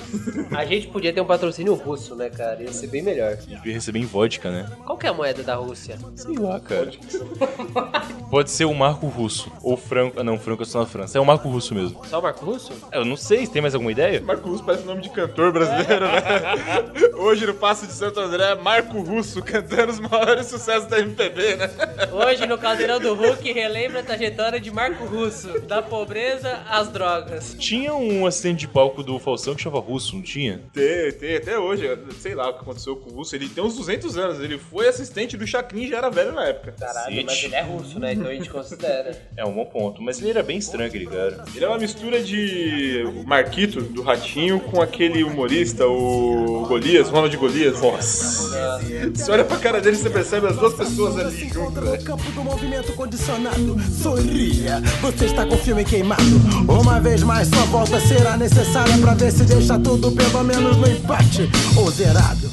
A 0.56 0.66
gente 0.66 0.88
podia 0.88 1.14
ter 1.14 1.22
um 1.22 1.26
patrocínio 1.26 1.74
russo, 1.76 2.16
né, 2.16 2.30
cara? 2.30 2.62
Ia 2.64 2.74
ser 2.74 2.88
bem 2.88 3.02
melhor. 3.02 3.36
Devia 3.36 3.74
receber 3.74 4.00
em 4.00 4.06
vodka, 4.06 4.50
né? 4.50 4.70
Qual 4.86 4.98
que 4.98 5.06
é 5.06 5.10
a 5.10 5.14
moeda 5.14 5.44
da 5.44 5.56
Rússia? 5.56 5.98
Sei 6.16 6.36
lá, 6.38 6.60
cara. 6.60 6.92
Pode 8.30 8.50
ser 8.50 8.64
o 8.64 8.74
Marco 8.74 9.08
Russo. 9.08 9.52
Ou 9.62 9.76
Franco. 9.76 10.20
Ah, 10.20 10.24
não, 10.24 10.40
Franco 10.40 10.64
é 10.64 10.66
só 10.66 10.80
na 10.80 10.86
França. 10.86 11.18
É 11.18 11.22
o 11.22 11.26
Marco 11.26 11.50
Russo 11.50 11.76
mesmo. 11.76 12.02
Só 12.06 12.20
o 12.20 12.24
Marco 12.24 12.46
Russo? 12.46 12.72
É, 12.92 12.98
Eu 12.98 13.04
não 13.06 13.18
sei, 13.18 13.46
tem 13.46 13.62
mais 13.62 13.76
alguma 13.76 13.92
ideia? 13.92 14.22
Marco 14.22 14.50
Russo 14.50 14.64
parece 14.64 14.86
nome 14.86 15.02
de 15.02 15.10
cantor 15.10 15.52
brasileiro, 15.52 16.06
né? 16.06 17.12
Hoje 17.20 17.46
no 17.46 17.54
Passo 17.54 17.86
de 17.86 17.92
Santo 17.92 18.20
André, 18.20 18.56
Marco 18.56 19.02
Russo 19.02 19.42
cantando 19.44 19.92
os 19.92 20.00
maiores 20.00 20.48
sucessos 20.48 20.88
da 20.88 21.00
MPB, 21.00 21.56
né? 21.58 21.70
Hoje 22.12 22.48
no 22.48 22.58
Caldeirão 22.58 23.00
do 23.00 23.14
Hulk 23.14 23.52
relembra 23.52 24.00
a 24.00 24.04
trajetória 24.04 24.60
de 24.60 24.72
Marco 24.72 25.04
Russo, 25.06 25.60
da 25.62 25.82
pobreza 25.82 26.62
às 26.70 26.88
drogas. 26.88 27.56
Tinha 27.60 27.94
um 27.94 28.26
acidente 28.26 28.62
de 28.62 28.68
palco 28.68 29.04
do 29.04 29.20
Faustão 29.20 29.54
que 29.54 29.62
chamava 29.62 29.86
Russo, 29.86 30.16
não 30.16 30.22
tinha? 30.24 30.62
Tem, 30.74 31.12
tem, 31.12 31.36
até 31.36 31.60
hoje. 31.60 31.88
Sei 32.20 32.34
lá 32.34 32.50
o 32.50 32.54
que 32.54 32.62
aconteceu 32.62 32.96
com 32.96 33.12
o 33.12 33.14
Russo. 33.16 33.36
Ele 33.36 33.50
tem 33.50 33.64
uns 33.64 33.76
200 33.76 34.18
anos. 34.18 34.40
Ele 34.40 34.58
foi 34.58 34.88
assistente 34.88 35.36
do 35.36 35.46
Chacrin 35.46 35.84
e 35.84 35.90
já 35.90 35.98
era 35.98 36.10
velho 36.10 36.32
na 36.32 36.46
época. 36.46 36.74
Caralho, 36.80 37.11
Cacete. 37.16 37.26
mas 37.26 37.44
ele 37.44 37.56
é 37.56 37.62
russo, 37.62 38.00
né? 38.00 38.14
Então 38.14 38.28
a 38.28 38.34
gente 38.34 38.50
considera. 38.50 39.12
É 39.38 39.46
um 39.46 39.54
bom 39.54 39.66
ponto. 39.66 40.02
Mas 40.02 40.20
ele 40.20 40.30
era 40.30 40.44
bem 40.44 40.58
estranho, 40.58 40.88
aquele 40.88 41.08
cara. 41.08 41.46
Ele 41.56 41.64
é 41.66 41.68
uma 41.68 41.78
mistura 41.78 42.22
de 42.22 43.04
Marquito, 43.26 43.82
do 43.82 44.02
Ratinho, 44.04 44.60
com 44.60 44.82
aquele 44.82 45.24
humorista, 45.24 45.88
o 45.88 46.66
Golias, 46.68 47.10
Ronald 47.10 47.36
Golias. 47.38 47.82
Nossa. 47.82 48.80
Você 49.14 49.32
olha 49.32 49.44
pra 49.46 49.58
cara 49.58 49.80
dele 49.82 49.96
e 49.96 50.00
você 50.00 50.10
percebe 50.10 50.48
as 50.48 50.58
duas 50.58 50.74
pessoas 50.74 51.18
ali 51.18 51.50
juntas, 51.50 51.84
né? 51.84 51.98
No 51.98 52.04
campo 52.04 52.24
do 52.32 52.44
movimento 52.44 52.94
condicionado, 52.94 53.78
sorria. 53.90 54.82
Você 55.02 55.26
está 55.26 55.46
com 55.46 55.56
o 55.56 55.58
filme 55.58 55.84
queimado. 55.86 56.22
Uma 56.68 57.00
vez 57.00 57.24
mais, 57.24 57.48
sua 57.48 57.64
volta 57.66 58.00
será 58.02 58.36
necessária 58.38 58.98
pra 59.00 59.14
ver 59.14 59.32
se 59.32 59.44
deixa 59.46 59.80
tudo 59.80 60.12
pelo 60.12 60.44
menos 60.44 60.78
no 60.78 60.88
empate 60.88 61.50
ou 61.78 61.90
zerado. 61.90 62.51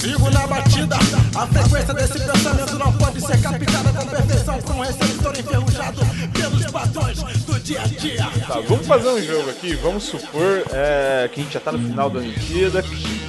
Sigo 0.00 0.30
na 0.30 0.46
batida. 0.46 0.96
A 1.36 1.46
frequência 1.46 1.92
desse 1.92 2.18
pensamento 2.18 2.78
não 2.78 2.90
pode 2.94 3.20
ser 3.20 3.38
captada 3.42 3.92
com 3.92 4.06
perfeição, 4.06 4.62
com 4.62 4.80
receptor 4.80 5.38
enferrujado 5.38 6.00
pelos 6.32 6.70
padrões 6.70 7.18
do 7.44 7.60
dia 7.60 7.82
a 7.82 7.86
dia. 7.86 8.26
Tá, 8.48 8.60
vamos 8.66 8.86
fazer 8.86 9.08
um 9.10 9.22
jogo 9.22 9.50
aqui. 9.50 9.74
Vamos 9.74 10.04
supor 10.04 10.64
é, 10.72 11.28
que 11.30 11.40
a 11.40 11.44
gente 11.44 11.52
já 11.52 11.60
tá 11.60 11.72
no 11.72 11.78
final 11.78 12.08
da 12.08 12.18
Olimpíada. 12.18 12.82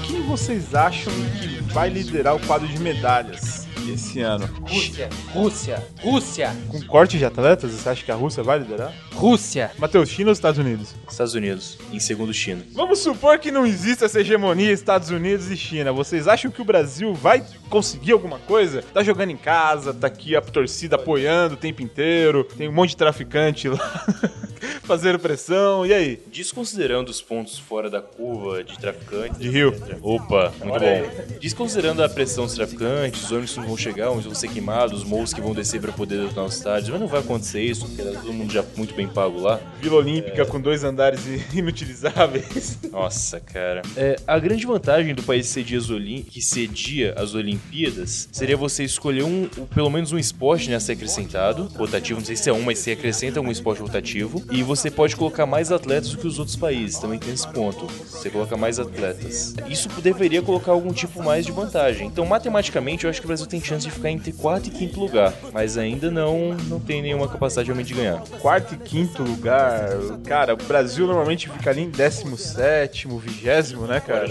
Quem 0.08 0.22
vocês 0.22 0.74
acham 0.74 1.12
que 1.42 1.62
vai 1.74 1.90
liderar 1.90 2.38
o 2.38 2.40
quadro 2.40 2.66
de 2.66 2.80
medalhas 2.80 3.61
esse 3.90 4.20
ano? 4.22 4.48
Rússia, 4.62 5.10
Rússia, 5.34 5.88
Rússia, 6.02 6.56
Com 6.68 6.82
corte 6.84 7.18
de 7.18 7.26
atletas, 7.26 7.72
você 7.72 7.90
acha 7.90 8.04
que 8.04 8.12
a 8.12 8.16
Rússia 8.16 8.44
vai 8.44 8.60
liderar? 8.60 8.94
Rússia. 9.14 9.72
Matheus, 9.78 10.10
China 10.10 10.30
ou 10.30 10.34
Estados 10.34 10.60
Unidos? 10.60 10.94
Estados 11.10 11.34
Unidos, 11.34 11.78
em 11.92 12.00
segundo 12.00 12.34
China. 12.34 12.64
Vamos 12.74 13.00
supor 13.00 13.40
que 13.40 13.52
não 13.52 13.66
exista 13.66 14.06
essa 14.06 14.20
hegemonia 14.20 14.72
Estados 14.72 15.10
Unidos 15.10 15.50
e 15.50 15.58
China. 15.58 15.92
Vocês 15.92 16.28
acham 16.28 16.52
que 16.52 16.62
o 16.62 16.66
Brasil 16.66 17.14
vai 17.14 17.44
conseguir 17.70 18.12
alguma 18.12 18.40
coisa? 18.40 18.84
Tá 18.94 19.04
jogando 19.04 19.32
em 19.32 19.38
casa, 19.38 19.94
tá 19.94 20.08
aqui 20.08 20.36
a 20.36 20.42
torcida 20.42 20.96
apoiando 20.96 21.56
o 21.56 21.58
tempo 21.58 21.82
inteiro, 21.82 22.44
tem 22.44 22.68
um 22.68 22.74
monte 22.74 22.92
de 22.92 22.98
traficante 22.98 23.70
lá 23.70 24.06
fazendo 24.92 25.20
pressão, 25.20 25.86
e 25.86 25.94
aí? 25.94 26.20
Desconsiderando 26.30 27.10
os 27.12 27.22
pontos 27.22 27.58
fora 27.58 27.90
da 27.90 28.02
curva 28.02 28.62
de 28.62 28.78
traficantes. 28.78 29.40
De 29.40 29.48
Rio. 29.50 29.74
Opa, 30.02 30.52
muito 30.62 30.80
bom. 30.82 31.38
Desconsiderando 31.40 32.04
a 32.04 32.10
pressão 32.10 32.46
dos 32.46 32.56
traficantes, 32.56 33.24
os 33.24 33.32
ônibus 33.32 33.56
não 33.56 33.64
vão 33.68 33.78
chegar, 33.78 34.10
onde 34.12 34.26
vão 34.26 34.36
ser 34.36 34.50
queimados, 34.50 35.00
os 35.00 35.08
morros 35.08 35.34
que 35.34 35.40
vão 35.40 35.54
descer 35.54 35.80
para 35.80 35.94
poder 35.94 36.18
detonar 36.24 36.44
os 36.46 36.56
estádios, 36.58 36.90
mas 36.90 37.00
não 37.00 37.08
vai 37.08 37.22
acontecer 37.22 37.62
isso, 37.64 37.88
porque 37.88 38.02
tá 38.04 38.20
todo 38.20 38.34
mundo 38.34 38.52
já 38.52 38.66
muito 38.76 38.94
bem 38.94 39.08
pago 39.08 39.40
lá. 39.40 39.62
Vila 39.82 39.96
Olímpica 39.96 40.46
com 40.46 40.60
dois 40.60 40.84
andares 40.84 41.22
inutilizáveis. 41.56 42.78
Nossa, 42.92 43.40
cara. 43.40 43.82
É, 43.96 44.18
a 44.28 44.38
grande 44.40 44.66
vantagem 44.66 45.16
do 45.16 45.24
país 45.24 45.48
cedia 45.48 45.78
as 45.78 45.90
Olim- 45.90 46.24
que 46.24 46.42
cedia 46.42 47.14
as 47.18 47.34
Olimpíadas 47.34 48.28
seria 48.30 48.58
você 48.58 48.84
escolher 48.84 49.24
um, 49.24 49.44
um- 49.58 49.66
pelo 49.68 49.90
menos 49.90 50.12
um 50.12 50.18
esporte 50.20 50.70
né, 50.70 50.76
a 50.76 50.80
ser 50.82 50.94
acrescentado, 50.94 51.64
rotativo, 51.78 52.20
não 52.20 52.26
sei 52.26 52.36
se 52.36 52.50
é 52.50 52.54
um, 52.54 52.62
mas 52.62 52.80
se 52.80 52.92
acrescenta 52.92 53.40
algum 53.40 53.52
esporte 53.52 53.82
rotativo, 53.82 54.44
e 54.52 54.62
você 54.64 54.81
pode 54.90 55.16
colocar 55.16 55.46
mais 55.46 55.72
atletas 55.72 56.10
do 56.10 56.18
que 56.18 56.28
os 56.28 56.40
outros 56.40 56.56
países, 56.56 56.98
também 56.98 57.20
tem 57.20 57.34
esse 57.34 57.48
ponto. 57.48 57.86
Você 57.88 58.30
coloca 58.30 58.56
mais 58.56 58.80
atletas. 58.80 59.54
Isso 59.70 59.90
deveria 60.02 60.42
colocar 60.42 60.72
algum 60.72 60.94
tipo 60.94 61.22
mais 61.22 61.46
de 61.46 61.52
vantagem. 61.52 62.08
Então, 62.08 62.26
matematicamente, 62.26 63.04
eu 63.04 63.10
acho 63.10 63.20
que 63.20 63.26
o 63.26 63.28
Brasil 63.28 63.46
tem 63.46 63.62
chance 63.62 63.86
de 63.86 63.92
ficar 63.92 64.10
entre 64.10 64.32
quarto 64.32 64.68
e 64.68 64.72
quinto 64.72 65.00
lugar, 65.00 65.34
mas 65.54 65.78
ainda 65.78 66.10
não, 66.10 66.54
não 66.68 66.80
tem 66.80 67.02
nenhuma 67.02 67.28
capacidade 67.28 67.68
realmente 67.68 67.88
de 67.88 67.96
ganhar. 67.96 68.22
Quarto 68.42 68.74
e 68.74 68.78
quinto 68.78 69.24
lugar. 69.24 69.90
Cara, 70.26 70.54
o 70.54 70.58
Brasil 70.58 71.06
normalmente 71.06 71.50
fica 71.50 71.70
ali 71.70 71.82
em 71.82 71.90
17, 71.90 73.08
20, 73.08 73.76
né, 73.88 74.00
cara? 74.00 74.28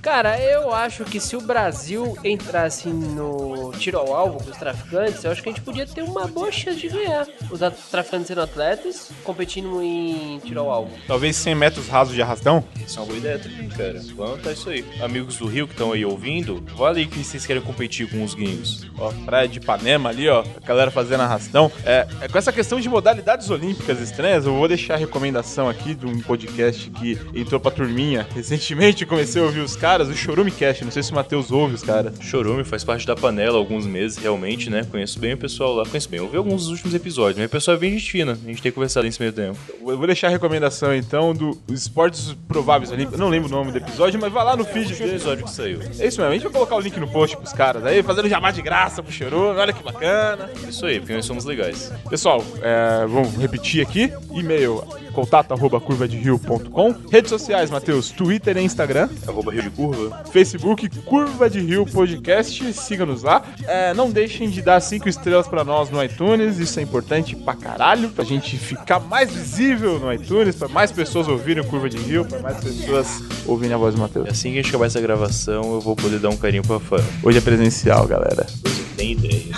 Cara, 0.00 0.40
eu 0.40 0.72
acho 0.72 1.04
que 1.04 1.18
se 1.18 1.36
o 1.36 1.40
Brasil 1.40 2.16
entrasse 2.24 2.88
no 2.88 3.72
tiro 3.72 3.98
ao 3.98 4.14
alvo 4.14 4.42
com 4.42 4.50
os 4.50 4.56
traficantes, 4.56 5.24
eu 5.24 5.30
acho 5.30 5.42
que 5.42 5.48
a 5.48 5.52
gente 5.52 5.62
podia 5.62 5.86
ter 5.86 6.02
uma 6.02 6.26
boa 6.26 6.50
chance 6.52 6.78
de 6.78 6.88
ganhar. 6.88 7.26
Os 7.50 7.60
traficantes 7.90 8.28
sendo 8.28 8.40
atletas, 8.40 9.10
competindo 9.24 9.81
em 9.82 10.38
tiro 10.38 10.60
ao 10.60 10.70
alvo. 10.70 10.90
Talvez 11.06 11.36
100 11.36 11.54
metros 11.54 11.88
rasos 11.88 12.14
de 12.14 12.22
arrastão? 12.22 12.64
Isso 12.86 12.98
é 12.98 13.02
uma 13.02 13.06
boa 13.06 13.18
ideia 13.18 13.38
também, 13.38 13.68
cara. 13.68 14.00
Vamos 14.14 14.34
anotar 14.34 14.52
isso 14.52 14.70
aí. 14.70 14.84
Amigos 15.00 15.36
do 15.36 15.46
Rio 15.46 15.66
que 15.66 15.74
estão 15.74 15.92
aí 15.92 16.04
ouvindo, 16.04 16.62
vale 16.76 17.00
aí 17.00 17.06
que 17.06 17.18
vocês 17.18 17.46
querem 17.46 17.62
competir 17.62 18.08
com 18.10 18.22
os 18.22 18.34
gringos. 18.34 18.86
Ó, 18.98 19.12
praia 19.24 19.48
de 19.48 19.58
Ipanema 19.58 20.10
ali, 20.10 20.28
ó. 20.28 20.44
A 20.62 20.66
galera 20.66 20.90
fazendo 20.90 21.22
arrastão. 21.22 21.70
É, 21.84 22.06
é, 22.20 22.28
com 22.28 22.38
essa 22.38 22.52
questão 22.52 22.80
de 22.80 22.88
modalidades 22.88 23.50
olímpicas 23.50 24.00
estranhas, 24.00 24.46
eu 24.46 24.54
vou 24.54 24.68
deixar 24.68 24.94
a 24.94 24.98
recomendação 24.98 25.68
aqui 25.68 25.94
de 25.94 26.06
um 26.06 26.20
podcast 26.20 26.90
que 26.90 27.18
entrou 27.34 27.60
pra 27.60 27.70
turminha. 27.70 28.26
Recentemente 28.34 29.04
comecei 29.06 29.40
a 29.40 29.44
ouvir 29.44 29.60
os 29.60 29.76
caras, 29.76 30.08
o 30.08 30.14
Chorumicast. 30.14 30.84
Não 30.84 30.92
sei 30.92 31.02
se 31.02 31.12
o 31.12 31.14
Matheus 31.14 31.50
ouve 31.50 31.74
os 31.74 31.82
caras. 31.82 32.14
Chorume 32.20 32.64
faz 32.64 32.84
parte 32.84 33.06
da 33.06 33.16
panela 33.16 33.56
há 33.56 33.60
alguns 33.60 33.86
meses, 33.86 34.16
realmente, 34.16 34.70
né? 34.70 34.86
Conheço 34.90 35.18
bem 35.18 35.34
o 35.34 35.38
pessoal 35.38 35.74
lá. 35.74 35.84
Conheço 35.84 36.08
bem. 36.08 36.20
Eu 36.20 36.28
vi 36.28 36.36
alguns 36.36 36.62
dos 36.62 36.70
últimos 36.70 36.94
episódios, 36.94 37.38
mas 37.38 37.46
o 37.46 37.50
pessoal 37.50 37.76
é 37.76 37.80
bem 37.80 37.92
gente 37.92 38.10
fina. 38.10 38.32
A 38.32 38.48
gente 38.48 38.62
tem 38.62 38.72
conversado 38.72 39.06
nesse 39.06 39.20
meio 39.20 39.32
tempo. 39.32 39.58
Eu 39.80 39.98
vou 39.98 40.06
deixar 40.06 40.28
a 40.28 40.30
recomendação 40.30 40.94
então 40.94 41.34
do 41.34 41.58
Esportes 41.68 42.34
Prováveis 42.48 42.90
Olímpicos. 42.90 43.18
Não 43.18 43.28
lembro 43.28 43.48
o 43.48 43.50
nome 43.52 43.72
do 43.72 43.78
episódio, 43.78 44.20
mas 44.20 44.32
vai 44.32 44.44
lá 44.44 44.56
no 44.56 44.64
feed 44.64 44.86
Último 44.90 44.98
deles. 44.98 45.12
episódio 45.14 45.44
que 45.44 45.50
saiu. 45.50 45.80
É 45.82 46.06
isso 46.06 46.20
mesmo, 46.20 46.24
a 46.24 46.32
gente 46.32 46.42
vai 46.42 46.52
colocar 46.52 46.76
o 46.76 46.80
link 46.80 46.98
no 46.98 47.08
post 47.08 47.36
pros 47.36 47.52
caras 47.52 47.84
aí, 47.84 48.02
fazendo 48.02 48.28
jabá 48.28 48.50
de 48.50 48.62
graça 48.62 49.02
pro 49.02 49.12
Chorume, 49.12 49.58
olha 49.58 49.72
que 49.72 49.82
bacana. 49.82 50.50
Isso 50.68 50.84
aí, 50.86 50.98
porque 51.00 51.14
nós 51.14 51.24
somos 51.24 51.44
legais. 51.44 51.92
Pessoal, 52.08 52.44
é, 52.60 53.06
vamos 53.06 53.34
repetir 53.36 53.82
aqui: 53.82 54.12
e-mail 54.32 54.82
contato 55.12 55.52
arroba 55.52 55.78
curvaderio.com, 55.80 56.94
redes 57.10 57.28
sociais, 57.28 57.70
Matheus, 57.70 58.10
Twitter 58.10 58.56
e 58.56 58.62
Instagram, 58.62 59.10
Arroba 59.28 59.52
Rio 59.52 59.62
de 59.62 59.70
Curva. 59.70 60.22
Facebook 60.32 60.88
Curva 61.02 61.50
de 61.50 61.60
Rio 61.60 61.84
Podcast, 61.84 62.72
siga-nos 62.72 63.22
lá. 63.22 63.42
É, 63.66 63.92
não 63.92 64.10
deixem 64.10 64.48
de 64.48 64.62
dar 64.62 64.80
cinco 64.80 65.08
estrelas 65.08 65.46
pra 65.46 65.64
nós 65.64 65.90
no 65.90 66.02
iTunes, 66.02 66.58
isso 66.58 66.80
é 66.80 66.82
importante 66.82 67.36
pra 67.36 67.54
caralho, 67.54 68.08
pra 68.08 68.24
gente 68.24 68.56
ficar 68.56 69.00
mais 69.00 69.30
visível 69.30 69.51
no 70.00 70.12
iTunes, 70.12 70.56
pra 70.56 70.68
mais 70.68 70.90
pessoas 70.90 71.28
ouvirem 71.28 71.62
o 71.62 71.66
Curva 71.66 71.88
de 71.88 71.98
Rio, 71.98 72.24
pra 72.24 72.40
mais 72.40 72.56
pessoas 72.58 73.22
ouvirem 73.46 73.74
a 73.74 73.76
voz 73.76 73.94
do 73.94 74.00
Matheus. 74.00 74.28
assim 74.28 74.52
que 74.52 74.58
a 74.58 74.62
gente 74.62 74.70
acabar 74.70 74.86
essa 74.86 75.00
gravação, 75.00 75.74
eu 75.74 75.80
vou 75.80 75.94
poder 75.94 76.18
dar 76.18 76.30
um 76.30 76.36
carinho 76.36 76.62
pra 76.62 76.80
fã. 76.80 76.96
Hoje 77.22 77.38
é 77.38 77.40
presencial, 77.40 78.06
galera. 78.06 78.46
Você 78.62 78.82
tem 78.96 79.12
ideia. 79.12 79.52